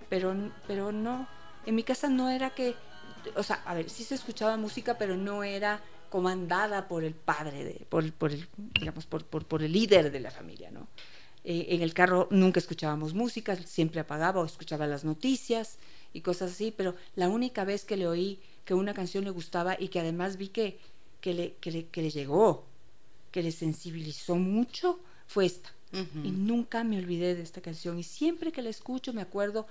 Pero, 0.09 0.35
pero 0.67 0.91
no, 0.91 1.27
en 1.65 1.75
mi 1.75 1.83
casa 1.83 2.09
no 2.09 2.29
era 2.29 2.49
que, 2.49 2.75
o 3.35 3.43
sea, 3.43 3.61
a 3.65 3.73
ver, 3.73 3.89
sí 3.89 4.03
se 4.03 4.15
escuchaba 4.15 4.57
música, 4.57 4.97
pero 4.97 5.15
no 5.15 5.43
era 5.43 5.81
comandada 6.09 6.87
por 6.87 7.03
el 7.03 7.13
padre, 7.13 7.85
por, 7.87 8.11
por 8.13 8.31
digamos, 8.57 9.05
por, 9.05 9.23
por 9.25 9.63
el 9.63 9.71
líder 9.71 10.11
de 10.11 10.19
la 10.19 10.31
familia, 10.31 10.71
¿no? 10.71 10.87
Eh, 11.45 11.67
en 11.69 11.81
el 11.81 11.93
carro 11.93 12.27
nunca 12.31 12.59
escuchábamos 12.59 13.13
música, 13.13 13.55
siempre 13.55 13.99
apagaba 14.01 14.41
o 14.41 14.45
escuchaba 14.45 14.87
las 14.87 15.03
noticias 15.05 15.77
y 16.13 16.21
cosas 16.21 16.51
así, 16.51 16.71
pero 16.75 16.95
la 17.15 17.29
única 17.29 17.63
vez 17.63 17.85
que 17.85 17.95
le 17.97 18.07
oí 18.07 18.39
que 18.65 18.73
una 18.73 18.93
canción 18.93 19.23
le 19.23 19.29
gustaba 19.31 19.75
y 19.79 19.87
que 19.87 19.99
además 19.99 20.37
vi 20.37 20.49
que, 20.49 20.79
que, 21.21 21.33
le, 21.33 21.55
que, 21.61 21.71
le, 21.71 21.85
que 21.87 22.01
le 22.01 22.09
llegó, 22.11 22.65
que 23.31 23.41
le 23.41 23.51
sensibilizó 23.51 24.35
mucho, 24.35 24.99
fue 25.27 25.45
esta. 25.45 25.71
Y 26.23 26.31
nunca 26.31 26.83
me 26.83 26.97
olvidé 26.99 27.33
de 27.35 27.41
esta 27.41 27.61
canción. 27.61 27.97
Y 27.97 28.03
siempre 28.03 28.51
que 28.51 28.61
la 28.61 28.69
escucho 28.69 29.11
me 29.13 29.21
acuerdo 29.21 29.65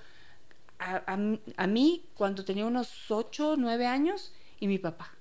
a, 0.79 0.97
a- 1.13 1.39
a 1.57 1.67
mí 1.67 2.05
cuando 2.15 2.45
tenía 2.45 2.67
unos 2.67 3.11
8, 3.11 3.57
9 3.59 3.87
años 3.87 4.33
y 4.59 4.67
mi 4.69 4.79
papá. 4.79 5.13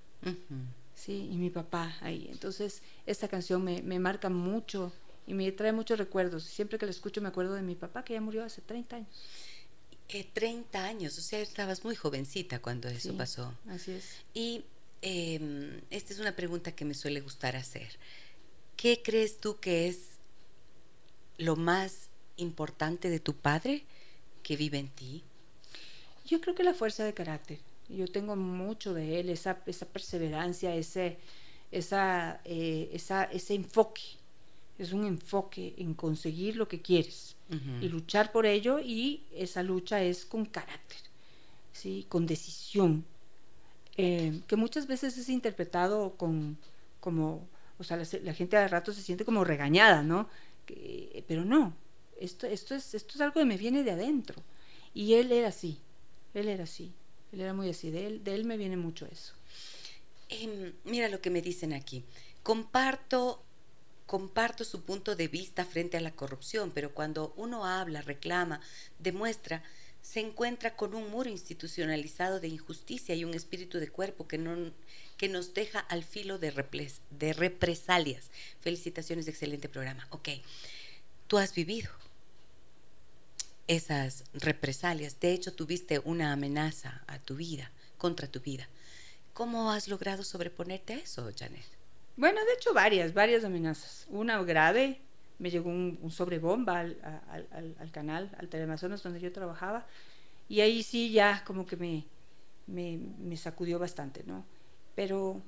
Sí, 0.96 1.30
y 1.32 1.38
mi 1.38 1.50
papá 1.52 1.96
ahí. 2.02 2.28
Entonces, 2.32 2.82
esta 3.06 3.28
canción 3.28 3.64
me, 3.64 3.82
me 3.84 4.00
marca 4.00 4.30
mucho 4.30 4.92
y 5.28 5.34
me 5.34 5.52
trae 5.52 5.74
muchos 5.74 6.00
recuerdos. 6.00 6.44
Siempre 6.44 6.80
que 6.80 6.86
la 6.86 6.92
escucho 6.92 7.22
me 7.22 7.28
acuerdo 7.28 7.54
de 7.54 7.62
mi 7.62 7.76
papá 7.76 8.04
que 8.04 8.14
ya 8.14 8.22
murió 8.22 8.44
hace 8.44 8.62
30 8.62 8.96
años. 8.96 9.10
Eh, 10.10 10.24
30 10.34 10.86
años, 10.86 11.18
o 11.18 11.22
sea, 11.22 11.40
estabas 11.42 11.84
muy 11.84 11.96
jovencita 11.96 12.60
cuando 12.60 12.88
eso 12.88 13.12
Sí, 13.12 13.18
pasó. 13.18 13.54
Así 13.68 13.92
es. 13.92 14.24
Y 14.34 14.64
eh, 15.02 15.82
esta 15.90 16.14
es 16.14 16.20
una 16.20 16.36
pregunta 16.36 16.72
que 16.72 16.86
me 16.86 16.94
suele 16.94 17.20
gustar 17.20 17.58
hacer. 17.58 17.90
¿Qué 18.78 19.02
crees 19.04 19.38
tú 19.40 19.60
que 19.60 19.90
es 19.90 20.18
lo 21.38 21.58
más 21.58 22.10
importante 22.38 23.10
de 23.10 23.20
tu 23.20 23.36
padre 23.36 23.84
que 24.44 24.56
vive 24.56 24.78
en 24.80 24.90
ti? 24.90 25.24
Yo 26.26 26.40
creo 26.40 26.56
que 26.56 26.64
la 26.64 26.74
fuerza 26.74 27.04
de 27.04 27.14
carácter. 27.14 27.60
Yo 27.90 28.08
tengo 28.08 28.36
mucho 28.36 28.94
de 28.94 29.20
él, 29.20 29.30
esa, 29.30 29.62
esa 29.66 29.86
perseverancia, 29.86 30.76
ese, 30.76 31.18
esa, 31.72 32.40
eh, 32.46 32.90
esa, 32.94 33.26
ese 33.26 33.56
enfoque. 33.56 34.02
Es 34.78 34.94
un 34.94 35.06
enfoque 35.06 35.74
en 35.78 35.94
conseguir 35.94 36.56
lo 36.56 36.68
que 36.68 36.82
quieres 36.82 37.36
y 37.82 37.88
luchar 37.90 38.32
por 38.32 38.46
ello 38.46 38.80
y 38.80 39.24
esa 39.34 39.64
lucha 39.64 40.04
es 40.04 40.26
con 40.26 40.46
carácter, 40.46 40.98
¿sí? 41.72 42.06
con 42.10 42.26
decisión, 42.26 43.06
eh, 43.98 44.42
que 44.48 44.56
muchas 44.56 44.86
veces 44.88 45.18
es 45.18 45.30
interpretado 45.30 46.16
con, 46.18 46.58
como, 47.00 47.48
o 47.80 47.84
sea, 47.84 47.98
la, 47.98 48.06
la 48.24 48.34
gente 48.34 48.58
a 48.58 48.68
rato 48.68 48.94
se 48.94 49.02
siente 49.02 49.26
como 49.26 49.44
regañada, 49.44 50.04
¿no? 50.04 50.30
Que- 50.66 51.24
pero 51.28 51.46
no, 51.46 51.74
esto, 52.20 52.46
esto, 52.48 52.76
es, 52.76 52.94
esto 52.94 53.14
es 53.16 53.22
algo 53.22 53.40
que 53.40 53.46
me 53.46 53.58
viene 53.58 53.84
de 53.84 53.92
adentro. 53.92 54.42
Y 54.94 55.14
él 55.14 55.32
era 55.32 55.48
así, 55.50 55.78
él 56.34 56.48
era 56.50 56.66
así, 56.66 56.92
él 57.32 57.42
era 57.42 57.54
muy 57.54 57.70
así, 57.70 57.90
de 57.92 58.08
él, 58.08 58.24
de 58.24 58.36
él 58.36 58.46
me 58.46 58.58
viene 58.58 58.78
mucho 58.78 59.08
eso. 59.12 59.34
Em, 60.30 60.74
mira 60.84 61.08
lo 61.10 61.22
que 61.22 61.30
me 61.30 61.42
dicen 61.42 61.74
aquí. 61.74 62.04
Comparto, 62.44 63.44
comparto 64.08 64.64
su 64.64 64.82
punto 64.82 65.16
de 65.16 65.28
vista 65.28 65.66
frente 65.66 65.98
a 65.98 66.02
la 66.02 66.16
corrupción, 66.16 66.72
pero 66.72 66.94
cuando 66.94 67.34
uno 67.36 67.66
habla, 67.66 68.02
reclama, 68.02 68.62
demuestra, 68.98 69.62
se 70.02 70.22
encuentra 70.22 70.78
con 70.78 70.96
un 70.96 71.12
muro 71.12 71.30
institucionalizado 71.30 72.40
de 72.40 72.48
injusticia 72.48 73.14
y 73.14 73.26
un 73.26 73.34
espíritu 73.34 73.78
de 73.80 73.90
cuerpo 73.90 74.26
que, 74.28 74.38
no, 74.38 74.72
que 75.18 75.28
nos 75.28 75.54
deja 75.54 75.80
al 75.80 76.04
filo 76.06 76.40
de, 76.40 76.54
reples- 76.54 77.02
de 77.12 77.34
represalias. 77.34 78.32
Felicitaciones, 78.62 79.28
excelente 79.28 79.68
programa. 79.68 80.08
Ok, 80.12 80.30
tú 81.28 81.38
has 81.38 81.54
vivido 81.54 81.92
esas 83.68 84.24
represalias. 84.34 85.20
De 85.20 85.34
hecho, 85.34 85.54
tuviste 85.54 86.00
una 86.00 86.32
amenaza 86.32 87.04
a 87.08 87.20
tu 87.20 87.36
vida, 87.36 87.70
contra 87.98 88.28
tu 88.30 88.40
vida. 88.40 88.70
¿Cómo 89.34 89.72
has 89.72 89.90
logrado 89.90 90.24
sobreponerte 90.24 90.94
a 90.94 90.98
eso, 91.00 91.30
Janet? 91.38 91.77
Bueno, 92.18 92.40
de 92.46 92.54
hecho, 92.54 92.74
varias, 92.74 93.14
varias 93.14 93.44
amenazas. 93.44 94.08
Una 94.10 94.44
grave, 94.44 95.00
me 95.40 95.52
llegó 95.52 95.70
un, 95.70 96.00
un 96.02 96.12
sobrebomba 96.12 96.80
al, 96.80 96.98
al- 97.30 97.48
al- 97.52 97.76
al 97.80 97.92
canal, 97.92 98.36
al 98.40 98.50
Teleamazonas, 98.50 99.04
donde 99.04 99.20
yo 99.20 99.32
trabajaba, 99.32 99.86
y 100.50 100.62
ahí 100.62 100.84
sí 100.84 101.12
ya 101.12 101.44
como 101.46 101.66
que 101.66 101.78
me, 101.78 102.06
me, 102.68 103.00
me 103.20 103.38
sacudió 103.38 103.80
bastante, 103.80 104.24
¿no? 104.26 104.46
Pero, 104.96 105.42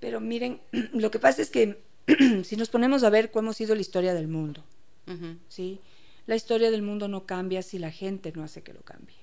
pero 0.00 0.20
miren, 0.20 0.60
lo 0.94 1.10
que 1.10 1.18
pasa 1.18 1.42
es 1.42 1.50
que 1.50 1.78
si 2.44 2.56
nos 2.56 2.70
ponemos 2.70 3.04
a 3.04 3.10
ver 3.10 3.30
cómo 3.30 3.50
ha 3.50 3.54
sido 3.54 3.74
la 3.74 3.80
historia 3.80 4.14
del 4.14 4.28
mundo. 4.28 4.64
¿sí? 5.48 5.80
La 6.26 6.36
historia 6.36 6.70
del 6.70 6.82
mundo 6.82 7.08
no 7.08 7.26
cambia 7.26 7.62
si 7.62 7.78
la 7.78 7.90
gente 7.90 8.32
no 8.32 8.42
hace 8.44 8.62
que 8.62 8.74
lo 8.74 8.82
cambie. 8.82 9.17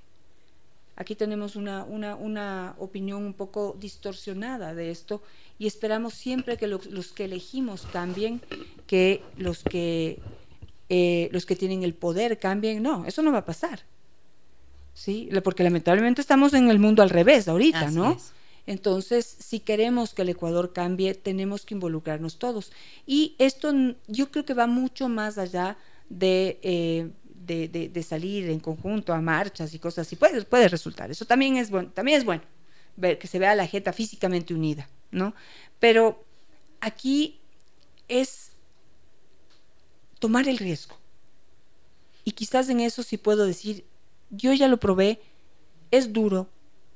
Aquí 0.98 1.16
tenemos 1.16 1.56
una, 1.56 1.84
una, 1.84 2.16
una 2.16 2.76
opinión 2.80 3.24
un 3.24 3.34
poco 3.34 3.76
distorsionada 3.80 4.74
de 4.74 4.92
esto 4.92 5.22
y 5.60 5.68
esperamos 5.68 6.14
siempre 6.14 6.58
que 6.58 6.68
los, 6.68 6.86
los 6.86 7.12
que 7.12 7.26
elegimos 7.26 7.86
cambien, 7.92 8.42
que 8.88 9.22
los 9.38 9.64
que, 9.64 10.20
eh, 10.90 11.30
los 11.32 11.46
que 11.46 11.56
tienen 11.56 11.84
el 11.84 11.94
poder 11.94 12.40
cambien. 12.40 12.82
No, 12.82 13.06
eso 13.06 13.22
no 13.22 13.32
va 13.32 13.40
a 13.40 13.46
pasar. 13.46 13.82
¿Sí? 14.94 15.30
Porque 15.44 15.64
lamentablemente 15.64 16.22
estamos 16.22 16.54
en 16.54 16.70
el 16.70 16.80
mundo 16.80 17.04
al 17.04 17.10
revés 17.10 17.50
ahorita, 17.50 17.88
Así 17.88 17.96
¿no? 17.96 18.14
es. 18.14 18.32
Entonces, 18.66 19.26
si 19.26 19.60
queremos 19.60 20.14
que 20.14 20.24
el 20.24 20.30
Ecuador 20.30 20.74
cambie, 20.74 21.14
tenemos 21.14 21.66
que 21.66 21.76
involucrarnos 21.76 22.38
todos. 22.38 22.72
Y 23.06 23.36
esto 23.38 23.72
yo 24.08 24.32
creo 24.32 24.46
que 24.46 24.54
va 24.54 24.66
mucho 24.66 25.10
más 25.10 25.38
allá 25.38 25.78
de, 26.10 26.60
eh, 26.64 27.10
de, 27.46 27.68
de- 27.68 27.90
de 27.90 28.04
salir 28.04 28.50
en 28.50 28.60
conjunto 28.60 29.14
a 29.14 29.22
marchas 29.22 29.74
y 29.74 29.80
cosas 29.80 30.08
así. 30.08 30.16
Puede, 30.16 30.44
puede 30.44 30.68
resultar. 30.68 31.10
Eso 31.12 31.26
también 31.26 31.58
es 31.58 31.70
bueno. 31.70 31.92
También 31.92 32.18
es 32.18 32.26
bueno 32.26 32.44
ver 32.98 33.20
que 33.20 33.28
se 33.28 33.40
vea 33.40 33.52
a 33.52 33.56
la 33.56 33.68
gente 33.68 33.92
físicamente 33.94 34.54
unida, 34.54 34.90
¿no? 35.12 35.34
Pero 35.80 36.24
aquí 36.80 37.40
es 38.08 38.52
tomar 40.20 40.48
el 40.48 40.58
riesgo. 40.58 40.98
Y 42.24 42.32
quizás 42.32 42.70
en 42.70 42.80
eso 42.80 43.04
sí 43.04 43.18
puedo 43.18 43.46
decir, 43.46 43.86
yo 44.30 44.54
ya 44.54 44.68
lo 44.68 44.78
probé, 44.80 45.20
es 45.92 46.12
duro, 46.12 46.50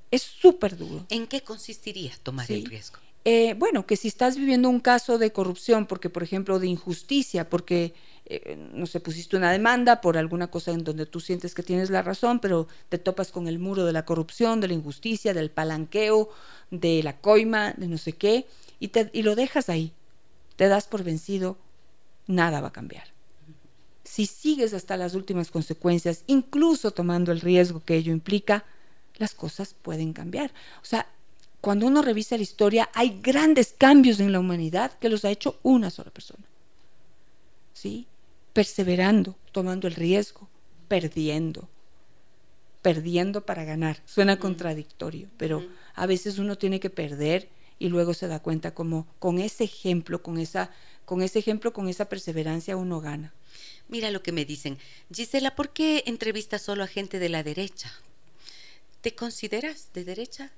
es 0.09 0.23
súper 0.23 0.75
duro. 0.77 1.05
¿En 1.09 1.27
qué 1.27 1.41
consistiría 1.41 2.13
tomar 2.23 2.47
Sí. 2.47 2.55
el 2.55 2.65
riesgo? 2.65 2.97
Eh, 3.25 3.53
bueno, 3.55 3.85
que 3.85 3.95
si 3.97 4.07
estás 4.07 4.37
viviendo 4.37 4.69
un 4.69 4.79
caso 4.79 5.17
de 5.17 5.31
corrupción, 5.31 5.85
porque 5.85 6.09
por 6.09 6.23
ejemplo 6.23 6.57
de 6.57 6.67
injusticia, 6.67 7.49
porque 7.49 7.93
eh, 8.31 8.55
no 8.73 8.85
sé, 8.85 8.99
pusiste 8.99 9.35
una 9.35 9.51
demanda 9.51 10.01
por 10.01 10.15
alguna 10.15 10.51
cosa 10.51 10.71
en 10.71 10.83
donde 10.83 11.07
tú 11.07 11.19
sientes 11.19 11.55
que 11.55 11.63
tienes 11.63 11.89
la 11.89 12.03
razón, 12.03 12.39
pero 12.39 12.67
te 12.87 12.99
topas 12.99 13.31
con 13.31 13.47
el 13.47 13.57
muro 13.57 13.85
de 13.85 13.91
la 13.91 14.05
corrupción, 14.05 14.61
de 14.61 14.67
la 14.67 14.75
injusticia, 14.75 15.33
del 15.33 15.49
palanqueo, 15.49 16.29
de 16.69 17.01
la 17.01 17.17
coima, 17.17 17.73
de 17.73 17.87
no 17.87 17.97
sé 17.97 18.13
qué, 18.13 18.45
y, 18.79 18.89
te, 18.89 19.09
y 19.13 19.23
lo 19.23 19.35
dejas 19.35 19.67
ahí, 19.67 19.93
te 20.57 20.67
das 20.67 20.85
por 20.85 21.03
vencido, 21.03 21.57
nada 22.27 22.61
va 22.61 22.67
a 22.67 22.73
cambiar. 22.73 23.07
Si 24.03 24.27
sigues 24.27 24.75
hasta 24.75 24.95
las 24.95 25.15
últimas 25.15 25.49
consecuencias, 25.49 26.23
incluso 26.27 26.91
tomando 26.91 27.31
el 27.31 27.41
riesgo 27.41 27.81
que 27.83 27.95
ello 27.95 28.11
implica, 28.11 28.63
las 29.17 29.33
cosas 29.33 29.73
pueden 29.81 30.13
cambiar. 30.13 30.51
O 30.83 30.85
sea, 30.85 31.07
cuando 31.61 31.87
uno 31.87 32.03
revisa 32.03 32.37
la 32.37 32.43
historia, 32.43 32.89
hay 32.93 33.19
grandes 33.21 33.73
cambios 33.75 34.19
en 34.19 34.31
la 34.31 34.39
humanidad 34.39 34.91
que 34.99 35.09
los 35.09 35.25
ha 35.25 35.31
hecho 35.31 35.57
una 35.63 35.89
sola 35.89 36.11
persona. 36.11 36.43
¿Sí? 37.73 38.05
Perseverando, 38.53 39.35
tomando 39.51 39.87
el 39.87 39.95
riesgo, 39.95 40.49
perdiendo. 40.87 41.69
Perdiendo 42.81 43.45
para 43.45 43.63
ganar. 43.63 44.01
Suena 44.05 44.39
contradictorio, 44.39 45.27
pero 45.37 45.65
a 45.95 46.05
veces 46.05 46.39
uno 46.39 46.57
tiene 46.57 46.79
que 46.79 46.89
perder 46.89 47.49
y 47.77 47.89
luego 47.89 48.13
se 48.13 48.27
da 48.27 48.39
cuenta 48.39 48.73
como 48.73 49.07
con 49.19 49.39
ese 49.39 49.63
ejemplo, 49.63 50.21
con 50.21 50.37
esa 50.37 50.71
con 51.05 51.23
ese 51.23 51.39
ejemplo, 51.39 51.73
con 51.73 51.89
esa 51.89 52.05
perseverancia 52.05 52.77
uno 52.77 53.01
gana. 53.01 53.33
Mira 53.87 54.11
lo 54.11 54.21
que 54.21 54.31
me 54.31 54.45
dicen. 54.45 54.77
Gisela, 55.11 55.55
¿por 55.55 55.71
qué 55.71 56.03
entrevistas 56.05 56.61
solo 56.61 56.83
a 56.83 56.87
gente 56.87 57.17
de 57.17 57.29
la 57.29 57.41
derecha? 57.41 57.91
¿Te 59.01 59.15
consideras 59.15 59.89
de 59.93 60.03
derecha? 60.03 60.51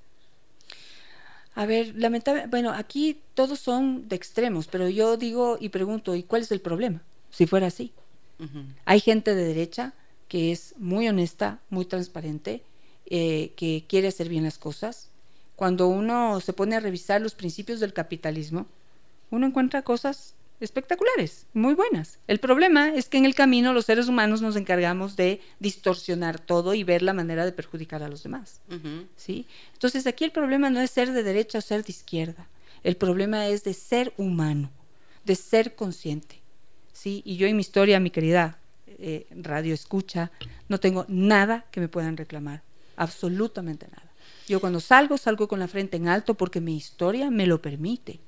A 1.54 1.64
ver, 1.64 1.94
lamentable, 1.96 2.46
bueno, 2.48 2.70
aquí 2.70 3.20
todos 3.32 3.60
son 3.60 4.08
de 4.08 4.16
extremos, 4.16 4.66
pero 4.66 4.90
yo 4.90 5.16
digo 5.16 5.56
y 5.58 5.70
pregunto, 5.70 6.14
¿y 6.14 6.22
cuál 6.22 6.42
es 6.42 6.52
el 6.52 6.60
problema? 6.60 7.02
Si 7.32 7.46
fuera 7.46 7.66
así. 7.66 7.92
Hay 8.84 9.00
gente 9.00 9.34
de 9.34 9.44
derecha 9.44 9.94
que 10.28 10.50
es 10.50 10.74
muy 10.78 11.08
honesta, 11.08 11.60
muy 11.70 11.84
transparente, 11.84 12.62
eh, 13.06 13.52
que 13.56 13.84
quiere 13.88 14.08
hacer 14.08 14.28
bien 14.28 14.44
las 14.44 14.58
cosas. 14.58 15.10
Cuando 15.54 15.86
uno 15.86 16.40
se 16.40 16.52
pone 16.52 16.74
a 16.74 16.80
revisar 16.80 17.20
los 17.20 17.34
principios 17.34 17.78
del 17.78 17.92
capitalismo, 17.92 18.66
uno 19.30 19.46
encuentra 19.46 19.82
cosas 19.82 20.34
espectaculares, 20.60 21.46
muy 21.54 21.74
buenas. 21.74 22.18
El 22.26 22.38
problema 22.38 22.94
es 22.94 23.08
que 23.08 23.18
en 23.18 23.24
el 23.24 23.34
camino 23.34 23.72
los 23.72 23.86
seres 23.86 24.08
humanos 24.08 24.42
nos 24.42 24.56
encargamos 24.56 25.16
de 25.16 25.40
distorsionar 25.58 26.38
todo 26.38 26.74
y 26.74 26.84
ver 26.84 27.02
la 27.02 27.12
manera 27.12 27.44
de 27.44 27.52
perjudicar 27.52 28.02
a 28.02 28.08
los 28.08 28.22
demás. 28.22 28.60
Ujú. 28.68 29.06
¿sí? 29.16 29.46
Entonces 29.72 30.06
aquí 30.06 30.24
el 30.24 30.32
problema 30.32 30.70
no 30.70 30.80
es 30.80 30.90
ser 30.90 31.12
de 31.12 31.22
derecha 31.22 31.58
o 31.58 31.62
ser 31.62 31.84
de 31.84 31.92
izquierda. 31.92 32.48
El 32.82 32.96
problema 32.96 33.46
es 33.48 33.64
de 33.64 33.74
ser 33.74 34.12
humano, 34.16 34.70
de 35.24 35.36
ser 35.36 35.74
consciente. 35.74 36.41
¿Sí? 37.02 37.20
Y 37.24 37.36
yo 37.36 37.48
en 37.48 37.56
mi 37.56 37.62
historia, 37.62 37.98
mi 37.98 38.10
querida 38.10 38.58
eh, 38.86 39.26
radio 39.30 39.74
escucha, 39.74 40.30
no 40.68 40.78
tengo 40.78 41.04
nada 41.08 41.64
que 41.72 41.80
me 41.80 41.88
puedan 41.88 42.16
reclamar, 42.16 42.62
absolutamente 42.96 43.88
nada. 43.88 44.08
Yo 44.46 44.60
cuando 44.60 44.78
salgo, 44.78 45.18
salgo 45.18 45.48
con 45.48 45.58
la 45.58 45.66
frente 45.66 45.96
en 45.96 46.06
alto 46.06 46.34
porque 46.34 46.60
mi 46.60 46.76
historia 46.76 47.28
me 47.30 47.46
lo 47.46 47.60
permite. 47.60 48.20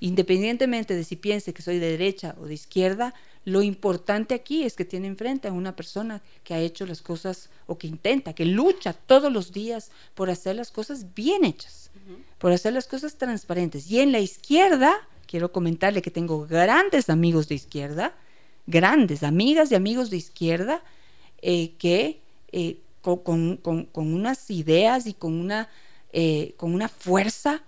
Independientemente 0.00 0.94
de 0.94 1.04
si 1.04 1.16
piense 1.16 1.54
que 1.54 1.62
soy 1.62 1.78
de 1.78 1.90
derecha 1.90 2.36
o 2.38 2.44
de 2.44 2.54
izquierda, 2.54 3.14
lo 3.46 3.62
importante 3.62 4.34
aquí 4.34 4.64
es 4.64 4.74
que 4.74 4.84
tiene 4.84 5.06
enfrente 5.06 5.48
a 5.48 5.52
una 5.52 5.74
persona 5.74 6.20
que 6.44 6.52
ha 6.52 6.60
hecho 6.60 6.84
las 6.84 7.00
cosas 7.00 7.48
o 7.66 7.78
que 7.78 7.86
intenta, 7.86 8.34
que 8.34 8.44
lucha 8.44 8.92
todos 8.92 9.32
los 9.32 9.52
días 9.52 9.90
por 10.14 10.28
hacer 10.28 10.56
las 10.56 10.70
cosas 10.70 11.14
bien 11.14 11.46
hechas, 11.46 11.90
por 12.36 12.52
hacer 12.52 12.74
las 12.74 12.86
cosas 12.86 13.16
transparentes. 13.16 13.90
Y 13.90 14.00
en 14.00 14.12
la 14.12 14.20
izquierda, 14.20 14.94
quiero 15.28 15.52
comentarle 15.52 16.02
que 16.02 16.10
tengo 16.10 16.46
grandes 16.46 17.08
amigos 17.10 17.46
de 17.48 17.54
izquierda, 17.54 18.14
grandes 18.66 19.22
amigas 19.22 19.70
y 19.70 19.74
amigos 19.76 20.10
de 20.10 20.16
izquierda, 20.16 20.82
eh, 21.42 21.72
que 21.78 22.18
eh, 22.50 22.78
co- 23.02 23.22
con, 23.22 23.56
con- 23.58 23.84
con 23.84 24.12
unas 24.12 24.50
ideas 24.50 25.06
y 25.06 25.14
con 25.14 25.34
una, 25.34 25.68
eh, 26.12 26.54
con 26.56 26.74
una 26.74 26.88
fuerza 26.88 27.62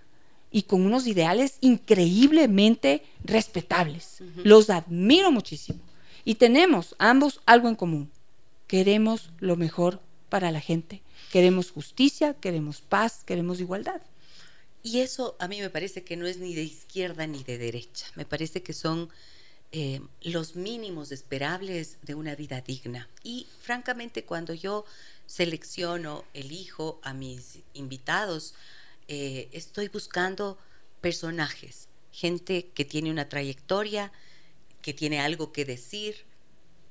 y 0.50 0.62
con 0.62 0.84
unos 0.84 1.06
ideales 1.06 1.58
increíblemente 1.60 3.02
respetables. 3.24 4.18
Los 4.44 4.68
admiro 4.70 5.30
muchísimo. 5.30 5.78
Y 6.24 6.34
tenemos 6.34 6.94
ambos 6.98 7.40
algo 7.46 7.68
en 7.68 7.76
común. 7.76 8.10
Queremos 8.66 9.30
lo 9.38 9.56
mejor 9.56 10.00
para 10.28 10.50
la 10.50 10.60
gente. 10.60 11.02
Queremos 11.32 11.70
justicia, 11.70 12.34
queremos 12.34 12.80
paz, 12.80 13.22
queremos 13.24 13.60
igualdad. 13.60 14.00
Y 14.82 15.00
eso 15.00 15.36
a 15.38 15.48
mí 15.48 15.60
me 15.60 15.70
parece 15.70 16.04
que 16.04 16.16
no 16.16 16.26
es 16.26 16.38
ni 16.38 16.54
de 16.54 16.62
izquierda 16.62 17.26
ni 17.26 17.44
de 17.44 17.58
derecha. 17.58 18.06
Me 18.14 18.24
parece 18.24 18.62
que 18.62 18.72
son 18.72 19.10
eh, 19.72 20.00
los 20.22 20.56
mínimos 20.56 21.12
esperables 21.12 21.98
de 22.02 22.14
una 22.14 22.34
vida 22.34 22.60
digna. 22.60 23.08
Y 23.22 23.46
francamente, 23.60 24.24
cuando 24.24 24.54
yo 24.54 24.84
selecciono, 25.26 26.24
elijo 26.34 26.98
a 27.02 27.12
mis 27.14 27.60
invitados, 27.74 28.54
eh, 29.06 29.48
estoy 29.52 29.88
buscando 29.88 30.58
personajes, 31.00 31.88
gente 32.10 32.68
que 32.74 32.84
tiene 32.84 33.10
una 33.10 33.28
trayectoria, 33.28 34.12
que 34.82 34.94
tiene 34.94 35.20
algo 35.20 35.52
que 35.52 35.64
decir, 35.64 36.24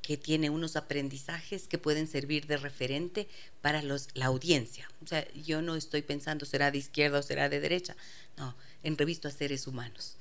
que 0.09 0.17
tiene 0.17 0.49
unos 0.49 0.75
aprendizajes 0.75 1.67
que 1.67 1.77
pueden 1.77 2.07
servir 2.07 2.47
de 2.47 2.57
referente 2.57 3.27
para 3.61 3.83
los, 3.83 4.07
la 4.15 4.25
audiencia. 4.25 4.89
O 5.03 5.05
sea, 5.05 5.31
yo 5.33 5.61
no 5.61 5.75
estoy 5.75 6.01
pensando 6.01 6.47
será 6.47 6.71
de 6.71 6.79
izquierda 6.79 7.19
o 7.19 7.21
será 7.21 7.47
de 7.47 7.59
derecha. 7.59 7.95
No, 8.35 8.55
en 8.81 8.97
revisto 8.97 9.27
a 9.27 9.31
seres 9.31 9.67
humanos. 9.67 10.15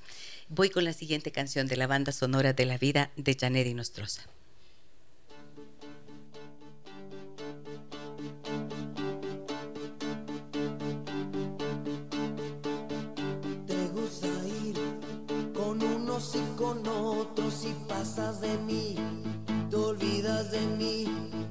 Voy 0.47 0.69
con 0.69 0.83
la 0.83 0.93
siguiente 0.93 1.31
canción 1.31 1.65
de 1.65 1.75
la 1.75 1.87
banda 1.87 2.11
sonora 2.11 2.53
de 2.53 2.67
la 2.67 2.77
vida 2.77 3.09
de 3.15 3.33
Janet 3.33 3.65
y 3.65 3.73
Nostroza. 3.73 4.21
Con 16.57 16.85
otros 16.85 17.63
y 17.63 17.73
pasas 17.87 18.41
de 18.41 18.57
mí, 18.57 18.95
de 20.21 20.59
mí, 20.77 21.05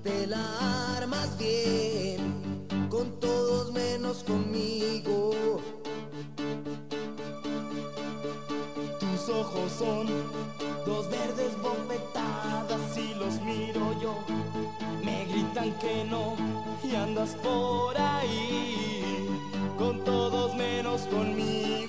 te 0.05 0.27
la 0.27 0.95
armas 0.99 1.39
bien, 1.39 2.67
con 2.91 3.19
todos 3.19 3.73
menos 3.73 4.23
conmigo. 4.23 5.31
Tus 9.01 9.29
ojos 9.31 9.73
son 9.73 10.07
dos 10.85 11.09
verdes 11.09 11.57
bofetadas 11.63 12.99
y 12.99 13.15
los 13.15 13.41
miro 13.41 13.99
yo. 14.03 14.15
Me 15.03 15.25
gritan 15.25 15.73
que 15.79 16.05
no 16.05 16.37
y 16.85 16.95
andas 16.95 17.37
por 17.37 17.97
ahí 17.97 19.31
con 19.79 20.05
todos 20.05 20.55
menos 20.57 21.07
conmigo. 21.07 21.88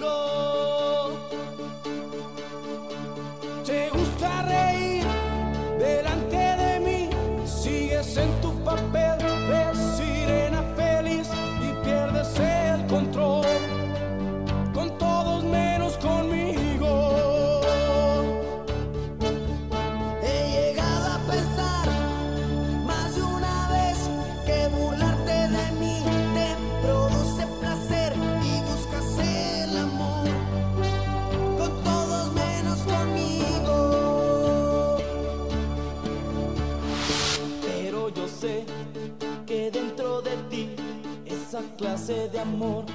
Esa 41.60 41.76
clase 41.76 42.30
de 42.30 42.40
amor 42.40 42.86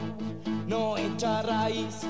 no 0.67 0.97
echa 0.97 1.43
raíz 1.43 2.01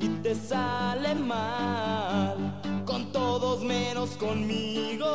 y 0.00 0.08
te 0.22 0.34
sale 0.34 1.14
mal 1.14 2.60
con 2.84 3.12
todos 3.12 3.62
menos 3.62 4.10
conmigo. 4.10 5.06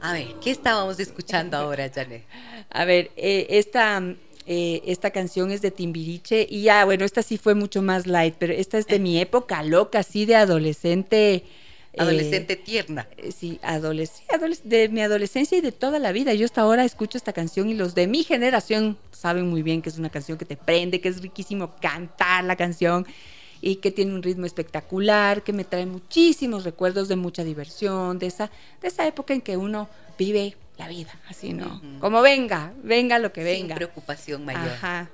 A 0.00 0.12
ver, 0.12 0.34
¿qué 0.40 0.50
estábamos 0.50 0.98
escuchando 1.00 1.56
ahora, 1.56 1.90
Janet? 1.92 2.24
A 2.70 2.84
ver, 2.84 3.10
eh, 3.16 3.46
esta, 3.50 4.02
eh, 4.46 4.82
esta 4.86 5.10
canción 5.10 5.50
es 5.50 5.62
de 5.62 5.70
Timbiriche 5.70 6.46
y 6.48 6.62
ya, 6.62 6.84
bueno, 6.84 7.04
esta 7.04 7.22
sí 7.22 7.38
fue 7.38 7.54
mucho 7.54 7.82
más 7.82 8.06
light, 8.06 8.36
pero 8.38 8.52
esta 8.52 8.78
es 8.78 8.86
de 8.86 8.98
mi 8.98 9.18
época 9.18 9.62
loca, 9.62 10.00
así 10.00 10.24
de 10.24 10.36
adolescente. 10.36 11.44
Eh, 11.96 12.02
Adolescente 12.02 12.56
tierna. 12.56 13.08
eh, 13.16 13.32
sí, 13.32 13.58
adoles- 13.62 14.10
sí, 14.10 14.22
adoles- 14.28 14.62
de 14.64 14.88
mi 14.88 15.00
adolescencia 15.00 15.56
y 15.58 15.60
de 15.60 15.72
toda 15.72 15.98
la 15.98 16.12
vida. 16.12 16.34
Yo 16.34 16.44
hasta 16.44 16.60
ahora 16.60 16.84
escucho 16.84 17.16
esta 17.18 17.32
canción 17.32 17.68
y 17.68 17.74
los 17.74 17.94
de 17.94 18.06
mi 18.06 18.22
generación 18.22 18.96
saben 19.12 19.48
muy 19.48 19.62
bien 19.62 19.82
que 19.82 19.88
es 19.88 19.98
una 19.98 20.10
canción 20.10 20.36
que 20.38 20.44
te 20.44 20.56
prende, 20.56 21.00
que 21.00 21.08
es 21.08 21.20
riquísimo 21.22 21.74
cantar 21.80 22.44
la 22.44 22.56
canción 22.56 23.06
y 23.62 23.76
que 23.76 23.90
tiene 23.90 24.12
un 24.14 24.22
ritmo 24.22 24.44
espectacular, 24.46 25.42
que 25.42 25.52
me 25.54 25.64
trae 25.64 25.86
muchísimos 25.86 26.64
recuerdos 26.64 27.08
de 27.08 27.16
mucha 27.16 27.42
diversión, 27.42 28.18
de 28.18 28.26
esa, 28.26 28.50
de 28.82 28.88
esa 28.88 29.06
época 29.06 29.32
en 29.34 29.40
que 29.40 29.56
uno 29.56 29.88
vive 30.18 30.54
la 30.78 30.88
vida, 30.88 31.18
así, 31.28 31.54
¿no? 31.54 31.80
Como 32.00 32.20
venga, 32.20 32.74
venga 32.82 33.18
lo 33.18 33.32
que 33.32 33.40
Sin 33.42 33.62
venga. 33.62 33.74
preocupación 33.76 34.44
mayor. 34.44 34.72
Ajá. 34.72 35.08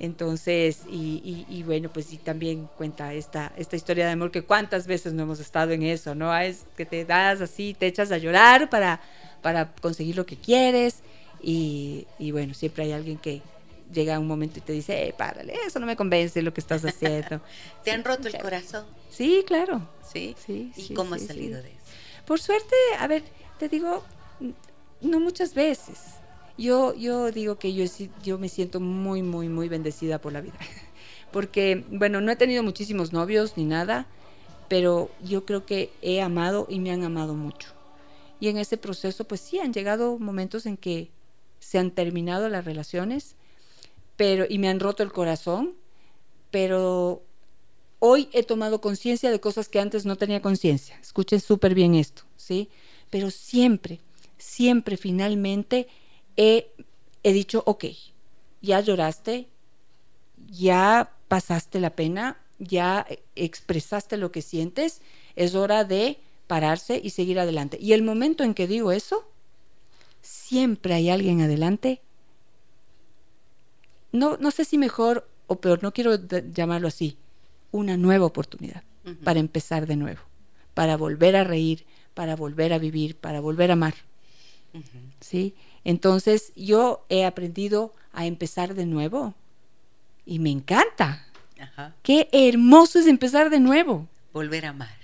Entonces, 0.00 0.82
y, 0.88 1.20
y- 1.24 1.46
y 1.58 1.62
bueno, 1.64 1.88
pues 1.92 2.06
sí, 2.06 2.18
también 2.18 2.68
cuenta 2.76 3.12
esta, 3.14 3.52
esta 3.56 3.76
historia 3.76 4.06
de 4.06 4.12
amor 4.12 4.30
que 4.30 4.42
cuántas 4.42 4.86
veces 4.86 5.12
no 5.12 5.24
hemos 5.24 5.40
estado 5.40 5.72
en 5.72 5.82
eso, 5.82 6.14
¿no? 6.14 6.36
Es 6.36 6.64
que 6.76 6.86
te 6.86 7.04
das 7.04 7.40
así, 7.40 7.74
te 7.78 7.86
echas 7.86 8.12
a 8.12 8.18
llorar 8.18 8.70
para, 8.70 9.00
para 9.42 9.72
conseguir 9.80 10.16
lo 10.16 10.24
que 10.24 10.36
quieres 10.36 10.96
y, 11.42 12.06
y 12.18 12.30
bueno, 12.30 12.54
siempre 12.54 12.84
hay 12.84 12.92
alguien 12.92 13.18
que 13.18 13.42
llega 13.92 14.18
un 14.18 14.26
momento 14.26 14.58
y 14.58 14.62
te 14.62 14.72
dice, 14.72 15.08
eh, 15.08 15.14
párale, 15.16 15.54
eso 15.66 15.78
no 15.80 15.86
me 15.86 15.96
convence 15.96 16.42
lo 16.42 16.52
que 16.54 16.60
estás 16.60 16.84
haciendo. 16.84 17.40
¿Te 17.84 17.90
han 17.90 18.02
Sí, 18.02 18.08
roto 18.08 18.28
el 18.28 18.38
corazón? 18.38 18.84
Sí, 19.10 19.42
claro. 19.46 19.80
¿Sí? 20.12 20.36
Sí, 20.46 20.72
¿Y 20.76 20.82
sí, 20.88 20.94
cómo 20.94 21.14
has 21.14 21.22
sí, 21.22 21.28
salido 21.28 21.56
sí. 21.58 21.64
de 21.64 21.70
eso? 21.70 21.78
Por 22.26 22.38
suerte, 22.40 22.76
a 22.98 23.06
ver, 23.08 23.24
te 23.58 23.68
digo, 23.68 24.04
no 25.00 25.18
muchas 25.20 25.54
veces. 25.54 26.17
Yo, 26.58 26.92
yo 26.94 27.30
digo 27.30 27.58
que 27.58 27.72
yo, 27.72 27.84
yo 28.22 28.38
me 28.38 28.48
siento 28.48 28.80
muy, 28.80 29.22
muy, 29.22 29.48
muy 29.48 29.68
bendecida 29.68 30.20
por 30.20 30.32
la 30.32 30.40
vida. 30.40 30.58
Porque, 31.32 31.84
bueno, 31.90 32.20
no 32.20 32.32
he 32.32 32.36
tenido 32.36 32.62
muchísimos 32.64 33.12
novios 33.12 33.56
ni 33.56 33.64
nada, 33.64 34.06
pero 34.68 35.10
yo 35.22 35.46
creo 35.46 35.64
que 35.64 35.92
he 36.02 36.20
amado 36.20 36.66
y 36.68 36.80
me 36.80 36.90
han 36.90 37.04
amado 37.04 37.34
mucho. 37.34 37.68
Y 38.40 38.48
en 38.48 38.58
ese 38.58 38.76
proceso, 38.76 39.24
pues 39.24 39.40
sí, 39.40 39.60
han 39.60 39.72
llegado 39.72 40.18
momentos 40.18 40.66
en 40.66 40.76
que 40.76 41.10
se 41.60 41.78
han 41.78 41.92
terminado 41.92 42.48
las 42.48 42.64
relaciones, 42.64 43.36
pero 44.16 44.44
y 44.48 44.58
me 44.58 44.68
han 44.68 44.80
roto 44.80 45.02
el 45.02 45.12
corazón, 45.12 45.74
pero 46.50 47.22
hoy 48.00 48.28
he 48.32 48.42
tomado 48.42 48.80
conciencia 48.80 49.30
de 49.30 49.40
cosas 49.40 49.68
que 49.68 49.80
antes 49.80 50.06
no 50.06 50.16
tenía 50.16 50.42
conciencia. 50.42 50.98
Escuchen 51.00 51.40
súper 51.40 51.74
bien 51.74 51.94
esto, 51.94 52.22
¿sí? 52.36 52.68
Pero 53.10 53.30
siempre, 53.30 54.00
siempre 54.38 54.96
finalmente 54.96 55.88
he, 56.38 56.70
he 57.24 57.32
dicho, 57.32 57.62
ok, 57.66 57.84
ya 58.62 58.80
lloraste, 58.80 59.48
ya 60.46 61.12
pasaste 61.26 61.80
la 61.80 61.90
pena, 61.90 62.38
ya 62.58 63.06
expresaste 63.34 64.16
lo 64.16 64.30
que 64.32 64.40
sientes, 64.40 65.02
es 65.36 65.54
hora 65.54 65.84
de 65.84 66.18
pararse 66.46 66.98
y 67.02 67.10
seguir 67.10 67.40
adelante. 67.40 67.76
Y 67.80 67.92
el 67.92 68.02
momento 68.02 68.44
en 68.44 68.54
que 68.54 68.68
digo 68.68 68.92
eso, 68.92 69.28
siempre 70.22 70.94
hay 70.94 71.10
alguien 71.10 71.42
adelante. 71.42 72.00
No, 74.12 74.36
no 74.38 74.50
sé 74.52 74.64
si 74.64 74.78
mejor 74.78 75.28
o 75.48 75.60
peor, 75.60 75.82
no 75.82 75.92
quiero 75.92 76.16
llamarlo 76.52 76.88
así, 76.88 77.18
una 77.72 77.96
nueva 77.96 78.26
oportunidad 78.26 78.84
uh 79.04 79.10
-huh. 79.10 79.24
para 79.24 79.40
empezar 79.40 79.86
de 79.86 79.96
nuevo, 79.96 80.20
para 80.74 80.96
volver 80.96 81.34
a 81.34 81.44
reír, 81.44 81.84
para 82.14 82.36
volver 82.36 82.72
a 82.72 82.78
vivir, 82.78 83.16
para 83.16 83.40
volver 83.40 83.70
a 83.70 83.74
amar. 83.74 83.94
Uh 84.74 84.78
-huh. 84.78 85.12
¿Sí? 85.20 85.54
Entonces 85.84 86.52
yo 86.56 87.04
he 87.08 87.24
aprendido 87.24 87.94
a 88.12 88.26
empezar 88.26 88.74
de 88.74 88.86
nuevo 88.86 89.34
y 90.26 90.38
me 90.38 90.50
encanta. 90.50 91.24
Ajá. 91.58 91.94
Qué 92.02 92.28
hermoso 92.32 92.98
es 92.98 93.06
empezar 93.06 93.50
de 93.50 93.60
nuevo. 93.60 94.06
Volver 94.32 94.66
a 94.66 94.70
amar. 94.70 94.96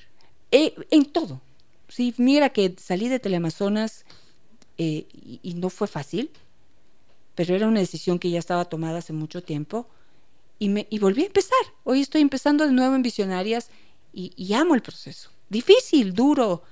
Eh, 0.51 0.75
en 0.91 1.07
todo. 1.07 1.41
Sí, 1.89 2.15
mira 2.19 2.51
que 2.51 2.75
salí 2.79 3.09
de 3.09 3.19
Teleamazonas 3.19 4.05
eh, 4.79 5.07
y, 5.13 5.41
y, 5.43 5.55
no 5.55 5.71
fue 5.71 5.87
fácil, 5.87 6.31
pero 7.35 7.55
era 7.55 7.69
una 7.69 7.81
decisión 7.81 8.19
que 8.19 8.31
ya 8.31 8.39
estaba 8.39 8.65
tomada 8.65 8.99
hace 8.99 9.13
mucho 9.13 9.43
tiempo 9.43 9.89
y, 10.59 10.69
me, 10.69 10.87
y 10.91 10.99
volví 10.99 11.23
a 11.23 11.27
empezar. 11.27 11.59
Hoy 11.85 12.01
estoy 12.01 12.21
empezando 12.21 12.67
de 12.67 12.73
nuevo 12.73 12.95
en 12.95 13.03
Visionarias 13.03 13.71
y, 14.13 14.33
y 14.37 14.55
amo 14.55 14.75
el 14.75 14.83
proceso. 14.83 15.31
Difícil, 15.49 16.15
duro, 16.15 16.63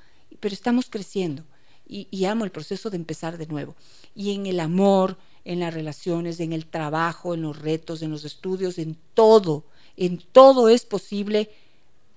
pero 0.40 0.54
estamos 0.54 0.88
creciendo 0.90 1.44
y, 1.86 2.24
amo 2.24 2.44
el 2.44 2.50
proceso 2.50 2.90
de 2.90 2.96
empezar 2.96 3.36
de 3.36 3.46
nuevo. 3.46 3.76
Y 4.14 4.34
en 4.34 4.46
el 4.46 4.60
amor, 4.60 5.18
en 5.44 5.60
las 5.60 5.74
relaciones, 5.74 6.40
en 6.40 6.52
el 6.52 6.66
trabajo, 6.66 7.34
en 7.34 7.42
los 7.42 7.58
retos, 7.58 8.02
en 8.02 8.10
los 8.10 8.24
estudios, 8.24 8.78
en 8.78 8.96
todo, 9.14 9.64
en 9.96 10.18
todo 10.18 10.68
es 10.68 10.84
posible 10.84 11.50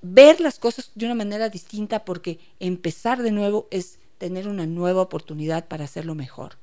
ver 0.02 0.40
las 0.40 0.60
cosas 0.60 0.92
de 0.96 1.06
una 1.06 1.16
manera 1.16 1.50
distinta 1.50 2.06
porque 2.06 2.40
empezar 2.60 3.22
de 3.22 3.32
nuevo 3.32 3.68
es 3.72 3.98
tener 4.18 4.48
una 4.48 4.66
nueva 4.66 5.02
oportunidad 5.02 5.68
para 5.68 5.86
hacerlo 5.86 6.16
mejor. 6.16 6.58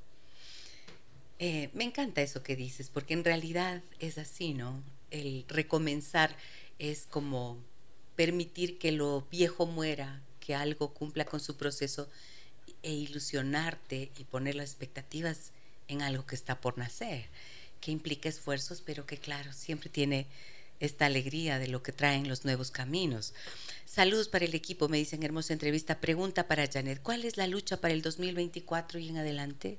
Eh, 1.38 1.70
me 1.74 1.84
encanta 1.84 2.22
eso 2.22 2.42
que 2.42 2.54
dices, 2.54 2.88
porque 2.88 3.14
en 3.14 3.24
realidad 3.24 3.82
es 3.98 4.16
así, 4.16 4.54
¿no? 4.54 4.80
El 5.10 5.44
recomenzar 5.48 6.36
es 6.78 7.06
como 7.10 7.58
permitir 8.14 8.78
que 8.78 8.92
lo 8.92 9.26
viejo 9.30 9.66
muera, 9.66 10.22
que 10.38 10.54
algo 10.54 10.94
cumpla 10.94 11.24
con 11.24 11.40
su 11.40 11.56
proceso 11.56 12.08
e 12.82 12.92
ilusionarte 12.92 14.10
y 14.18 14.24
poner 14.24 14.54
las 14.54 14.70
expectativas 14.70 15.52
en 15.88 16.02
algo 16.02 16.26
que 16.26 16.34
está 16.34 16.60
por 16.60 16.78
nacer, 16.78 17.26
que 17.80 17.90
implica 17.90 18.28
esfuerzos, 18.28 18.82
pero 18.84 19.06
que 19.06 19.18
claro, 19.18 19.52
siempre 19.52 19.90
tiene 19.90 20.26
esta 20.80 21.06
alegría 21.06 21.58
de 21.58 21.68
lo 21.68 21.82
que 21.82 21.92
traen 21.92 22.28
los 22.28 22.44
nuevos 22.44 22.70
caminos. 22.70 23.34
Saludos 23.86 24.28
para 24.28 24.44
el 24.44 24.54
equipo, 24.54 24.88
me 24.88 24.98
dicen 24.98 25.22
hermosa 25.22 25.52
entrevista. 25.52 26.00
Pregunta 26.00 26.48
para 26.48 26.66
Janet, 26.66 27.00
¿cuál 27.02 27.24
es 27.24 27.36
la 27.36 27.46
lucha 27.46 27.80
para 27.80 27.94
el 27.94 28.02
2024 28.02 28.98
y 28.98 29.08
en 29.08 29.18
adelante? 29.18 29.78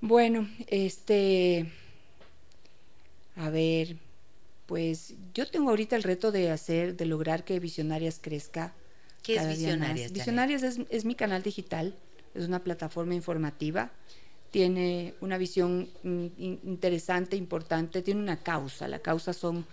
Bueno, 0.00 0.48
este, 0.66 1.70
a 3.36 3.48
ver, 3.50 3.96
pues 4.66 5.14
yo 5.34 5.46
tengo 5.46 5.70
ahorita 5.70 5.94
el 5.94 6.02
reto 6.02 6.32
de 6.32 6.50
hacer, 6.50 6.96
de 6.96 7.06
lograr 7.06 7.44
que 7.44 7.60
Visionarias 7.60 8.18
crezca. 8.20 8.74
¿Qué 9.26 9.34
es 9.34 9.48
Visionarias? 9.48 10.12
Visionarias 10.12 10.62
es, 10.62 10.80
es, 10.88 11.04
mi 11.04 11.16
canal 11.16 11.42
digital, 11.42 11.96
es 12.32 12.46
una 12.46 12.62
plataforma 12.62 13.12
informativa, 13.12 13.90
tiene 14.52 15.14
una 15.20 15.36
visión 15.36 15.88
interesante, 16.38 17.36
importante, 17.36 18.02
tiene 18.02 18.20
una 18.20 18.36
causa. 18.36 18.86
La 18.86 19.00
causa 19.00 19.32
son 19.32 19.66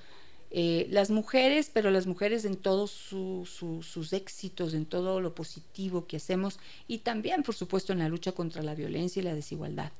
eh, 0.49 0.87
las 0.89 1.11
mujeres, 1.11 1.69
pero 1.71 1.91
las 1.91 2.07
mujeres 2.07 2.45
en 2.45 2.57
todos 2.57 2.89
su, 2.89 3.47
su, 3.47 3.83
sus 3.83 4.11
éxitos, 4.13 4.73
en 4.73 4.87
todo 4.87 5.21
lo 5.21 5.35
positivo 5.35 6.07
que 6.07 6.17
hacemos 6.17 6.57
y 6.87 6.99
también, 6.99 7.43
por 7.43 7.53
supuesto, 7.53 7.93
en 7.93 7.99
la 7.99 8.09
lucha 8.09 8.31
contra 8.31 8.63
la 8.63 8.73
violencia 8.73 9.19
y 9.19 9.23
la 9.23 9.35
desigualdad. 9.35 9.91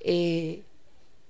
Eh, 0.00 0.62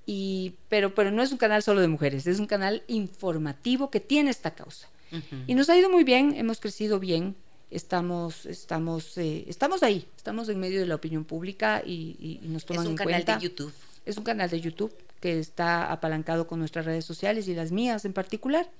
y, 0.06 0.54
pero, 0.68 0.92
pero 0.92 1.12
no 1.12 1.22
es 1.22 1.30
un 1.30 1.38
canal 1.38 1.62
solo 1.62 1.82
de 1.82 1.88
mujeres, 1.88 2.26
es 2.26 2.40
un 2.40 2.46
canal 2.46 2.82
informativo 2.88 3.90
que 3.90 4.00
tiene 4.00 4.30
esta 4.30 4.56
causa. 4.56 4.88
Uh 5.12 5.16
-huh. 5.16 5.44
Y 5.46 5.54
nos 5.54 5.68
ha 5.68 5.76
ido 5.76 5.90
muy 5.90 6.04
bien, 6.04 6.34
hemos 6.36 6.60
crecido 6.60 6.98
bien, 6.98 7.34
estamos, 7.70 8.46
estamos, 8.46 9.18
eh, 9.18 9.44
estamos 9.48 9.82
ahí, 9.82 10.06
estamos 10.16 10.48
en 10.48 10.58
medio 10.58 10.80
de 10.80 10.86
la 10.86 10.94
opinión 10.94 11.24
pública 11.24 11.82
y, 11.84 12.16
y, 12.18 12.40
y 12.44 12.48
nos 12.48 12.64
toman 12.64 12.86
en 12.86 12.96
cuenta. 12.96 13.16
Es 13.16 13.18
un 13.18 13.24
canal 13.26 13.40
de 13.40 13.48
YouTube. 13.48 13.72
Es 14.06 14.16
un 14.16 14.24
canal 14.24 14.50
de 14.50 14.60
YouTube 14.60 14.94
que 15.20 15.38
está 15.38 15.92
apalancado 15.92 16.46
con 16.46 16.58
nuestras 16.58 16.86
redes 16.86 17.04
sociales 17.04 17.48
y 17.48 17.54
las 17.54 17.72
mías 17.72 18.04
en 18.04 18.12
particular, 18.12 18.70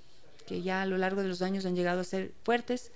que 0.47 0.63
ya 0.63 0.83
a 0.83 0.87
lo 0.87 0.97
largo 0.97 1.23
de 1.23 1.29
los 1.29 1.43
años 1.43 1.67
han 1.67 1.77
llegado 1.77 2.01
a 2.01 2.05
ser 2.05 2.33
fuertes. 2.45 2.91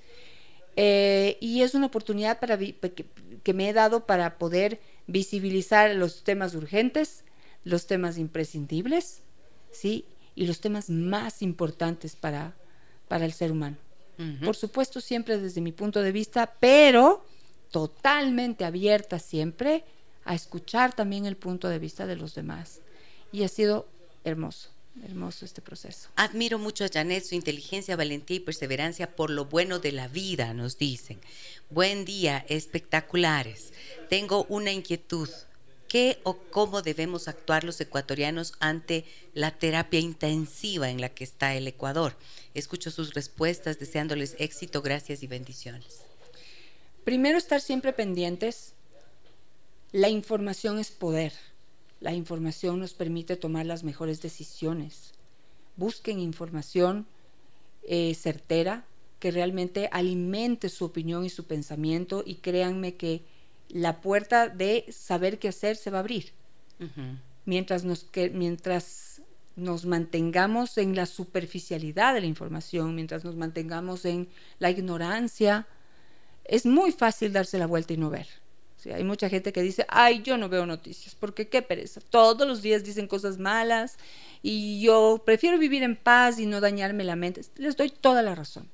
Eh, 0.76 1.36
y 1.40 1.60
es 1.60 1.74
una 1.74 1.86
oportunidad 1.86 2.40
para 2.40 2.56
que, 2.56 3.06
que 3.42 3.52
me 3.52 3.68
he 3.68 3.72
dado 3.74 4.06
para 4.06 4.38
poder 4.38 4.80
visibilizar 5.06 5.94
los 5.94 6.24
temas 6.24 6.54
urgentes, 6.54 7.24
los 7.64 7.86
temas 7.86 8.16
imprescindibles, 8.16 9.22
¿sí? 9.70 10.06
Y 10.34 10.46
los 10.46 10.60
temas 10.60 10.88
más 10.88 11.42
importantes 11.42 12.16
para, 12.16 12.54
para 13.12 13.26
el 13.26 13.34
ser 13.34 13.52
humano. 13.52 13.76
Uh 14.18 14.22
-huh. 14.22 14.44
Por 14.46 14.56
supuesto, 14.56 14.98
siempre 14.98 15.36
desde 15.36 15.60
mi 15.60 15.70
punto 15.70 16.00
de 16.00 16.12
vista, 16.12 16.54
pero 16.58 17.22
totalmente 17.70 18.64
abierta 18.64 19.18
siempre 19.18 19.84
a 20.24 20.34
escuchar 20.34 20.94
también 20.94 21.26
el 21.26 21.36
punto 21.36 21.68
de 21.68 21.78
vista 21.78 22.06
de 22.06 22.16
los 22.16 22.34
demás. 22.34 22.80
Y 23.30 23.42
ha 23.42 23.48
sido 23.48 23.86
hermoso, 24.24 24.70
hermoso 25.04 25.44
este 25.44 25.60
proceso. 25.60 26.08
Admiro 26.16 26.58
mucho 26.58 26.86
a 26.86 26.88
Janet, 26.88 27.22
su 27.22 27.34
inteligencia, 27.34 27.96
valentía 27.96 28.38
y 28.38 28.40
perseverancia 28.40 29.14
por 29.14 29.28
lo 29.28 29.44
bueno 29.44 29.78
de 29.78 29.92
la 29.92 30.08
vida, 30.08 30.54
nos 30.54 30.78
dicen. 30.78 31.20
Buen 31.68 32.06
día, 32.06 32.46
espectaculares. 32.48 33.74
Tengo 34.08 34.46
una 34.48 34.72
inquietud. 34.72 35.28
¿Qué 35.86 36.18
o 36.22 36.38
cómo 36.50 36.80
debemos 36.80 37.28
actuar 37.28 37.64
los 37.64 37.78
ecuatorianos 37.78 38.54
ante 38.58 39.04
la 39.34 39.50
terapia 39.50 40.00
intensiva 40.00 40.88
en 40.88 41.02
la 41.02 41.10
que 41.10 41.24
está 41.24 41.54
el 41.54 41.68
Ecuador? 41.68 42.16
Escucho 42.54 42.90
sus 42.90 43.14
respuestas, 43.14 43.78
deseándoles 43.78 44.36
éxito, 44.38 44.82
gracias 44.82 45.22
y 45.22 45.26
bendiciones. 45.26 46.02
Primero, 47.04 47.38
estar 47.38 47.60
siempre 47.60 47.92
pendientes. 47.92 48.74
La 49.92 50.08
información 50.08 50.78
es 50.78 50.90
poder. 50.90 51.32
La 52.00 52.12
información 52.12 52.80
nos 52.80 52.94
permite 52.94 53.36
tomar 53.36 53.66
las 53.66 53.84
mejores 53.84 54.20
decisiones. 54.20 55.12
Busquen 55.76 56.18
información 56.18 57.06
eh, 57.84 58.14
certera 58.14 58.84
que 59.18 59.30
realmente 59.30 59.88
alimente 59.92 60.68
su 60.68 60.84
opinión 60.84 61.24
y 61.24 61.30
su 61.30 61.44
pensamiento 61.44 62.22
y 62.26 62.36
créanme 62.36 62.96
que 62.96 63.22
la 63.68 64.00
puerta 64.00 64.48
de 64.48 64.84
saber 64.90 65.38
qué 65.38 65.48
hacer 65.48 65.76
se 65.76 65.90
va 65.90 65.98
a 65.98 66.00
abrir. 66.00 66.32
Uh 66.80 66.84
-huh. 66.84 67.18
Mientras 67.44 67.84
nos 67.84 68.04
que, 68.04 68.30
mientras 68.30 69.22
nos 69.56 69.84
mantengamos 69.84 70.78
en 70.78 70.94
la 70.96 71.06
superficialidad 71.06 72.14
de 72.14 72.20
la 72.20 72.26
información, 72.26 72.94
mientras 72.94 73.24
nos 73.24 73.36
mantengamos 73.36 74.04
en 74.04 74.28
la 74.58 74.70
ignorancia, 74.70 75.66
es 76.44 76.66
muy 76.66 76.92
fácil 76.92 77.32
darse 77.32 77.58
la 77.58 77.66
vuelta 77.66 77.92
y 77.92 77.96
no 77.96 78.10
ver. 78.10 78.26
¿Sí? 78.76 78.90
Hay 78.90 79.04
mucha 79.04 79.28
gente 79.28 79.52
que 79.52 79.62
dice, 79.62 79.86
ay, 79.88 80.22
yo 80.22 80.36
no 80.36 80.48
veo 80.48 80.66
noticias, 80.66 81.14
porque 81.14 81.48
qué 81.48 81.62
pereza. 81.62 82.00
Todos 82.10 82.48
los 82.48 82.62
días 82.62 82.82
dicen 82.82 83.06
cosas 83.06 83.38
malas 83.38 83.96
y 84.42 84.80
yo 84.82 85.22
prefiero 85.24 85.56
vivir 85.58 85.84
en 85.84 85.94
paz 85.94 86.40
y 86.40 86.46
no 86.46 86.60
dañarme 86.60 87.04
la 87.04 87.14
mente. 87.14 87.42
Les 87.56 87.76
doy 87.76 87.90
toda 87.90 88.22
la 88.22 88.34
razón. 88.34 88.68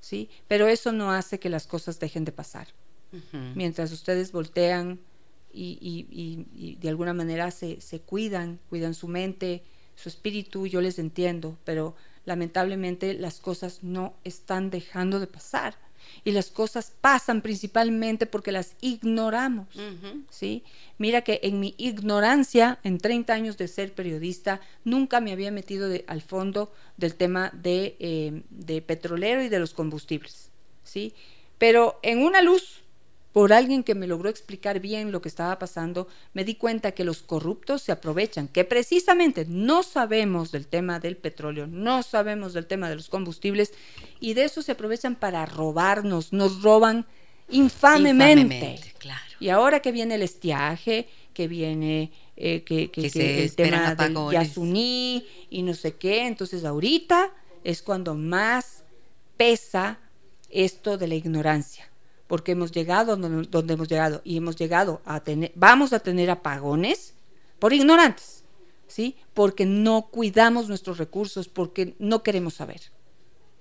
¿Sí? 0.00 0.28
Pero 0.46 0.68
eso 0.68 0.92
no 0.92 1.10
hace 1.10 1.40
que 1.40 1.48
las 1.48 1.66
cosas 1.66 1.98
dejen 1.98 2.24
de 2.24 2.30
pasar. 2.32 2.68
Uh 3.12 3.16
-huh. 3.16 3.54
Mientras 3.54 3.90
ustedes 3.90 4.30
voltean 4.32 5.00
y, 5.52 5.78
y, 5.80 6.06
y, 6.10 6.46
y 6.54 6.74
de 6.76 6.88
alguna 6.90 7.14
manera 7.14 7.50
se, 7.50 7.80
se, 7.80 8.00
cuidan, 8.00 8.60
cuidan 8.68 8.92
su 8.94 9.08
mente, 9.08 9.62
su 9.96 10.08
espíritu, 10.08 10.66
yo 10.66 10.80
les 10.80 10.98
entiendo, 10.98 11.56
pero 11.64 11.94
lamentablemente 12.24 13.14
las 13.14 13.40
cosas 13.40 13.80
no 13.82 14.14
están 14.24 14.70
dejando 14.70 15.20
de 15.20 15.26
pasar. 15.26 15.76
Y 16.22 16.32
las 16.32 16.50
cosas 16.50 16.92
pasan 17.00 17.40
principalmente 17.40 18.26
porque 18.26 18.52
las 18.52 18.76
ignoramos. 18.80 19.74
Uh 19.74 19.80
-huh. 19.80 20.24
¿sí? 20.30 20.62
Mira 20.98 21.22
que 21.22 21.40
en 21.42 21.60
mi 21.60 21.74
ignorancia, 21.78 22.78
en 22.82 22.98
30 22.98 23.32
años 23.32 23.56
de 23.56 23.68
ser 23.68 23.92
periodista, 23.94 24.60
nunca 24.84 25.20
me 25.20 25.32
había 25.32 25.50
metido 25.50 25.88
de, 25.88 26.04
al 26.06 26.22
fondo 26.22 26.72
del 26.96 27.14
tema 27.14 27.50
de, 27.54 27.96
eh, 27.98 28.42
de 28.50 28.82
petrolero 28.82 29.42
y 29.42 29.48
de 29.48 29.58
los 29.58 29.72
combustibles. 29.72 30.50
¿sí? 30.82 31.14
Pero 31.58 31.98
en 32.02 32.22
una 32.22 32.42
luz 32.42 32.83
por 33.34 33.52
alguien 33.52 33.82
que 33.82 33.94
me 33.96 34.06
logró 34.06 34.30
explicar 34.30 34.78
bien 34.80 35.10
lo 35.12 35.20
que 35.20 35.28
estaba 35.28 35.58
pasando, 35.58 36.06
me 36.34 36.44
di 36.44 36.54
cuenta 36.54 36.92
que 36.92 37.02
los 37.04 37.20
corruptos 37.20 37.82
se 37.82 37.90
aprovechan, 37.92 38.46
que 38.48 38.64
precisamente 38.64 39.44
no 39.48 39.82
sabemos 39.82 40.52
del 40.52 40.66
tema 40.68 41.00
del 41.00 41.16
petróleo, 41.16 41.66
no 41.66 42.02
sabemos 42.04 42.52
del 42.54 42.66
tema 42.66 42.88
de 42.88 42.94
los 42.94 43.08
combustibles, 43.08 43.72
y 44.20 44.34
de 44.34 44.44
eso 44.44 44.62
se 44.62 44.72
aprovechan 44.72 45.16
para 45.16 45.44
robarnos, 45.46 46.32
nos 46.32 46.62
roban 46.62 47.06
infamemente. 47.50 48.40
Infamemente, 48.42 48.92
claro. 48.98 49.20
Y 49.40 49.48
ahora 49.48 49.80
que 49.80 49.90
viene 49.92 50.14
el 50.14 50.22
estiaje, 50.22 51.08
que 51.32 51.48
viene 51.48 52.12
eh, 52.36 52.62
que, 52.62 52.90
que- 52.90 53.02
Que 53.02 53.02
que 53.02 53.10
se 53.10 53.42
el 53.44 53.54
tema 53.56 53.94
del 53.96 54.12
apagones. 54.16 54.48
Yasuní 54.48 55.26
y 55.50 55.62
no 55.62 55.74
sé 55.74 55.94
qué, 55.96 56.26
entonces 56.26 56.64
ahorita 56.64 57.32
es 57.64 57.82
cuando 57.82 58.14
más 58.14 58.84
pesa 59.36 59.98
esto 60.50 60.96
de 60.98 61.08
la 61.08 61.16
ignorancia, 61.16 61.88
porque 62.34 62.50
hemos 62.50 62.72
llegado 62.72 63.16
donde, 63.16 63.48
donde 63.48 63.74
hemos 63.74 63.86
llegado 63.86 64.20
y 64.24 64.36
hemos 64.36 64.56
llegado 64.56 65.00
a 65.04 65.22
tener, 65.22 65.52
vamos 65.54 65.92
a 65.92 66.00
tener 66.00 66.30
apagones 66.30 67.14
por 67.60 67.72
ignorantes, 67.72 68.42
¿sí? 68.88 69.14
Porque 69.34 69.66
no 69.66 70.08
cuidamos 70.10 70.66
nuestros 70.66 70.98
recursos, 70.98 71.46
porque 71.46 71.94
no 72.00 72.24
queremos 72.24 72.54
saber. 72.54 72.80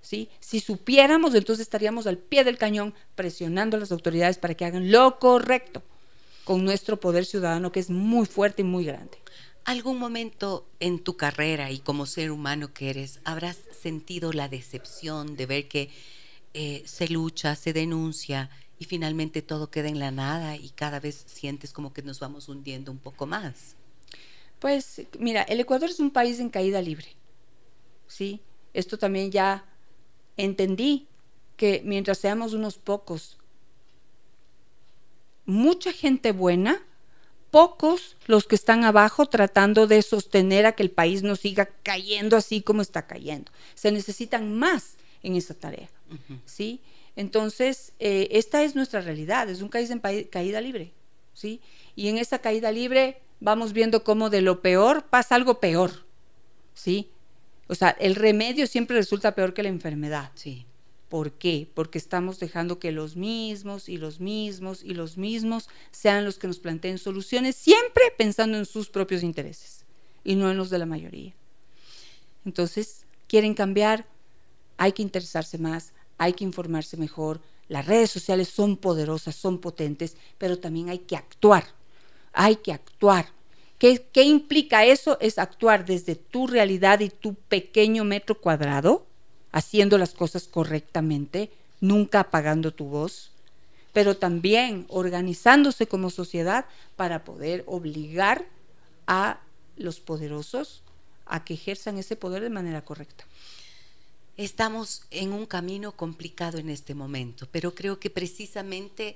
¿Sí? 0.01 0.27
Si 0.39 0.59
supiéramos, 0.59 1.35
entonces 1.35 1.61
estaríamos 1.61 2.07
al 2.07 2.17
pie 2.17 2.43
del 2.43 2.57
cañón 2.57 2.95
presionando 3.13 3.77
a 3.77 3.79
las 3.79 3.91
autoridades 3.91 4.39
para 4.39 4.55
que 4.55 4.65
hagan 4.65 4.91
lo 4.91 5.19
correcto 5.19 5.83
con 6.43 6.65
nuestro 6.65 6.99
poder 6.99 7.27
ciudadano 7.27 7.71
que 7.71 7.79
es 7.79 7.91
muy 7.91 8.25
fuerte 8.25 8.63
y 8.63 8.65
muy 8.65 8.85
grande. 8.85 9.19
¿Algún 9.65 9.99
momento 9.99 10.65
en 10.79 10.97
tu 10.97 11.15
carrera 11.15 11.69
y 11.69 11.77
como 11.77 12.07
ser 12.07 12.31
humano 12.31 12.73
que 12.73 12.89
eres 12.89 13.19
habrás 13.23 13.59
sentido 13.79 14.33
la 14.33 14.49
decepción 14.49 15.35
de 15.35 15.45
ver 15.45 15.67
que 15.67 15.91
eh, 16.55 16.83
se 16.85 17.07
lucha, 17.07 17.55
se 17.55 17.71
denuncia 17.71 18.49
y 18.83 18.85
finalmente 18.85 19.41
todo 19.41 19.71
queda 19.71 19.87
en 19.87 19.97
la 19.97 20.11
nada 20.11 20.57
y 20.57 20.69
cada 20.71 20.99
vez 20.99 21.23
sientes 21.25 21.71
como 21.71 21.93
que 21.93 22.01
nos 22.01 22.19
vamos 22.19 22.49
hundiendo 22.49 22.91
un 22.91 22.97
poco 22.97 23.25
más? 23.25 23.77
Pues 24.59 25.03
mira, 25.19 25.43
el 25.43 25.61
Ecuador 25.61 25.89
es 25.89 26.01
un 26.01 26.11
país 26.11 26.41
en 26.41 26.49
caída 26.49 26.81
libre. 26.81 27.07
¿Sí? 28.07 28.41
Esto 28.73 28.97
también 28.97 29.31
ya 29.31 29.63
entendí 30.35 31.07
que 31.55 31.81
mientras 31.85 32.17
seamos 32.17 32.51
unos 32.53 32.77
pocos, 32.77 33.37
mucha 35.45 35.93
gente 35.93 36.33
buena, 36.33 36.83
pocos 37.51 38.17
los 38.25 38.47
que 38.47 38.55
están 38.55 38.83
abajo 38.83 39.27
tratando 39.27 39.87
de 39.87 40.01
sostener 40.01 40.65
a 40.65 40.73
que 40.73 40.83
el 40.83 40.91
país 40.91 41.23
no 41.23 41.37
siga 41.37 41.69
cayendo 41.83 42.35
así 42.35 42.61
como 42.61 42.81
está 42.81 43.07
cayendo. 43.07 43.49
Se 43.75 43.93
necesitan 43.93 44.53
más 44.53 44.97
en 45.21 45.37
esa 45.37 45.53
tarea. 45.53 45.89
¿sí? 46.45 46.81
Entonces, 47.15 47.93
eh, 47.99 48.27
esta 48.31 48.63
es 48.63 48.75
nuestra 48.75 49.01
realidad, 49.01 49.49
es 49.49 49.61
un 49.61 49.69
país 49.69 49.91
en 49.91 49.99
caída 49.99 50.61
libre, 50.61 50.93
¿sí? 51.33 51.61
Y 51.95 52.07
en 52.07 52.17
esa 52.17 52.39
caída 52.39 52.71
libre 52.71 53.21
vamos 53.39 53.73
viendo 53.73 54.03
cómo 54.03 54.29
de 54.29 54.41
lo 54.41 54.61
peor 54.61 55.05
pasa 55.05 55.35
algo 55.35 55.59
peor, 55.59 56.05
¿sí? 56.73 57.09
O 57.67 57.75
sea, 57.75 57.89
el 57.89 58.15
remedio 58.15 58.67
siempre 58.67 58.95
resulta 58.95 59.35
peor 59.35 59.53
que 59.53 59.63
la 59.63 59.69
enfermedad. 59.69 60.31
Sí. 60.35 60.65
¿Por 61.09 61.33
qué? 61.33 61.67
Porque 61.75 61.99
estamos 61.99 62.39
dejando 62.39 62.79
que 62.79 62.91
los 62.91 63.15
mismos 63.15 63.87
y 63.87 63.97
los 63.97 64.19
mismos 64.19 64.83
y 64.83 64.95
los 64.95 65.17
mismos 65.17 65.69
sean 65.91 66.25
los 66.25 66.39
que 66.39 66.47
nos 66.47 66.57
planteen 66.57 66.97
soluciones, 66.97 67.55
siempre 67.55 68.03
pensando 68.17 68.57
en 68.57 68.65
sus 68.65 68.89
propios 68.89 69.21
intereses 69.21 69.85
y 70.23 70.35
no 70.35 70.49
en 70.49 70.57
los 70.57 70.71
de 70.71 70.79
la 70.79 70.87
mayoría. 70.87 71.33
Entonces, 72.45 73.05
quieren 73.27 73.53
cambiar, 73.53 74.07
hay 74.77 74.91
que 74.93 75.03
interesarse 75.03 75.59
más, 75.59 75.93
hay 76.17 76.33
que 76.33 76.43
informarse 76.43 76.97
mejor. 76.97 77.41
Las 77.67 77.85
redes 77.85 78.11
sociales 78.11 78.49
son 78.49 78.77
poderosas, 78.77 79.35
son 79.35 79.59
potentes, 79.59 80.17
pero 80.37 80.59
también 80.59 80.89
hay 80.89 80.99
que 80.99 81.15
actuar. 81.15 81.65
Hay 82.33 82.57
que 82.57 82.73
actuar. 82.73 83.27
¿Qué, 83.77 84.05
qué 84.11 84.23
implica 84.23 84.85
eso? 84.85 85.17
Es 85.19 85.37
actuar 85.37 85.85
desde 85.85 86.15
tu 86.15 86.47
realidad 86.47 86.99
y 86.99 87.09
tu 87.09 87.35
pequeño 87.35 88.03
metro 88.03 88.39
cuadrado, 88.39 89.05
haciendo 89.51 89.97
las 89.97 90.13
cosas 90.13 90.47
correctamente, 90.47 91.51
nunca 91.81 92.21
apagando 92.21 92.71
tu 92.71 92.85
voz, 92.85 93.31
pero 93.91 94.17
también 94.17 94.85
organizándose 94.89 95.87
como 95.87 96.09
sociedad 96.09 96.65
para 96.95 97.23
poder 97.23 97.63
obligar 97.67 98.45
a 99.05 99.39
los 99.75 99.99
poderosos 99.99 100.81
a 101.25 101.43
que 101.43 101.53
ejerzan 101.53 101.97
ese 101.97 102.15
poder 102.15 102.41
de 102.41 102.49
manera 102.49 102.83
correcta. 102.83 103.25
Estamos 104.35 105.03
en 105.11 105.31
un 105.31 105.45
camino 105.45 105.91
complicado 105.91 106.57
en 106.57 106.71
este 106.71 106.95
momento, 106.95 107.47
pero 107.51 107.75
creo 107.75 107.99
que 107.99 108.09
precisamente 108.09 109.15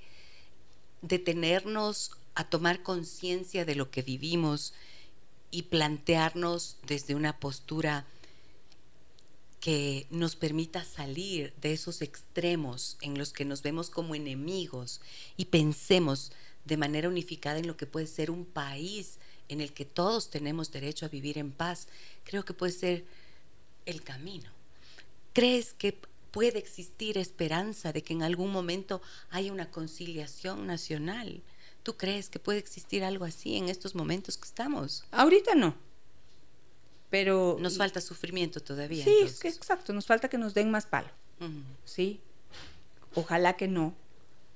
detenernos 1.01 2.11
a 2.35 2.43
tomar 2.43 2.83
conciencia 2.83 3.65
de 3.65 3.73
lo 3.73 3.89
que 3.89 4.03
vivimos 4.03 4.73
y 5.49 5.63
plantearnos 5.63 6.77
desde 6.85 7.15
una 7.15 7.39
postura 7.39 8.05
que 9.59 10.05
nos 10.11 10.35
permita 10.35 10.83
salir 10.83 11.51
de 11.61 11.73
esos 11.73 12.03
extremos 12.03 12.97
en 13.01 13.17
los 13.17 13.33
que 13.33 13.43
nos 13.43 13.63
vemos 13.63 13.89
como 13.89 14.13
enemigos 14.13 15.01
y 15.35 15.45
pensemos 15.45 16.31
de 16.65 16.77
manera 16.77 17.09
unificada 17.09 17.57
en 17.57 17.65
lo 17.65 17.75
que 17.75 17.87
puede 17.87 18.05
ser 18.05 18.29
un 18.29 18.45
país 18.45 19.17
en 19.49 19.61
el 19.61 19.73
que 19.73 19.85
todos 19.85 20.29
tenemos 20.29 20.71
derecho 20.71 21.07
a 21.07 21.09
vivir 21.09 21.39
en 21.39 21.51
paz, 21.51 21.87
creo 22.23 22.45
que 22.45 22.53
puede 22.53 22.73
ser 22.73 23.05
el 23.87 24.03
camino. 24.03 24.56
¿Crees 25.37 25.75
que 25.75 25.95
puede 26.31 26.57
existir 26.57 27.15
esperanza 27.19 27.93
de 27.93 28.01
que 28.01 28.11
en 28.11 28.23
algún 28.23 28.51
momento 28.51 29.03
haya 29.29 29.53
una 29.53 29.69
conciliación 29.69 30.65
nacional? 30.65 31.43
¿Tú 31.83 31.95
crees 31.95 32.29
que 32.29 32.39
puede 32.39 32.57
existir 32.57 33.03
algo 33.03 33.23
así 33.23 33.55
en 33.55 33.69
estos 33.69 33.93
momentos 33.93 34.35
que 34.35 34.45
estamos? 34.45 35.03
Ahorita 35.11 35.53
no, 35.53 35.75
pero... 37.11 37.57
Nos 37.59 37.77
falta 37.77 38.01
sufrimiento 38.01 38.61
todavía. 38.61 39.03
Sí, 39.03 39.11
es 39.11 39.33
entonces. 39.33 39.57
exacto, 39.57 39.93
nos 39.93 40.07
falta 40.07 40.27
que 40.27 40.39
nos 40.39 40.55
den 40.55 40.71
más 40.71 40.87
palo. 40.87 41.09
¿sí? 41.85 42.19
Ojalá 43.13 43.57
que 43.57 43.67
no, 43.67 43.93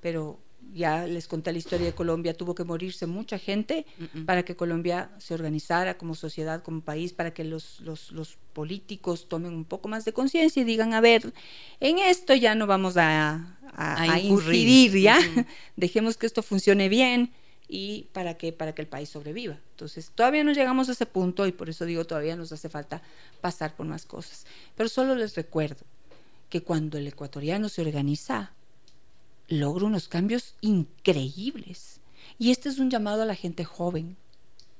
pero 0.00 0.40
ya 0.74 1.06
les 1.06 1.28
conté 1.28 1.52
la 1.52 1.58
historia 1.58 1.86
de 1.86 1.92
Colombia, 1.94 2.34
tuvo 2.34 2.54
que 2.54 2.64
morirse 2.64 3.06
mucha 3.06 3.38
gente 3.38 3.84
para 4.24 4.42
que 4.44 4.56
Colombia 4.56 5.10
se 5.18 5.34
organizara 5.34 5.98
como 5.98 6.14
sociedad, 6.14 6.62
como 6.62 6.80
país, 6.80 7.12
para 7.12 7.34
que 7.34 7.44
los, 7.44 7.80
los, 7.80 8.10
los 8.12 8.38
políticos 8.54 9.28
tomen 9.28 9.52
un 9.52 9.64
poco 9.64 9.88
más 9.88 10.04
de 10.04 10.12
conciencia 10.12 10.62
y 10.62 10.64
digan, 10.64 10.94
a 10.94 11.00
ver, 11.00 11.32
en 11.80 11.98
esto 11.98 12.34
ya 12.34 12.54
no 12.54 12.66
vamos 12.66 12.96
a, 12.96 13.56
a- 13.74 14.02
A 14.02 14.18
incidir, 14.20 14.98
¿ya? 14.98 15.18
Dejemos 15.76 16.16
que 16.16 16.26
esto 16.26 16.42
funcione 16.42 16.88
bien 16.88 17.32
y 17.68 18.08
para 18.12 18.38
que, 18.38 18.52
para 18.52 18.74
que 18.74 18.82
el 18.82 18.88
país 18.88 19.08
sobreviva. 19.08 19.58
Entonces, 19.72 20.10
todavía 20.14 20.44
no 20.44 20.52
llegamos 20.52 20.88
a 20.88 20.92
ese 20.92 21.06
punto 21.06 21.46
y 21.46 21.52
por 21.52 21.68
eso 21.70 21.84
digo, 21.84 22.04
todavía 22.06 22.36
nos 22.36 22.52
hace 22.52 22.68
falta 22.68 23.02
pasar 23.40 23.74
por 23.76 23.86
más 23.86 24.04
cosas. 24.06 24.46
Pero 24.76 24.88
solo 24.88 25.14
les 25.14 25.34
recuerdo 25.36 25.84
que 26.48 26.62
cuando 26.62 26.98
el 26.98 27.06
ecuatoriano 27.06 27.68
se 27.70 27.80
organiza, 27.82 28.52
logra 29.52 29.86
unos 29.86 30.08
cambios 30.08 30.54
increíbles. 30.60 32.00
Y 32.38 32.50
este 32.50 32.68
es 32.68 32.78
un 32.78 32.90
llamado 32.90 33.22
a 33.22 33.26
la 33.26 33.34
gente 33.34 33.64
joven, 33.64 34.16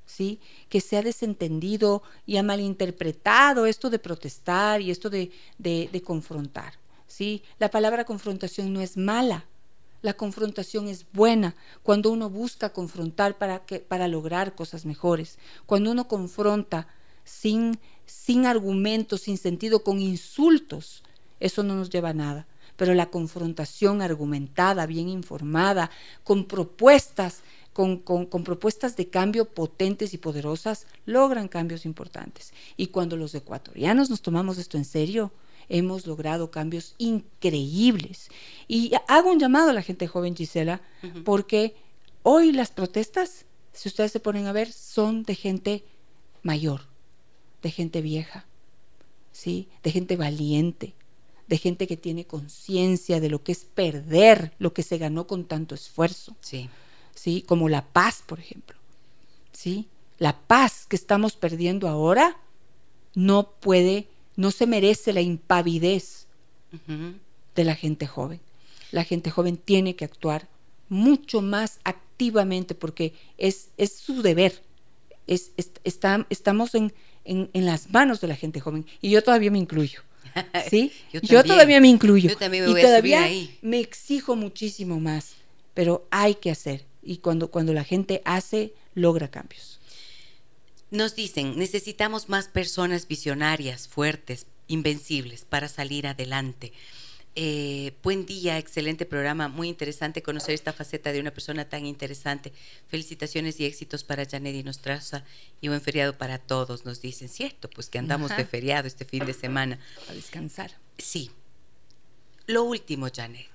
¿sí? 0.06 0.40
Que 0.68 0.80
se 0.80 0.96
ha 0.96 1.02
desentendido 1.02 2.02
y 2.26 2.36
ha 2.36 2.42
malinterpretado 2.42 3.66
esto 3.66 3.90
de 3.90 3.98
protestar 3.98 4.80
y 4.80 4.90
esto 4.90 5.10
de, 5.10 5.30
de- 5.58 5.88
de 5.92 6.02
confrontar, 6.02 6.74
¿sí? 7.06 7.42
La 7.58 7.70
palabra 7.70 8.04
confrontación 8.04 8.72
no 8.72 8.80
es 8.80 8.96
mala. 8.96 9.46
La 10.00 10.14
confrontación 10.14 10.88
es 10.88 11.06
buena 11.12 11.54
cuando 11.84 12.10
uno 12.10 12.28
busca 12.28 12.72
confrontar 12.72 13.38
para, 13.38 13.64
que, 13.64 13.78
para 13.78 14.08
lograr 14.08 14.56
cosas 14.56 14.84
mejores. 14.84 15.38
Cuando 15.64 15.92
uno 15.92 16.08
confronta 16.08 16.88
sin, 17.24 17.78
sin 18.04 18.46
argumentos, 18.46 19.20
sin 19.22 19.38
sentido, 19.38 19.84
con 19.84 20.00
insultos, 20.00 21.04
eso 21.38 21.62
no 21.62 21.76
nos 21.76 21.88
lleva 21.88 22.08
a 22.08 22.14
nada. 22.14 22.46
Pero 22.76 22.94
la 22.94 23.10
confrontación 23.10 24.02
argumentada, 24.02 24.86
bien 24.86 25.08
informada, 25.08 25.90
con 26.24 26.44
propuestas, 26.46 27.40
con, 27.72 27.98
con- 27.98 28.26
con 28.26 28.44
propuestas 28.44 28.96
de 28.96 29.08
cambio 29.08 29.46
potentes 29.46 30.12
y 30.14 30.18
poderosas, 30.18 30.86
logran 31.06 31.48
cambios 31.48 31.84
importantes. 31.86 32.52
Y 32.76 32.88
cuando 32.88 33.16
los 33.16 33.34
ecuatorianos 33.34 34.10
nos 34.10 34.22
tomamos 34.22 34.58
esto 34.58 34.76
en 34.76 34.84
serio, 34.84 35.32
hemos 35.68 36.06
logrado 36.06 36.50
cambios 36.50 36.94
increíbles. 36.98 38.28
Y 38.68 38.92
hago 39.08 39.30
un 39.30 39.38
llamado 39.38 39.70
a 39.70 39.72
la 39.72 39.82
gente 39.82 40.06
joven, 40.06 40.34
Gisela, 40.36 40.80
porque 41.24 41.74
hoy 42.22 42.52
las 42.52 42.70
protestas, 42.70 43.44
si 43.72 43.88
ustedes 43.88 44.12
se 44.12 44.20
ponen 44.20 44.46
a 44.46 44.52
ver, 44.52 44.70
son 44.72 45.22
de 45.22 45.34
gente 45.34 45.84
mayor, 46.42 46.82
de 47.62 47.70
gente 47.70 48.00
vieja, 48.02 48.44
¿sí? 49.32 49.68
de 49.82 49.90
gente 49.92 50.16
valiente, 50.16 50.94
de 51.52 51.58
gente 51.58 51.86
que 51.86 51.98
tiene 51.98 52.24
conciencia 52.24 53.20
de 53.20 53.28
lo 53.28 53.42
que 53.44 53.52
es 53.52 53.66
perder 53.66 54.54
lo 54.58 54.72
que 54.72 54.82
se 54.82 54.96
ganó 54.96 55.26
con 55.26 55.44
tanto 55.44 55.74
esfuerzo. 55.74 56.34
Sí. 56.40 56.70
¿sí? 57.14 57.44
Como 57.46 57.68
la 57.68 57.84
paz, 57.84 58.22
por 58.24 58.40
ejemplo, 58.40 58.74
¿sí? 59.52 59.86
La 60.18 60.38
paz 60.38 60.86
que 60.88 60.96
estamos 60.96 61.36
perdiendo 61.36 61.88
ahora 61.88 62.38
no 63.14 63.50
puede, 63.60 64.08
no 64.34 64.50
se 64.50 64.66
merece 64.66 65.12
la 65.12 65.20
impavidez 65.20 66.26
de 67.54 67.64
la 67.64 67.74
gente 67.74 68.06
joven. 68.06 68.40
La 68.90 69.04
gente 69.04 69.30
joven 69.30 69.58
tiene 69.58 69.94
que 69.94 70.06
actuar 70.06 70.48
mucho 70.88 71.42
más 71.42 71.80
activamente 71.84 72.74
porque 72.74 73.12
es, 73.36 73.68
es 73.76 73.92
su 73.92 74.22
deber. 74.22 74.62
Es, 75.26 75.50
es- 75.58 75.72
está- 75.84 76.26
estamos 76.30 76.74
en, 76.74 76.94
en- 77.26 77.50
en 77.52 77.66
las 77.66 77.90
manos 77.90 78.22
de 78.22 78.28
la 78.28 78.36
gente 78.36 78.58
joven 78.60 78.86
y 79.02 79.10
yo 79.10 79.22
todavía 79.22 79.50
me 79.50 79.58
incluyo. 79.58 80.00
¿Sí? 80.70 80.92
Yo 81.22 81.44
todavía 81.44 81.80
me 81.80 81.88
incluyo. 81.88 82.30
Yo 82.30 82.36
también 82.36 82.64
me 82.64 82.70
y 82.70 82.72
voy 82.72 82.80
a 82.80 82.82
subir 82.82 82.88
todavía 82.88 83.24
ahí. 83.24 83.58
me 83.62 83.80
exijo 83.80 84.36
muchísimo 84.36 85.00
más, 85.00 85.34
pero 85.74 86.06
hay 86.10 86.34
que 86.36 86.50
hacer. 86.50 86.84
Y 87.02 87.18
cuando, 87.18 87.50
cuando 87.50 87.72
la 87.72 87.84
gente 87.84 88.22
hace, 88.24 88.74
logra 88.94 89.28
cambios. 89.28 89.80
Nos 90.90 91.16
dicen, 91.16 91.58
necesitamos 91.58 92.28
más 92.28 92.48
personas 92.48 93.08
visionarias, 93.08 93.88
fuertes, 93.88 94.46
invencibles 94.68 95.44
para 95.44 95.68
salir 95.68 96.06
adelante. 96.06 96.72
Eh, 97.34 97.96
buen 98.02 98.26
día, 98.26 98.58
excelente 98.58 99.06
programa, 99.06 99.48
muy 99.48 99.68
interesante 99.68 100.22
conocer 100.22 100.54
esta 100.54 100.74
faceta 100.74 101.12
de 101.12 101.20
una 101.20 101.30
persona 101.30 101.66
tan 101.66 101.86
interesante. 101.86 102.52
Felicitaciones 102.88 103.58
y 103.58 103.64
éxitos 103.64 104.04
para 104.04 104.26
Janet 104.26 104.54
y 104.54 104.62
Nostraza 104.62 105.24
y 105.62 105.68
buen 105.68 105.80
feriado 105.80 106.18
para 106.18 106.38
todos, 106.38 106.84
nos 106.84 107.00
dicen. 107.00 107.30
Cierto, 107.30 107.70
pues 107.70 107.88
que 107.88 107.98
andamos 107.98 108.32
Ajá. 108.32 108.42
de 108.42 108.46
feriado 108.46 108.86
este 108.86 109.06
fin 109.06 109.24
de 109.24 109.32
semana. 109.32 109.78
A 110.10 110.12
descansar. 110.12 110.72
Sí. 110.98 111.30
Lo 112.46 112.64
último, 112.64 113.08
Janet, 113.14 113.48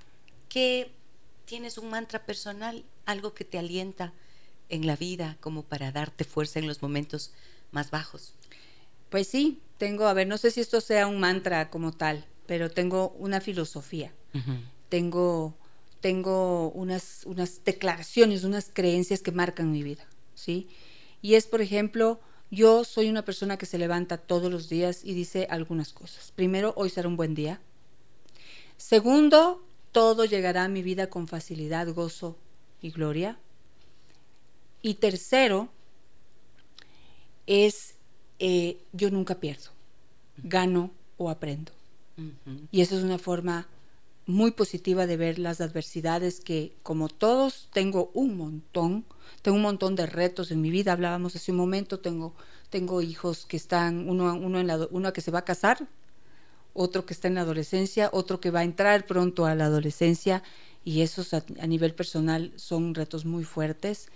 que 0.49 0.91
tienes 1.45 1.77
un 1.77 1.89
mantra 1.89 2.25
personal, 2.25 2.83
algo 3.05 3.35
que 3.35 3.45
te 3.45 3.59
alienta 3.59 4.11
en 4.69 4.87
la 4.87 4.95
vida 4.95 5.37
como 5.39 5.61
para 5.61 5.91
darte 5.91 6.23
fuerza 6.23 6.57
en 6.57 6.67
los 6.67 6.81
momentos 6.81 7.31
más 7.71 7.91
bajos. 7.91 8.33
Pues 9.09 9.27
sí, 9.27 9.61
tengo, 9.77 10.07
a 10.07 10.13
ver, 10.13 10.27
no 10.27 10.37
sé 10.39 10.49
si 10.49 10.61
esto 10.61 10.81
sea 10.81 11.05
un 11.05 11.19
mantra 11.19 11.69
como 11.69 11.91
tal, 11.91 12.25
pero 12.47 12.71
tengo 12.71 13.09
una 13.19 13.41
filosofía. 13.41 14.11
tengo, 14.89 15.55
tengo 16.01 16.69
unas, 16.71 17.23
unas 17.25 17.63
declaraciones, 17.63 18.43
unas 18.43 18.71
creencias 18.73 19.21
que 19.21 19.31
marcan 19.31 19.71
mi 19.71 19.83
vida, 19.83 20.05
¿sí? 20.35 20.67
Y 21.21 21.35
es, 21.35 21.45
por 21.47 21.61
ejemplo, 21.61 22.19
yo 22.49 22.83
soy 22.83 23.09
una 23.09 23.25
persona 23.25 23.57
que 23.57 23.65
se 23.65 23.77
levanta 23.77 24.17
todos 24.17 24.51
los 24.51 24.69
días 24.69 25.01
y 25.03 25.13
dice 25.13 25.47
algunas 25.49 25.91
cosas. 25.91 26.31
Primero, 26.35 26.73
hoy 26.77 26.89
será 26.89 27.07
un 27.07 27.17
buen 27.17 27.35
día. 27.35 27.59
Segundo, 28.77 29.63
todo 29.91 30.25
llegará 30.25 30.63
a 30.63 30.69
mi 30.69 30.83
vida 30.83 31.09
con 31.09 31.27
facilidad, 31.27 31.93
gozo 31.93 32.37
y 32.81 32.91
gloria. 32.91 33.37
Y 34.81 34.95
tercero, 34.95 35.69
es 37.47 37.95
eh, 38.39 38.77
yo 38.93 39.09
nunca 39.09 39.39
pierdo, 39.39 39.71
gano 40.37 40.91
o 41.17 41.29
aprendo. 41.29 41.76
Y 42.71 42.81
eso 42.81 42.97
es 42.97 43.03
una 43.03 43.17
forma 43.17 43.67
muy 44.25 44.51
positiva 44.51 45.07
de 45.07 45.17
ver 45.17 45.39
las 45.39 45.61
adversidades 45.61 46.41
que, 46.41 46.75
como 46.83 47.07
todos, 47.07 47.69
tengo 47.71 48.11
un 48.13 48.35
montón, 48.35 49.05
tengo 49.41 49.55
un 49.55 49.63
montón 49.63 49.95
de 49.95 50.05
retos 50.05 50.51
en 50.51 50.61
mi 50.61 50.69
vida. 50.69 50.91
Hablábamos 50.91 51.35
hace 51.35 51.51
un 51.51 51.57
momento, 51.57 51.99
tengo, 51.99 52.33
tengo 52.69 53.01
hijos 53.01 53.45
que 53.45 53.55
están, 53.55 54.09
uno, 54.09 54.33
uno, 54.35 54.59
en 54.59 54.67
la, 54.67 54.87
uno 54.91 55.13
que 55.13 55.21
se 55.21 55.31
va 55.31 55.39
a 55.39 55.45
casar, 55.45 55.87
otro 56.73 57.05
que 57.05 57.13
está 57.13 57.27
en 57.27 57.35
la 57.35 57.41
adolescencia, 57.41 58.09
otro 58.11 58.39
que 58.39 58.51
va 58.51 58.59
a 58.59 58.63
entrar 58.63 59.05
pronto 59.05 59.45
a 59.45 59.55
la 59.55 59.65
adolescencia, 59.65 60.43
y 60.83 61.01
esos 61.01 61.33
a, 61.33 61.43
a 61.59 61.67
nivel 61.67 61.93
personal 61.93 62.51
son 62.55 62.95
retos 62.95 63.25
muy 63.25 63.43
fuertes 63.43 64.09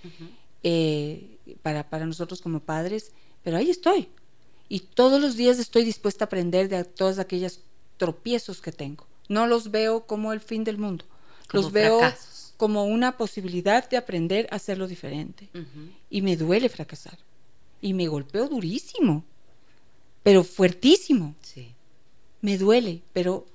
eh, 0.63 1.37
para, 1.61 1.89
para 1.89 2.05
nosotros 2.05 2.41
como 2.41 2.59
padres, 2.59 3.11
pero 3.43 3.57
ahí 3.57 3.69
estoy. 3.69 4.09
Y 4.69 4.79
todos 4.79 5.19
los 5.19 5.35
días 5.35 5.59
estoy 5.59 5.83
dispuesta 5.83 6.25
a 6.25 6.27
aprender 6.27 6.69
de 6.69 6.83
todas 6.83 7.19
aquellas 7.19 7.61
tropiezos 8.01 8.61
que 8.61 8.71
tengo. 8.71 9.05
No 9.29 9.45
los 9.45 9.69
veo 9.69 10.07
como 10.07 10.33
el 10.33 10.39
fin 10.39 10.63
del 10.63 10.79
mundo. 10.79 11.05
Como 11.47 11.61
los 11.61 11.71
veo 11.71 12.01
como 12.57 12.85
una 12.85 13.15
posibilidad 13.15 13.87
de 13.87 13.97
aprender 13.97 14.47
a 14.49 14.55
hacerlo 14.55 14.87
diferente. 14.87 15.49
Y 16.09 16.23
me 16.23 16.35
duele 16.35 16.67
fracasar. 16.67 17.19
Y 17.79 17.93
me 17.93 18.07
golpeo 18.07 18.47
durísimo, 18.47 19.23
pero 20.23 20.43
fuertísimo. 20.43 21.35
Sí. 21.43 21.75
Me 22.41 22.57
duele, 22.57 23.03
pero 23.13 23.45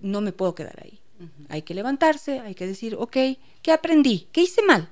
no 0.00 0.22
me 0.22 0.32
puedo 0.32 0.54
quedar 0.54 0.82
ahí. 0.82 0.98
Hay 1.50 1.60
que 1.60 1.74
levantarse, 1.74 2.40
hay 2.40 2.54
que 2.54 2.66
decir, 2.66 2.94
ok, 2.98 3.16
¿qué 3.60 3.72
aprendí? 3.72 4.26
¿Qué 4.32 4.40
hice 4.40 4.62
mal? 4.62 4.88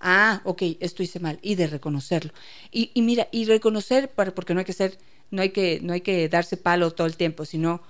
Ah, 0.00 0.40
ok, 0.44 0.62
esto 0.80 1.04
hice 1.04 1.20
mal. 1.20 1.38
Y 1.40 1.54
de 1.54 1.68
reconocerlo. 1.68 2.32
Y, 2.72 2.90
y 2.94 3.02
mira, 3.02 3.28
y 3.30 3.44
reconocer, 3.44 4.10
para, 4.10 4.34
porque 4.34 4.54
no 4.54 4.58
hay 4.58 4.66
que 4.66 4.72
ser, 4.72 4.98
no 5.30 5.40
hay 5.40 5.50
que, 5.50 5.78
no 5.82 5.92
hay 5.92 6.00
que 6.00 6.28
darse 6.28 6.56
palo 6.56 6.90
todo 6.90 7.06
el 7.06 7.16
tiempo, 7.16 7.44
sino 7.44 7.80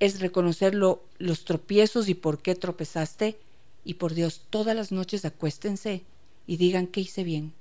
es 0.00 0.20
reconocer 0.20 0.74
lo- 0.74 1.02
los 1.18 1.44
tropiezos 1.44 2.08
y 2.08 2.14
por 2.14 2.38
qué 2.40 2.54
tropezaste. 2.54 3.38
Y 3.84 3.94
por 3.94 4.14
Dios, 4.14 4.42
todas 4.50 4.76
las 4.76 4.92
noches 4.92 5.24
acuéstense 5.24 6.02
y 6.46 6.56
digan 6.56 6.86
qué 6.86 7.00
hice 7.00 7.24
bien. 7.24 7.52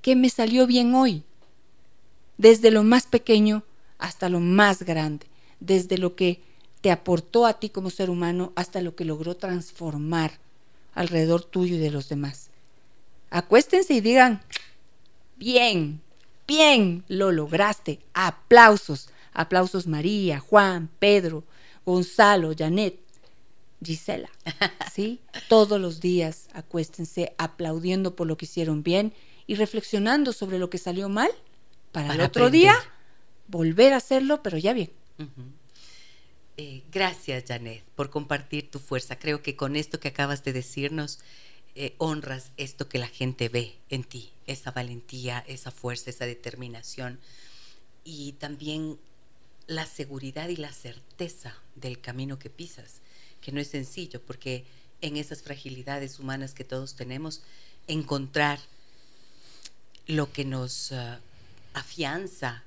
¿Qué 0.00 0.16
me 0.16 0.30
salió 0.30 0.66
bien 0.66 0.94
hoy? 0.94 1.22
Desde 2.38 2.70
lo 2.70 2.82
más 2.82 3.06
pequeño 3.06 3.62
hasta 3.98 4.28
lo 4.28 4.40
más 4.40 4.82
grande. 4.82 5.26
Desde 5.60 5.98
lo 5.98 6.16
que 6.16 6.40
te 6.80 6.90
aportó 6.90 7.46
a 7.46 7.60
ti 7.60 7.68
como 7.68 7.90
ser 7.90 8.10
humano 8.10 8.52
hasta 8.56 8.80
lo 8.80 8.96
que 8.96 9.04
logró 9.04 9.36
transformar 9.36 10.38
alrededor 10.94 11.44
tuyo 11.44 11.76
y 11.76 11.78
de 11.78 11.90
los 11.90 12.08
demás. 12.08 12.48
Acuéstense 13.30 13.94
y 13.94 14.00
digan, 14.00 14.42
bien, 15.36 16.00
bien, 16.48 17.04
lo 17.08 17.30
lograste. 17.32 18.00
Aplausos, 18.14 19.08
aplausos 19.32 19.86
María, 19.86 20.40
Juan, 20.40 20.88
Pedro, 20.98 21.44
Gonzalo, 21.84 22.52
Janet, 22.56 22.98
Gisela. 23.82 24.30
¿Sí? 24.92 25.20
Todos 25.48 25.80
los 25.80 26.00
días 26.00 26.48
acuéstense 26.52 27.34
aplaudiendo 27.38 28.14
por 28.16 28.26
lo 28.26 28.36
que 28.36 28.44
hicieron 28.44 28.82
bien 28.82 29.12
y 29.46 29.54
reflexionando 29.54 30.32
sobre 30.32 30.58
lo 30.58 30.70
que 30.70 30.78
salió 30.78 31.08
mal 31.08 31.30
para, 31.90 32.14
el 32.14 32.20
otro 32.20 32.46
aprender. 32.46 32.52
día 32.52 32.74
volver 33.48 33.92
a 33.92 33.96
hacerlo, 33.96 34.42
pero 34.42 34.58
ya 34.58 34.72
bien. 34.72 34.90
Eh, 36.56 36.82
gracias, 36.90 37.44
Janet, 37.46 37.84
por 37.94 38.10
compartir 38.10 38.70
tu 38.70 38.78
fuerza. 38.78 39.18
Creo 39.18 39.42
que 39.42 39.56
con 39.56 39.76
esto 39.76 40.00
que 40.00 40.08
acabas 40.08 40.44
de 40.44 40.52
decirnos, 40.52 41.20
eh, 41.74 41.94
honras 41.98 42.52
esto 42.56 42.88
que 42.88 42.98
la 42.98 43.08
gente 43.08 43.48
ve 43.48 43.78
en 43.88 44.04
ti, 44.04 44.30
esa 44.46 44.70
valentía, 44.72 45.42
esa 45.46 45.70
fuerza, 45.70 46.10
esa 46.10 46.26
determinación 46.26 47.18
y 48.04 48.32
también 48.32 48.98
la 49.74 49.86
seguridad 49.86 50.48
y 50.48 50.56
la 50.56 50.72
certeza 50.72 51.56
del 51.74 52.00
camino 52.00 52.38
que 52.38 52.50
pisas, 52.50 53.00
que 53.40 53.52
no 53.52 53.60
es 53.60 53.68
sencillo, 53.68 54.20
porque 54.22 54.64
en 55.00 55.16
esas 55.16 55.42
fragilidades 55.42 56.18
humanas 56.18 56.54
que 56.54 56.64
todos 56.64 56.94
tenemos, 56.94 57.42
encontrar 57.88 58.60
lo 60.06 60.32
que 60.32 60.44
nos 60.44 60.92
ah, 60.92 61.20
afianza 61.74 62.62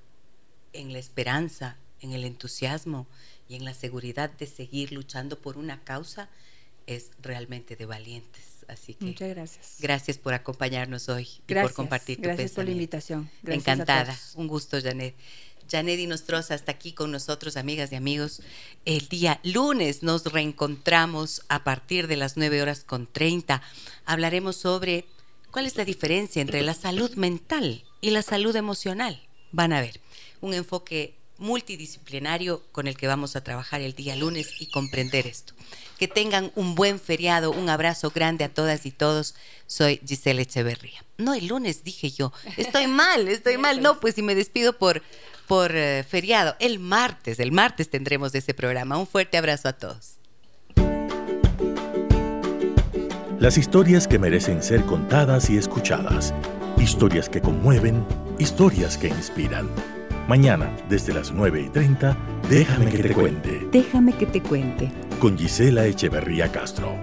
en 0.74 0.94
la 0.94 1.00
esperanza, 1.00 1.78
en 2.02 2.12
el 2.12 2.26
entusiasmo 2.26 3.08
y 3.48 3.56
en 3.56 3.66
la 3.66 3.74
seguridad 3.74 4.30
de 4.30 4.48
seguir 4.48 4.92
luchando 4.92 5.40
por 5.40 5.58
una 5.58 5.84
causa 5.84 6.30
es 6.88 7.12
realmente 7.22 7.76
de 7.76 7.86
valientes. 7.86 8.66
Así 8.68 8.96
que 8.96 9.06
Muchas 9.06 9.30
gracias. 9.30 9.76
gracias 9.80 10.18
por 10.18 10.34
acompañarnos 10.34 11.08
hoy 11.10 11.24
y 11.24 11.42
Gracias, 11.48 11.72
por 11.72 11.76
compartir 11.76 12.18
tu 12.18 12.24
gracias 12.24 12.52
por 12.52 12.66
la 12.66 12.72
invitación. 12.72 13.30
Gracias 13.44 13.64
Encantada, 13.64 14.20
un 14.36 14.48
gusto, 14.48 14.82
Janet. 14.82 15.16
Janet 15.70 16.00
y 16.00 16.08
Nostroza 16.08 16.54
hasta 16.54 16.72
aquí 16.72 16.94
con 16.94 17.12
nosotros, 17.12 17.58
amigas 17.58 17.92
y 17.92 17.96
amigos. 17.96 18.42
El 18.86 19.08
día 19.08 19.40
lunes 19.44 20.04
nos 20.04 20.26
reencontramos 20.26 21.42
a 21.50 21.64
partir 21.64 22.08
de 22.08 22.16
las 22.16 22.38
9 22.38 22.62
horas 22.62 22.84
con 22.84 23.08
30. 23.08 23.62
Hablaremos 24.06 24.56
sobre 24.56 25.06
cuál 25.52 25.66
es 25.66 25.76
la 25.76 25.86
diferencia 25.86 26.42
entre 26.42 26.62
la 26.62 26.74
salud 26.74 27.12
mental 27.16 27.84
y 28.02 28.12
la 28.12 28.22
salud 28.22 28.56
emocional. 28.56 29.22
Van 29.52 29.74
a 29.74 29.82
ver, 29.82 30.02
un 30.42 30.54
enfoque 30.54 31.16
multidisciplinario 31.38 32.64
con 32.72 32.88
el 32.88 32.96
que 32.96 33.08
vamos 33.08 33.36
a 33.36 33.44
trabajar 33.44 33.82
el 33.82 33.94
día 33.94 34.16
lunes 34.16 34.50
y 34.60 34.68
comprender 34.68 35.28
esto. 35.28 35.54
Que 35.98 36.08
tengan 36.08 36.52
un 36.56 36.76
buen 36.76 37.00
feriado, 37.00 37.52
un 37.52 37.70
abrazo 37.70 38.12
grande 38.12 38.44
a 38.44 38.54
todas 38.54 38.86
y 38.86 38.92
todos. 38.92 39.36
Soy 39.68 40.00
Giselle 40.06 40.42
Echeverría. 40.42 41.04
No, 41.18 41.34
el 41.34 41.48
lunes 41.48 41.84
dije 41.84 42.10
yo. 42.10 42.32
Estoy 42.58 42.88
mal, 42.88 43.28
estoy 43.28 43.58
mal. 43.58 43.82
No, 43.82 44.00
pues 44.00 44.16
si 44.16 44.22
me 44.22 44.36
despido 44.36 44.78
por, 44.78 45.02
por 45.48 45.76
eh, 45.76 46.04
feriado. 46.08 46.56
El 46.60 46.80
martes, 46.80 47.40
el 47.40 47.52
martes 47.52 47.90
tendremos 47.90 48.34
ese 48.36 48.54
programa. 48.54 48.98
Un 48.98 49.08
fuerte 49.08 49.38
abrazo 49.38 49.70
a 49.70 49.74
todos. 49.74 50.18
Las 53.40 53.58
historias 53.58 54.08
que 54.08 54.18
merecen 54.18 54.64
ser 54.64 54.82
contadas 54.86 55.50
y 55.50 55.58
escuchadas. 55.58 56.34
Historias 56.78 57.30
que 57.30 57.42
conmueven, 57.42 58.06
historias 58.40 58.98
que 58.98 59.08
inspiran. 59.08 59.70
Mañana, 60.28 60.76
desde 60.90 61.14
las 61.14 61.32
9 61.32 61.66
y 61.68 61.70
30, 61.70 62.18
déjame 62.50 62.90
que 62.90 63.04
te 63.04 63.14
cuente. 63.14 63.68
Déjame 63.72 64.14
que 64.14 64.26
te 64.26 64.42
cuente. 64.42 64.92
Con 65.20 65.38
Gisela 65.38 65.86
Echeverría 65.86 66.52
Castro. 66.52 66.98